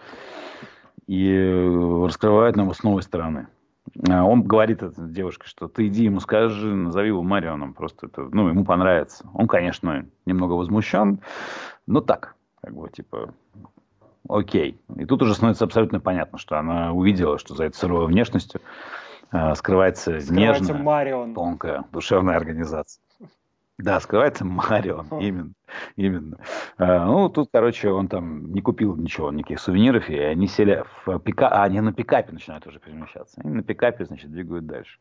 [1.06, 3.48] и раскрывает нам с новой стороны.
[4.08, 8.22] А он говорит этой девушке, что ты иди ему скажи, назови его Марионом, просто это,
[8.30, 9.28] ну, ему понравится.
[9.34, 11.20] Он, конечно, немного возмущен,
[11.86, 13.34] но так, как бы, типа,
[14.28, 14.80] окей.
[14.96, 18.60] И тут уже становится абсолютно понятно, что она увидела, что за этой сырой внешностью
[19.54, 21.34] скрывается, скрывается нежная, Марион.
[21.34, 23.02] тонкая, душевная организация.
[23.78, 25.52] Да, скрывается Марион, именно.
[25.96, 26.36] именно.
[26.76, 31.18] А, ну, тут, короче, он там не купил ничего, никаких сувениров, и они сели в
[31.18, 33.40] пикап, а они на пикапе начинают уже перемещаться.
[33.42, 34.98] Они на пикапе, значит, двигают дальше.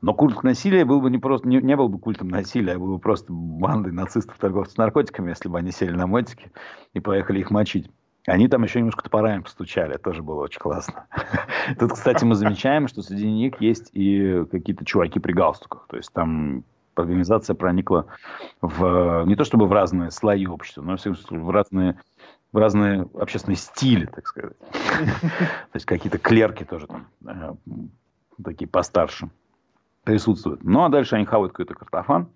[0.00, 2.94] Но культ насилия был бы не просто, не, не был бы культом насилия, а был
[2.94, 6.50] бы просто бандой нацистов, торговцев наркотиками, если бы они сели на мотики
[6.94, 7.90] и поехали их мочить.
[8.26, 11.06] Они там еще немножко топорами постучали, тоже было очень классно.
[11.78, 15.86] Тут, кстати, мы замечаем, что среди них есть и какие-то чуваки при галстуках.
[15.88, 16.64] То есть там
[16.94, 18.06] организация проникла
[18.60, 22.00] в не то чтобы в разные слои общества, но в разные
[22.52, 24.56] в разные общественные стили, так сказать.
[24.70, 27.54] То есть какие-то клерки тоже там э,
[28.42, 29.28] такие постарше
[30.04, 30.62] присутствуют.
[30.62, 32.28] Ну, а дальше они хавают какой-то картофан.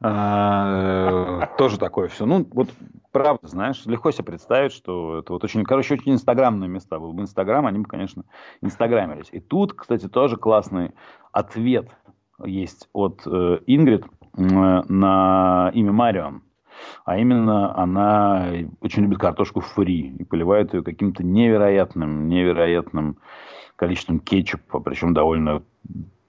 [0.00, 2.26] А, тоже такое все.
[2.26, 2.68] Ну, вот
[3.12, 6.98] правда, знаешь, легко себе представить, что это вот очень, короче, очень инстаграмные места.
[6.98, 8.24] Был бы инстаграм, они бы, конечно,
[8.60, 9.28] инстаграмились.
[9.32, 10.92] И тут, кстати, тоже классный
[11.32, 11.90] ответ
[12.44, 16.42] есть от э, Ингрид э, на имя Марион.
[17.06, 18.48] А именно, она
[18.82, 23.16] очень любит картошку фри и поливает ее каким-то невероятным, невероятным
[23.76, 25.62] количеством кетчупа, причем довольно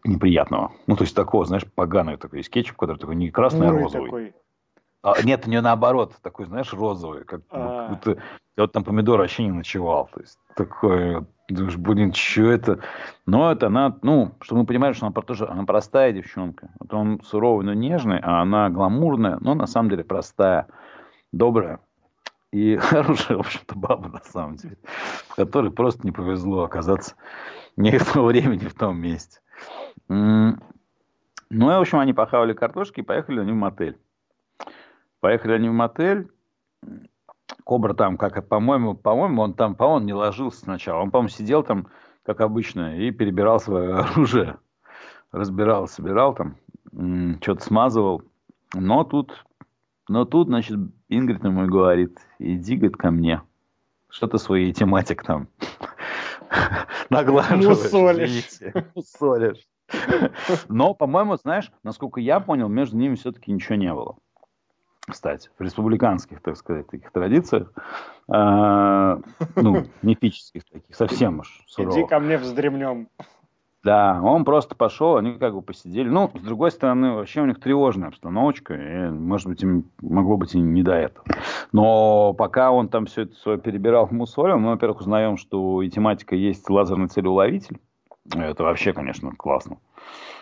[0.04, 0.72] неприятного.
[0.88, 4.10] Ну, то есть такого, знаешь, поганого такой есть кетчуп, который такой не красный, а розовый.
[4.10, 4.34] Такой.
[5.04, 8.18] А, нет, у нее наоборот, такой, знаешь, розовый, как, как будто
[8.58, 10.10] я вот там помидор вообще не ночевал.
[10.14, 12.80] То есть такой, думаешь, блин, что это?
[13.26, 16.72] Но это она, ну, чтобы мы понимали, что она тоже, она простая девчонка.
[16.80, 20.68] Вот он суровый, но нежный, а она гламурная, но на самом деле простая,
[21.32, 21.80] добрая.
[22.52, 24.78] И хорошая, в общем-то, баба, на самом деле,
[25.36, 27.16] которой просто не повезло оказаться
[27.76, 29.40] не в то времени, в том месте.
[30.08, 33.98] Ну, и, в общем, они похавали картошки и поехали они в мотель.
[35.20, 36.30] Поехали они в мотель.
[37.64, 41.02] Кобра там, как, по-моему, по-моему, он там, по-моему, не ложился сначала.
[41.02, 41.88] Он, по-моему, сидел там,
[42.24, 44.58] как обычно, и перебирал свое оружие.
[45.32, 46.58] Разбирал, собирал там,
[47.42, 48.24] что-то смазывал.
[48.74, 49.46] Но тут,
[50.10, 50.78] но тут, значит,
[51.10, 53.42] Ингрид ему говорит, иди, говорит, ко мне.
[54.10, 55.48] Что ты своей тематик там
[57.10, 57.66] наглаживаешь?
[57.84, 58.60] Мусолишь.
[58.96, 59.68] Мусолишь.
[60.70, 64.18] Но, по-моему, знаешь, насколько я понял, между ними все-таки ничего не было.
[65.10, 67.72] Кстати, в республиканских, так сказать, таких традициях,
[68.30, 69.18] э,
[69.56, 71.98] ну, мифических таких, совсем уж суровых.
[71.98, 73.08] Иди ко мне вздремнем.
[73.84, 76.10] Да, он просто пошел, они как бы посидели.
[76.10, 80.56] Ну, с другой стороны, вообще у них тревожная обстановочка, и, может быть, им могло быть
[80.56, 81.26] и не до этого.
[81.72, 86.36] Но пока он там все это свое перебирал, мусорил, мы, во-первых, узнаем, что и тематика
[86.36, 87.80] есть лазерный целеуловитель,
[88.36, 89.78] это вообще, конечно, классно.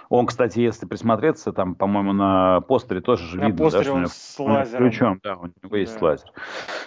[0.09, 4.07] Он, кстати, если присмотреться, там, по-моему, на постере тоже же на видно, постере да, он
[4.07, 4.83] с лазером.
[4.83, 6.05] ключом, да, у него есть да.
[6.05, 6.31] лазер.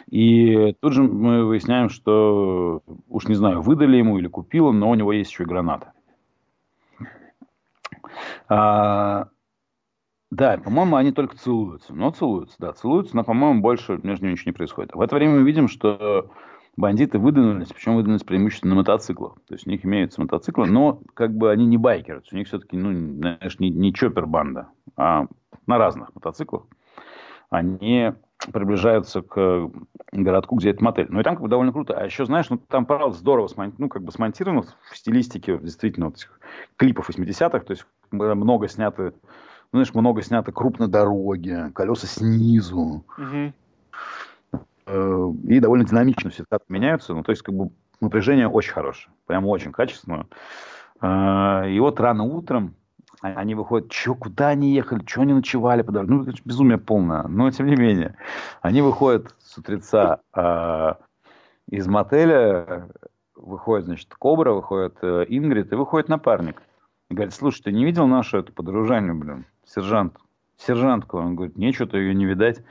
[0.08, 4.90] И тут же мы выясняем, что, уж не знаю, выдали ему или купил он, но
[4.90, 5.92] у него есть еще и граната.
[8.48, 9.28] А,
[10.30, 11.94] да, по-моему, они только целуются.
[11.94, 14.94] Но целуются, да, целуются, но, по-моему, больше между ними ничего не происходит.
[14.94, 16.30] В это время мы видим, что
[16.78, 19.34] бандиты выдвинулись, причем выдвинулись преимущественно на мотоциклах.
[19.48, 22.22] То есть у них имеются мотоциклы, но как бы они не байкеры.
[22.32, 25.26] У них все-таки, ну, знаешь, не, не чоппер-банда, а
[25.66, 26.62] на разных мотоциклах.
[27.50, 28.12] Они
[28.52, 29.70] приближаются к
[30.12, 31.08] городку, где это мотель.
[31.10, 31.98] Ну и там как бы довольно круто.
[31.98, 33.74] А еще, знаешь, ну там, правда, здорово смон...
[33.78, 36.40] ну, как бы смонтировано в стилистике действительно вот этих
[36.76, 37.58] клипов 80-х.
[37.60, 39.14] То есть много снято,
[39.72, 43.04] ну, знаешь, много снято крупно дороги, колеса снизу.
[43.18, 43.52] Угу.
[44.88, 47.14] Э, и довольно динамично все это меняются.
[47.14, 47.70] Ну, то есть, как бы
[48.00, 50.26] напряжение очень хорошее, прям очень качественное.
[51.00, 52.74] Э, и вот рано утром
[53.20, 56.12] они выходят, что, куда они ехали, что они ночевали по дороге.
[56.12, 57.24] Ну, безумие полное.
[57.24, 58.16] Но, тем не менее,
[58.62, 60.94] они выходят с утреца э,
[61.68, 62.88] из мотеля,
[63.34, 66.62] выходит, значит, Кобра, выходит э, Ингрид и выходит напарник.
[67.10, 70.16] Говорит, слушай, ты не видел нашу эту подружанию, блин, сержант?
[70.56, 71.18] Сержантку.
[71.18, 72.62] Он говорит, нечего-то ее не видать.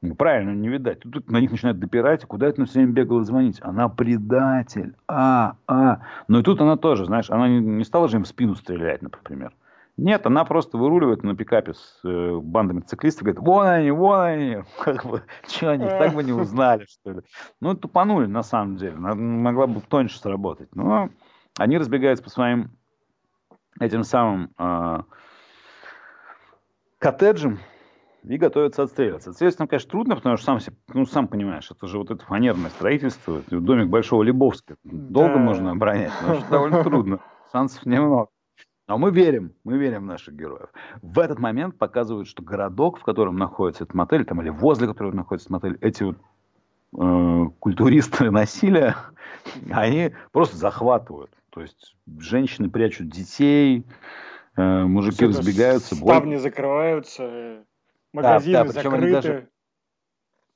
[0.00, 1.00] Ну, правильно, не видать.
[1.00, 3.58] Тут, на них начинают допирать, куда это на все время бегала звонить?
[3.62, 4.94] Она предатель.
[5.08, 6.02] А, а.
[6.28, 9.02] Ну и тут она тоже, знаешь, она не, не стала же им в спину стрелять,
[9.02, 9.52] например.
[9.96, 14.56] Нет, она просто выруливает на пикапе с э, бандами циклистов, говорит, вон они, вон они,
[14.80, 17.22] как бы, что они, так бы не узнали, что ли.
[17.60, 20.68] Ну, тупанули, на самом деле, могла бы тоньше сработать.
[20.76, 21.10] Но
[21.58, 22.70] они разбегаются по своим
[23.80, 25.02] этим самым э,
[27.00, 27.58] коттеджам,
[28.28, 29.30] и готовятся отстреливаться.
[29.30, 32.70] Отстреливаться там, конечно, трудно, потому что сам, ну, сам понимаешь, это же вот это фанерное
[32.70, 34.76] строительство, домик Большого Лебовска.
[34.84, 35.40] Долго да.
[35.40, 37.20] можно оборонять, но это довольно трудно.
[37.50, 38.28] Шансов немного.
[38.86, 40.68] Но мы верим, мы верим в наших героев.
[41.02, 45.14] В этот момент показывают, что городок, в котором находится этот мотель, там, или возле которого
[45.14, 46.16] находится этот мотель, эти вот
[46.98, 48.96] э, культуристы насилия,
[49.70, 51.30] они просто захватывают.
[51.50, 53.84] То есть женщины прячут детей,
[54.56, 55.94] э, мужики разбегаются.
[55.94, 56.38] Ставни бой...
[56.38, 57.64] закрываются.
[58.12, 58.96] Магазины да, да, закрыты.
[58.96, 59.48] Они, даже,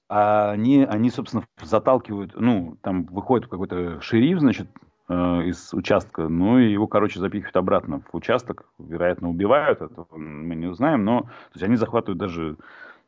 [0.09, 4.69] они, они, собственно, заталкивают, ну, там выходит какой-то шериф, значит,
[5.09, 5.15] э,
[5.45, 10.67] из участка, ну, и его, короче, запихивают обратно в участок, вероятно, убивают, это мы не
[10.67, 12.57] узнаем, но, то есть они захватывают даже,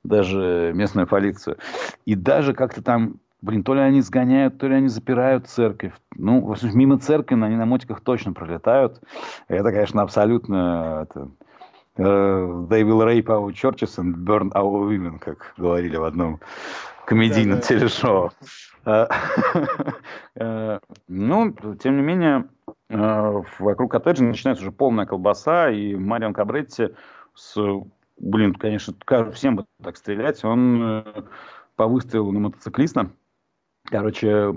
[0.03, 1.59] даже местную полицию.
[2.07, 5.93] И даже как-то там, блин, то ли они сгоняют, то ли они запирают церковь.
[6.17, 9.03] Ну, в общем, мимо церкви они на мотиках точно пролетают.
[9.49, 11.29] Это, конечно, абсолютно это,
[11.97, 16.41] they will rape our churches and burn our women, как говорили в одном
[17.07, 18.31] комедийном телешоу.
[18.85, 19.09] Uh,
[20.37, 22.49] uh, ну, тем не менее,
[22.89, 26.91] вокруг коттеджа начинается уже полная колбаса, и Марион Кабретти
[27.35, 27.57] с,
[28.19, 28.95] блин, конечно,
[29.33, 31.23] всем бы так стрелять, он э,
[31.77, 33.11] по выстрелу на мотоциклиста,
[33.85, 34.55] короче,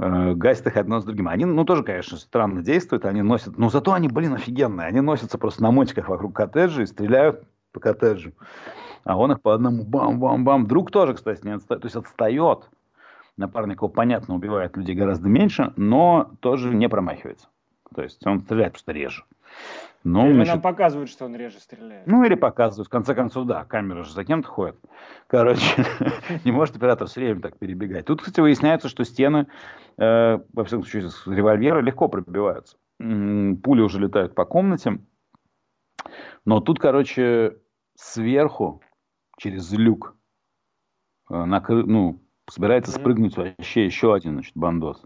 [0.00, 1.28] э, гасит их одно с другим.
[1.28, 4.86] Они, ну, тоже, конечно, странно действуют, они носят, но зато они, блин, офигенные.
[4.86, 8.32] Они носятся просто на мотиках вокруг коттеджа и стреляют по коттеджу.
[9.04, 10.66] А он их по одному бам-бам-бам.
[10.66, 11.82] Друг тоже, кстати, не отстает.
[11.82, 12.68] То есть отстает.
[13.36, 17.48] Напарник его, понятно, убивает людей гораздо меньше, но тоже не промахивается.
[17.94, 19.24] То есть он стреляет просто реже.
[20.02, 22.06] Ну, или значит, нам показывают, что он реже стреляет.
[22.06, 22.88] Ну, или показывают.
[22.88, 24.76] В конце концов, да, камера же за кем-то ходит.
[25.26, 25.84] Короче,
[26.44, 28.06] не может оператор все время так перебегать.
[28.06, 29.46] Тут, кстати, выясняется, что стены,
[29.98, 32.78] э, во всяком случае, с револьвера легко пробиваются.
[32.98, 35.00] Пули уже летают по комнате.
[36.46, 37.58] Но тут, короче,
[37.94, 38.80] сверху,
[39.36, 40.16] через люк,
[41.30, 41.84] э, накры...
[41.84, 45.02] ну, собирается спрыгнуть вообще еще один, значит, бандос.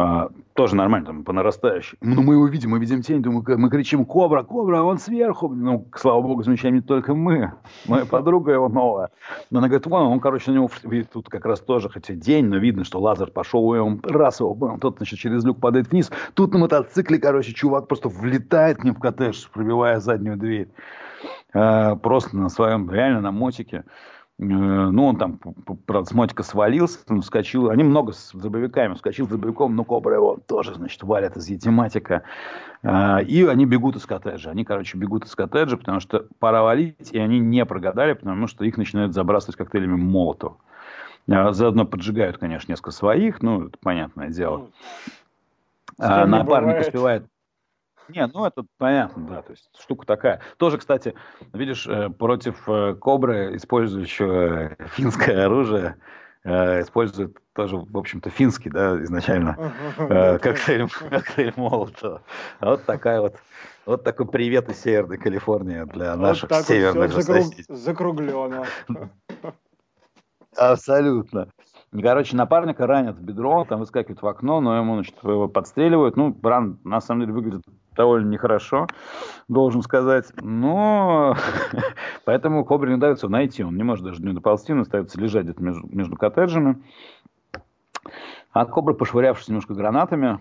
[0.00, 1.98] А, тоже нормально, там, по нарастающей.
[2.00, 5.48] Ну, мы его видим, мы видим тень, думаю, мы кричим, кобра, кобра, он сверху.
[5.48, 7.52] Ну, слава богу, замечаем не только мы,
[7.88, 9.10] моя подруга его новая.
[9.50, 10.70] Но она говорит, вон, он, короче, на него,
[11.12, 14.56] тут как раз тоже, хотя день, но видно, что лазер пошел, и он раз его,
[14.60, 16.12] он тот, значит, через люк падает вниз.
[16.34, 20.68] Тут на мотоцикле, короче, чувак просто влетает к ним в коттедж, пробивая заднюю дверь.
[21.52, 23.82] А, просто на своем, реально на мотике.
[24.40, 25.38] Э, ну, он там,
[25.86, 27.70] правда, с мотика свалился, он вскочил.
[27.70, 28.94] Они много с дробовиками.
[28.94, 32.22] Вскочил с дробовиком, но Кобра его тоже, значит, валят из етематика.
[32.82, 34.50] Э, и они бегут из коттеджа.
[34.50, 38.64] Они, короче, бегут из коттеджа, потому что пора валить, и они не прогадали, потому что
[38.64, 40.56] их начинают забрасывать коктейлями Молотова.
[41.26, 44.70] Э, заодно поджигают, конечно, несколько своих, ну, это понятное дело.
[46.00, 47.24] Ну, напарник успевает
[48.08, 50.40] не, ну это понятно, да, то есть штука такая.
[50.56, 51.14] Тоже, кстати,
[51.52, 55.96] видишь, э, против э, Кобры, использующего финское оружие,
[56.44, 59.72] э, используют тоже, в общем-то, финский, да, изначально,
[60.42, 62.22] коктейль, коктейль Молотова.
[62.60, 63.36] Вот такая вот,
[63.84, 67.64] вот такой привет из Северной Калифорнии для наших северных вот соседей.
[67.68, 68.66] Закруглено.
[70.56, 71.48] Абсолютно.
[71.90, 76.16] Короче, напарника ранят в бедро, там выскакивает в окно, но ему, значит, его подстреливают.
[76.16, 77.62] Ну, ран, на самом деле, выглядит
[77.96, 78.86] довольно нехорошо,
[79.48, 80.26] должен сказать.
[80.42, 81.34] Но
[82.24, 83.64] поэтому Кобре не удается найти.
[83.64, 86.82] Он не может даже не доползти, он остается лежать где-то между, между коттеджами.
[88.52, 90.38] А Кобра, пошвырявшись немножко гранатами,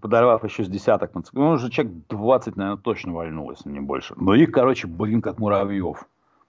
[0.00, 4.14] подорвав еще с десяток, ну, уже человек 20, наверное, точно вальнулось, не больше.
[4.16, 6.06] Но их, короче, блин, как муравьев.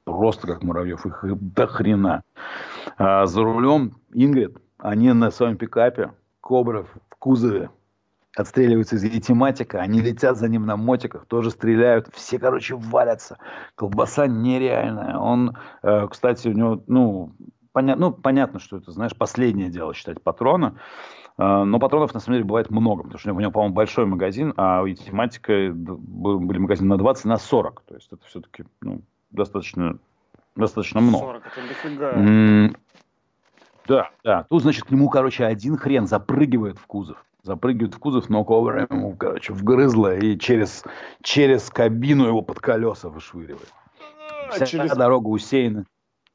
[0.08, 1.06] Просто как муравьев.
[1.06, 2.24] Их до хрена.
[2.98, 7.70] А за рулем Ингрид, они на своем пикапе, Кобра в кузове,
[8.34, 13.38] отстреливаются из тематика, они летят за ним на мотиках, тоже стреляют, все, короче, валятся.
[13.76, 15.18] Колбаса нереальная.
[15.18, 17.34] Он, э, кстати, у него, ну,
[17.74, 20.80] поня- ну, понятно, что это, знаешь, последнее дело считать патрона.
[21.38, 24.54] Э, но патронов, на самом деле, бывает много, потому что у него, по-моему, большой магазин,
[24.56, 27.82] а у тематика были магазины на 20, на 40.
[27.82, 29.98] То есть это все-таки ну, достаточно,
[30.56, 31.26] достаточно много.
[31.26, 31.44] 40,
[32.02, 32.76] это.
[33.88, 34.46] Да, да.
[34.50, 38.86] Тут, значит, к нему, короче, один хрен запрыгивает в кузов запрыгивает в кузов, но кобра
[38.90, 40.84] ему, короче, вгрызла и через,
[41.24, 43.74] через кабину его под колеса вышвыривает.
[44.52, 45.86] Вся через дорога усеяна.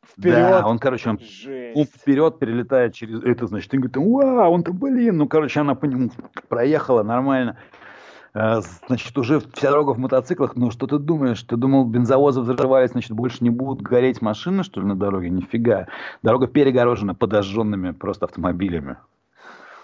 [0.04, 0.34] вперед.
[0.34, 1.76] Да, он, короче, он, Жесть.
[1.76, 5.84] он вперед перелетает через это, значит, и говорит, вау, он-то, блин, ну, короче, она по
[5.84, 6.10] нему
[6.48, 7.58] проехала нормально.
[8.34, 11.42] Э, Значит, уже вся дорога в мотоциклах, ну, что ты думаешь?
[11.42, 15.30] Ты думал, бензовозы взрывались, значит, больше не будут гореть машины, что ли, на дороге?
[15.30, 15.86] Нифига.
[16.22, 18.96] Дорога перегорожена подожженными просто автомобилями.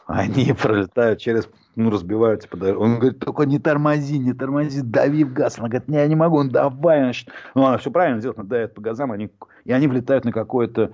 [0.06, 2.48] Они пролетают через, ну, разбиваются.
[2.48, 5.58] подо- Он говорит, только не тормози, не тормози, дави в газ.
[5.58, 7.00] Она говорит, не, я не могу, он давай.
[7.00, 7.28] Значит.
[7.54, 9.30] Ну, она все правильно делает, она давит по газам, они,
[9.64, 10.92] и они влетают на какое-то...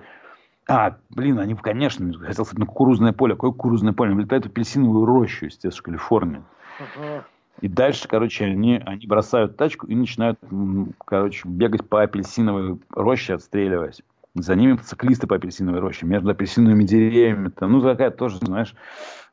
[0.67, 3.35] А, блин, они, конечно, хотел сказать, на кукурузное поле.
[3.35, 4.09] Какое кукурузное поле?
[4.09, 6.41] Они влетают в апельсиновую рощу, естественно, в Калифорнии.
[6.79, 7.23] Ага.
[7.61, 10.39] И дальше, короче, они, они бросают тачку и начинают,
[11.05, 14.01] короче, бегать по апельсиновой роще, отстреливаясь.
[14.33, 17.47] За ними мотоциклисты по апельсиновой роще, между апельсиновыми деревьями.
[17.49, 18.75] Там, ну, такая тоже, знаешь,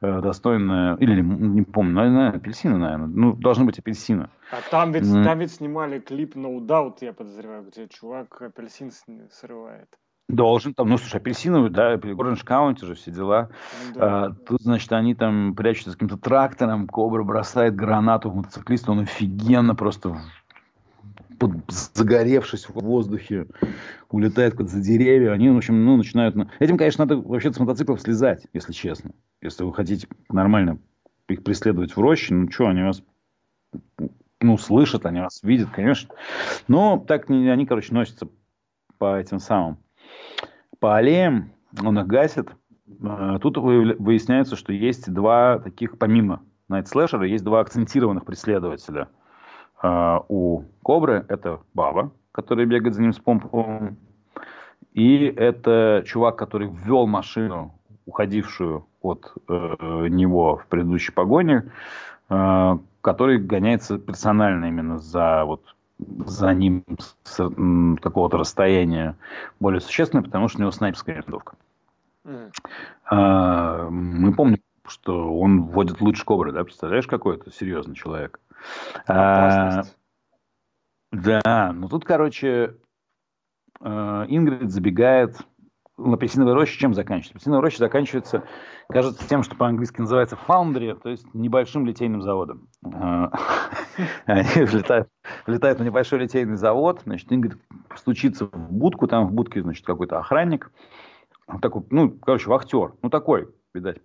[0.01, 0.97] э, достойная...
[0.97, 3.09] Или, не помню, наверное, апельсины, наверное.
[3.09, 4.29] Ну, должны быть апельсины.
[4.53, 5.25] А там ведь, Мгм.
[5.25, 8.93] там ведь снимали клип No Doubt, я подозреваю, где чувак апельсин
[9.33, 9.89] срывает.
[10.29, 13.51] Должен там, ну, слушай, апельсиновый, да, Orange County же, все дела.
[13.95, 14.27] Да.
[14.27, 19.01] А, тут, значит, они там прячутся с каким-то трактором, Кобра бросает гранату в мотоциклиста, он
[19.01, 20.17] офигенно просто
[21.39, 23.47] под- загоревшись в воздухе,
[24.11, 25.33] улетает куда-то за деревья.
[25.33, 26.35] Они, в общем, ну, начинают...
[26.35, 29.11] на- Этим, конечно, надо вообще с мотоциклов слезать, если честно.
[29.41, 30.79] Если вы хотите нормально
[31.29, 33.03] их преследовать в роще, ну, что, они вас
[34.41, 36.15] ну, слышат, они вас видят, конечно.
[36.69, 38.29] Но так они, короче, носятся
[38.99, 39.79] по этим самым,
[40.79, 41.53] по аллеям,
[41.83, 42.51] он их гасит.
[43.03, 49.09] Э, Тут выясняется, что есть два таких, помимо Найт Слэшера, есть два акцентированных преследователя
[49.83, 51.25] э, у Кобры.
[51.29, 53.97] Это Баба, который бегает за ним с помпом.
[54.93, 61.71] И это чувак, который ввел машину, уходившую от э, него в предыдущей погоне,
[62.29, 65.63] э, который гоняется персонально именно за вот
[66.27, 66.85] за ним
[67.25, 67.37] с
[68.01, 69.17] какого-то расстояния
[69.61, 71.57] более существенное, потому что у него снайперская винтовка.
[73.05, 78.41] А, мы помним, что он вводит лучше кобры, да, представляешь, какой это серьезный человек.
[79.07, 79.83] А,
[81.11, 82.77] да, ну тут, короче,
[83.81, 85.37] э, Ингрид забегает
[86.03, 86.79] в апельсиновой роще.
[86.79, 87.33] Чем заканчивается?
[87.33, 88.45] Апельсиновая роща заканчивается,
[88.89, 92.69] кажется, тем, что по-английски называется foundry, то есть небольшим литейным заводом.
[92.85, 93.29] Э,
[94.27, 95.09] Они влетают,
[95.47, 97.59] влетают на небольшой литейный завод, значит, Ингрид
[97.97, 100.71] стучится в будку, там в будке, значит, какой-то охранник,
[101.61, 103.99] такой, ну, короче, вахтер, ну, такой, видать,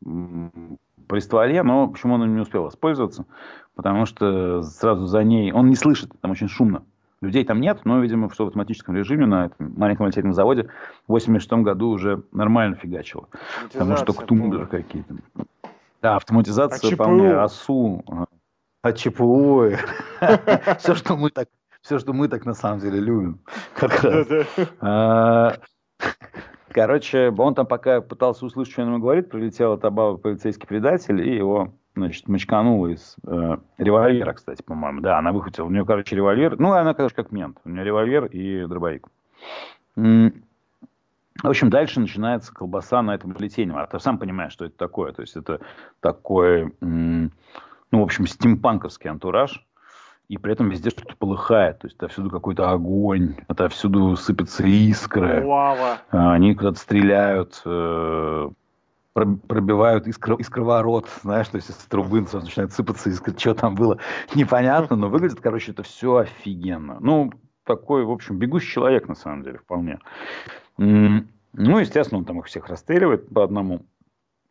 [0.00, 3.26] при стволе, но почему он не успел воспользоваться?
[3.74, 6.84] Потому что сразу за ней, он не слышит, там очень шумно.
[7.22, 10.68] Людей там нет, но, видимо, в автоматическом режиме на этом маленьком литейном заводе
[11.06, 13.28] в 86 году уже нормально фигачило.
[13.72, 15.14] Потому что Автоматизация тумблеры какие-то.
[16.02, 16.94] Да, автоматизация А ЧПУ?
[16.94, 18.26] вполне, АСУ, а,
[18.82, 19.70] а ЧПУ.
[20.78, 21.48] Все, что мы так,
[21.80, 23.40] все, что мы так на самом деле любим.
[23.74, 24.26] Как раз.
[24.26, 24.66] Да-да.
[24.80, 25.52] А,
[26.76, 31.26] Короче, он там пока пытался услышать, что он ему говорит, прилетел от Абава полицейский предатель
[31.26, 35.00] и его, значит, мочканула из э, револьвера, кстати, по-моему.
[35.00, 35.66] Да, она выхватила.
[35.66, 36.58] У нее, короче, револьвер.
[36.58, 37.58] Ну, она, конечно, как мент.
[37.64, 39.08] У нее револьвер и дробовик.
[39.96, 43.76] В общем, дальше начинается колбаса на этом литейном.
[43.76, 45.12] А ты сам понимаешь, что это такое.
[45.12, 45.60] То есть это
[46.00, 47.30] такой, ну,
[47.90, 49.64] в общем, стимпанковский антураж.
[50.28, 51.78] И при этом везде что-то полыхает.
[51.80, 55.44] То есть отовсюду какой-то огонь, отовсюду сыпятся искры.
[55.46, 55.98] Лава.
[56.10, 58.50] А, Они куда-то стреляют, э,
[59.24, 63.98] пробивают искр- искроворот, знаешь, то есть из трубы сразу начинает сыпаться искры, что там было,
[64.34, 66.98] непонятно, но выглядит, короче, это все офигенно.
[67.00, 67.32] Ну,
[67.64, 69.98] такой, в общем, бегущий человек, на самом деле, вполне.
[70.76, 73.86] Ну, естественно, он там их всех расстреливает по одному.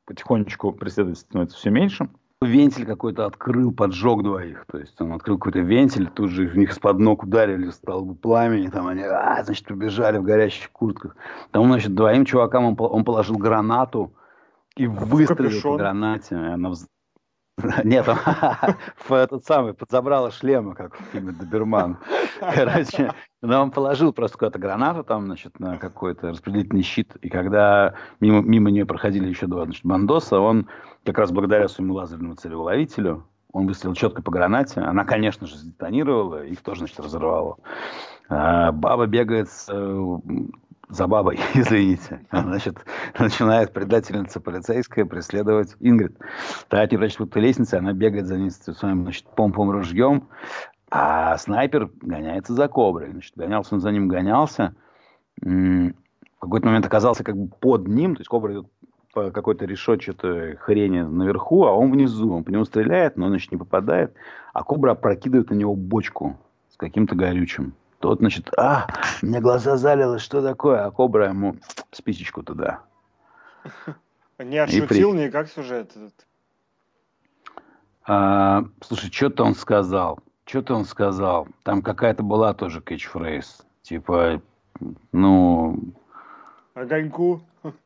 [0.05, 2.09] Потихонечку преследователь становится все меньше.
[2.41, 4.65] Вентиль какой-то открыл, поджег двоих.
[4.71, 8.67] То есть он открыл какой-то вентиль, тут же в них из-под ног ударили столбы пламени,
[8.67, 11.15] там они, а, значит, побежали в горящих куртках.
[11.51, 14.13] Там, значит, двоим чувакам он, он положил гранату
[14.77, 15.71] и выстрелил капюшон?
[15.73, 16.35] по гранате.
[16.35, 16.87] она вз-
[17.83, 18.05] Нет,
[19.07, 21.97] в этот самый, подзабрала шлема, как в фильме Доберман.
[22.39, 27.15] Короче, но он положил просто какую-то гранату там, значит, на какой-то распределительный щит.
[27.21, 30.67] И когда мимо, мимо нее проходили еще два, значит, бандоса, он
[31.05, 34.81] как раз благодаря своему лазерному целеуловителю, он выстрелил четко по гранате.
[34.81, 37.57] Она, конечно же, сдетонировала, их тоже, значит, разорвало.
[38.27, 40.17] А баба бегает с, э,
[40.89, 42.25] за бабой, извините.
[42.31, 42.77] Значит,
[43.17, 46.17] начинает предательница полицейская преследовать Ингрид.
[46.69, 47.39] Та они прячут по
[47.77, 50.27] она бегает за ней с своим, значит, помповым ружьем,
[50.91, 53.11] а снайпер гоняется за коброй.
[53.11, 54.75] Значит, гонялся он за ним, гонялся.
[55.41, 55.91] В
[56.39, 58.67] какой-то момент оказался как бы под ним, то есть кобра идет
[59.13, 62.33] по какой-то решетчатой хрени наверху, а он внизу.
[62.33, 64.13] Он по нему стреляет, но, значит, не попадает.
[64.53, 66.37] А кобра опрокидывает на него бочку
[66.69, 67.73] с каким-то горючим.
[67.99, 68.87] Тот, значит, а,
[69.21, 70.85] мне глаза залило, что такое?
[70.85, 71.57] А кобра ему
[71.91, 72.81] спичечку туда.
[74.37, 76.13] Не отшутил никак сюжет этот.
[78.07, 80.19] А, слушай, что-то он сказал.
[80.45, 81.47] Что-то он сказал.
[81.63, 83.65] Там какая-то была тоже кэтчфрейз.
[83.81, 84.41] Типа,
[85.11, 85.79] ну...
[86.75, 87.41] Огоньку?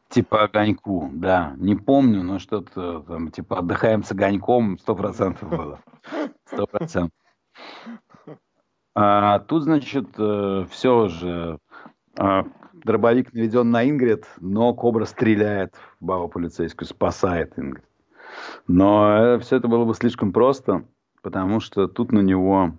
[0.10, 1.54] Типа огоньку, да.
[1.58, 5.80] Не помню, но что-то там, типа, отдыхаем с огоньком, сто процентов было.
[6.46, 7.12] Сто процентов.
[8.96, 11.60] А, тут, значит, э, все же
[12.18, 17.86] а, дробовик наведен на Ингрид, но Кобра стреляет в бабу полицейскую, спасает Ингрид.
[18.68, 20.86] Но э, все это было бы слишком просто,
[21.22, 22.74] потому что тут на него,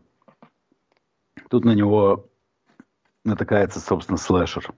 [1.48, 2.28] тут на него
[3.24, 4.72] натыкается, собственно, слэшер.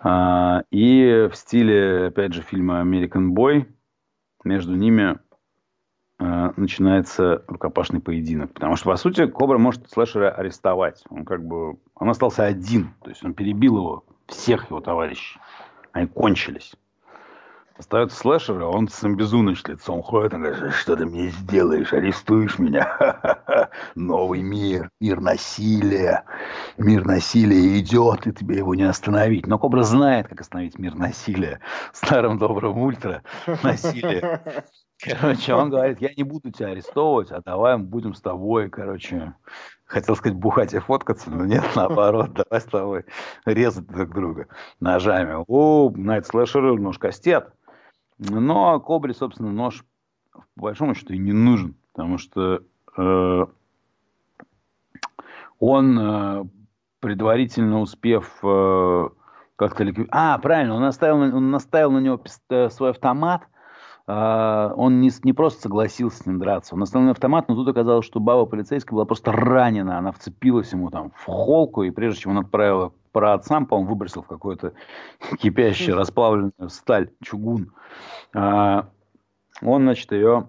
[0.00, 3.66] А, и в стиле, опять же, фильма «American Boy»
[4.44, 5.18] между ними
[6.18, 8.52] а, начинается рукопашный поединок.
[8.54, 11.04] Потому что, по сути, Кобра может слэшера арестовать.
[11.10, 11.78] Он как бы...
[11.94, 12.94] Он остался один.
[13.02, 15.38] То есть он перебил его, всех его товарищей.
[15.92, 16.74] Они кончились.
[17.78, 22.58] Остается слэшер, а он с амбизуныч лицом ходит, он говорит, что ты мне сделаешь, арестуешь
[22.58, 23.68] меня.
[23.94, 26.24] Новый мир, мир насилия.
[26.78, 29.46] Мир насилия идет, и тебе его не остановить.
[29.46, 31.60] Но Кобра знает, как остановить мир насилия.
[31.92, 33.22] Старым добрым ультра
[33.62, 34.40] насилие.
[35.00, 39.34] Короче, он говорит, я не буду тебя арестовывать, а давай мы будем с тобой, короче,
[39.84, 43.04] хотел сказать бухать и фоткаться, но нет, наоборот, давай с тобой
[43.44, 44.48] резать друг друга
[44.80, 45.44] ножами.
[45.46, 47.52] О, Найт Слэшеру нож кастет.
[48.18, 49.84] Но Кобре, собственно, нож
[50.32, 52.62] по большому счету и не нужен, потому что
[52.96, 53.46] э,
[55.58, 56.44] он, э,
[57.00, 59.08] предварительно успев э,
[59.56, 59.84] как-то...
[60.10, 62.22] А, правильно, он наставил, он наставил на него
[62.70, 63.46] свой автомат,
[64.08, 68.20] он не, не просто согласился с ним драться, он на автомат, но тут оказалось, что
[68.20, 72.38] баба полицейская была просто ранена, она вцепилась ему там в холку, и прежде чем он
[72.38, 74.74] отправил про отцам, по-моему, выбросил в какую-то
[75.40, 77.72] кипящую расплавленную сталь, чугун.
[78.34, 78.88] А,
[79.62, 80.48] он, значит, ее...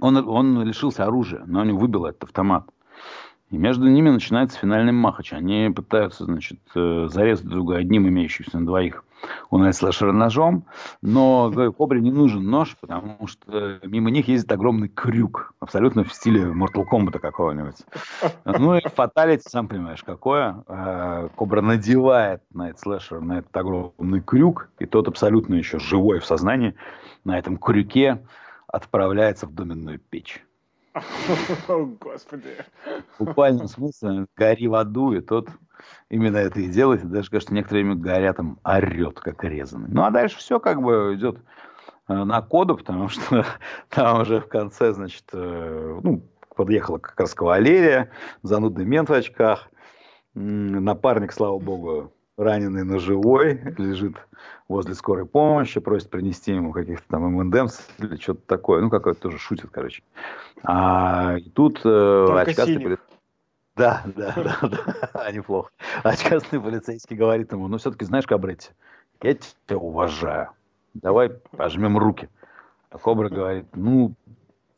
[0.00, 2.68] Он, он лишился оружия, но он выбил этот автомат.
[3.50, 5.32] И между ними начинается финальный махач.
[5.32, 9.05] Они пытаются, значит, э, зарезать друга одним имеющимся на двоих
[9.50, 10.66] у нас слэшера ножом,
[11.02, 16.44] но Кобре не нужен нож, потому что мимо них ездит огромный крюк, абсолютно в стиле
[16.44, 17.76] Mortal Kombat какого-нибудь.
[18.44, 20.64] Ну и фаталити, сам понимаешь, какое.
[20.66, 26.20] А, Кобра надевает на этот слэшер, на этот огромный крюк, и тот абсолютно еще живой
[26.20, 26.74] в сознании
[27.24, 28.24] на этом крюке
[28.66, 30.42] отправляется в доменную печь.
[31.68, 32.56] О, Господи.
[33.18, 35.48] В буквальном смысле гори в аду, и тот
[36.08, 37.04] именно это и делает.
[37.04, 39.88] И даже, кажется, некоторое время горя там орет, как резанный.
[39.88, 41.38] Ну, а дальше все как бы идет
[42.08, 43.44] э, на коду, потому что
[43.88, 46.22] там уже в конце, значит, э, ну,
[46.54, 48.10] подъехала как раз кавалерия,
[48.42, 49.68] занудный мент в очках,
[50.34, 54.16] напарник, слава богу, раненый, но живой, лежит
[54.68, 58.82] возле скорой помощи, просит принести ему каких-то там МНДМС или что-то такое.
[58.82, 60.02] Ну, какой-то тоже шутит, короче.
[60.62, 62.98] А и тут э, очкастый.
[63.76, 65.70] Да, да, да, да, неплохо.
[66.02, 68.70] Очкастый полицейский говорит ему, ну, все-таки знаешь, Кабретти,
[69.22, 70.50] я тебя уважаю.
[70.94, 72.30] Давай пожмем руки.
[72.90, 74.14] А Кобра говорит, ну,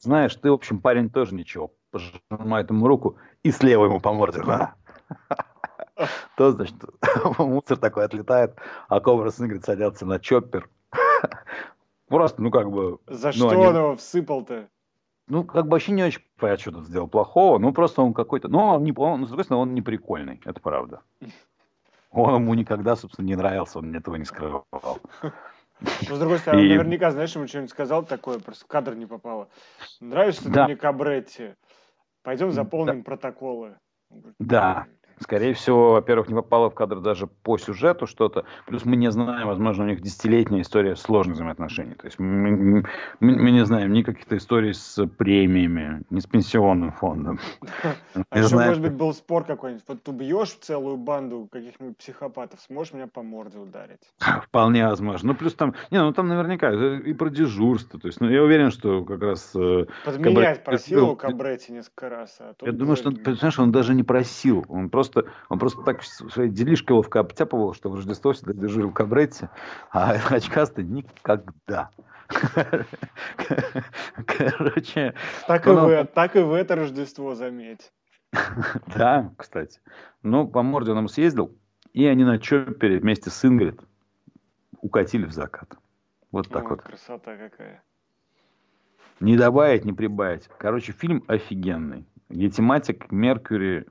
[0.00, 1.72] знаешь, ты, в общем, парень тоже ничего.
[1.92, 4.42] Пожимает ему руку и слева ему по морде.
[4.42, 4.74] На.
[6.36, 6.74] То, значит,
[7.38, 8.56] мусор такой отлетает,
[8.88, 10.68] а Кобра с Ингрид садятся на чоппер.
[12.08, 12.98] Просто, ну, как бы...
[13.06, 14.68] За ну, что он его всыпал-то?
[15.28, 17.58] Ну, как бы вообще не очень понятно, что тут сделал плохого.
[17.58, 18.48] Ну, просто он какой-то...
[18.48, 18.92] Ну, он не...
[18.96, 20.40] Он, с другой стороны, он не прикольный.
[20.44, 21.02] Это правда.
[22.10, 23.78] Он ему никогда, собственно, не нравился.
[23.78, 24.66] Он этого не скрывал.
[25.80, 26.68] Ну, с другой стороны, и...
[26.70, 29.48] наверняка, знаешь, ему что-нибудь сказал такое, просто в кадр не попало.
[30.00, 30.62] Нравишься да.
[30.62, 31.54] ты мне Кабретти?
[32.22, 33.04] Пойдем заполним да.
[33.04, 33.76] протоколы.
[34.40, 34.86] Да,
[35.20, 38.44] Скорее всего, во-первых, не попало в кадр даже по сюжету что-то.
[38.66, 41.94] Плюс мы не знаем, возможно, у них десятилетняя история сложных взаимоотношений.
[41.94, 42.84] То есть мы, мы,
[43.20, 47.38] мы не знаем ни каких-то историй с премиями, ни с пенсионным фондом.
[48.30, 49.84] А еще, может быть, был спор какой-нибудь.
[49.86, 54.00] Вот ты убьешь целую банду каких-нибудь психопатов, сможешь меня по морде ударить?
[54.42, 55.28] Вполне возможно.
[55.28, 57.98] Ну, плюс там, не, ну там наверняка и про дежурство.
[57.98, 59.52] То есть, ну, я уверен, что как раз...
[59.54, 62.36] Э, Подменять просил у Кабретти несколько раз.
[62.40, 64.64] А я думаю, что, понимаешь, он даже не просил.
[64.68, 68.92] Он просто просто, он просто так своей делишкой ловко обтяпывал, что в Рождество всегда дежурил
[68.92, 69.48] Кабретти,
[69.90, 71.90] а очкастый никогда.
[74.26, 75.14] Короче.
[75.46, 77.92] Так и, вы, так и в это Рождество, заметь.
[78.94, 79.80] Да, кстати.
[80.22, 81.56] Ну, по морде он ему съездил,
[81.92, 83.80] и они на Чоппере вместе с Ингрид
[84.80, 85.76] укатили в закат.
[86.30, 86.82] Вот так Ой, вот.
[86.82, 87.82] Красота какая.
[89.20, 90.48] Не добавить, не прибавить.
[90.58, 92.06] Короче, фильм офигенный.
[92.28, 93.86] Где тематик Меркьюри,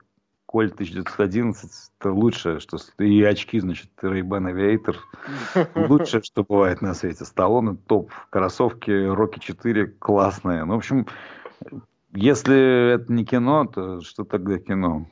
[0.48, 1.70] Коль 1911,
[2.00, 2.78] это лучшее, что...
[2.98, 4.96] И очки, значит, Рейбан Авиатор.
[5.74, 7.26] Лучшее, что бывает на свете.
[7.26, 8.10] Сталлоне топ.
[8.30, 10.64] Кроссовки Рокки 4 классные.
[10.64, 11.06] Ну, в общем,
[12.14, 15.06] если это не кино, то что тогда кино?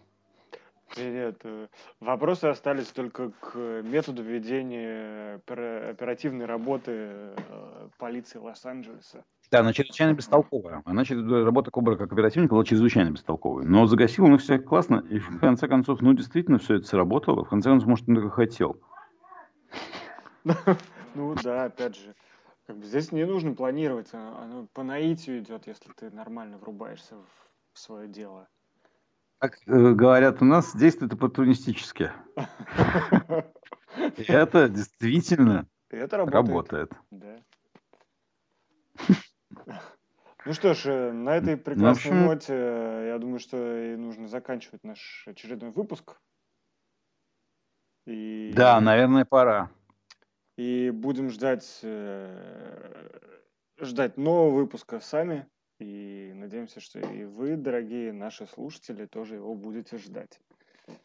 [0.95, 1.39] Привет.
[1.45, 1.67] Э,
[2.01, 7.37] Вопросы остались только к методу ведения опера- оперативной работы э,
[7.99, 9.23] полиции Лос-Анджелеса.
[9.51, 10.83] Да, она чрезвычайно бестолковая.
[10.85, 13.65] Она чрез- работа Кобра как оперативника была чрезвычайно бестолковой.
[13.65, 15.05] Но загасил он их всех классно.
[15.09, 17.45] И в конце концов, ну, действительно, все это сработало.
[17.45, 18.81] В конце концов, может, он только хотел.
[21.15, 22.15] Ну да, опять же.
[22.67, 27.15] Как бы здесь не нужно планировать, а- оно по наитию идет, если ты нормально врубаешься
[27.73, 28.49] в свое дело.
[29.39, 32.11] Как э, говорят у нас, действует оппортунистически.
[34.29, 36.93] Это действительно работает.
[40.45, 44.29] Ну что ж, э, на этой прекрасной общем- ноте, э, я думаю, что и нужно
[44.29, 46.21] заканчивать наш очередной выпуск.
[48.07, 49.71] И, Да, наверное, пора.
[50.57, 53.19] и будем ждать, э,
[53.81, 55.47] ждать нового выпуска сами.
[55.79, 60.41] И надеемся, что и вы, дорогие наши слушатели, тоже его будете ждать.
[60.87, 60.97] Мы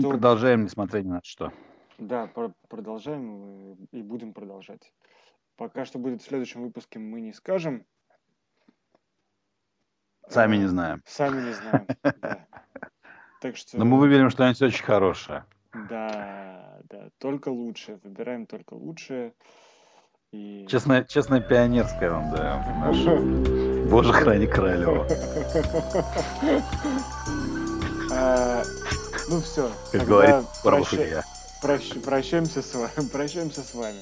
[0.00, 1.50] Что, продолжаем, несмотря ни на что.
[1.98, 4.92] да, про- продолжаем и будем продолжать.
[5.56, 7.84] Пока что будет в следующем выпуске, мы не скажем.
[10.28, 11.02] Сами Э, не знаем.
[11.06, 11.86] Сами не знаем.
[12.02, 12.46] да.
[13.40, 15.44] Так что, Но мы выберем что-нибудь очень хорошее.
[15.88, 18.00] да, да, только лучшее.
[18.02, 19.34] Выбираем только лучшее.
[20.32, 20.66] И...
[20.68, 22.80] Честно, честно пионерское вам даем.
[22.80, 23.88] Наше.
[23.88, 25.06] Боже, храни Королева.
[28.10, 28.62] А,
[29.28, 29.70] ну все.
[29.92, 30.34] Как говорит
[32.04, 33.08] прощаемся с вами.
[33.08, 34.00] Прощаемся с вами.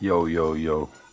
[0.00, 0.80] 有有有。
[0.80, 1.09] Yo, yo, yo.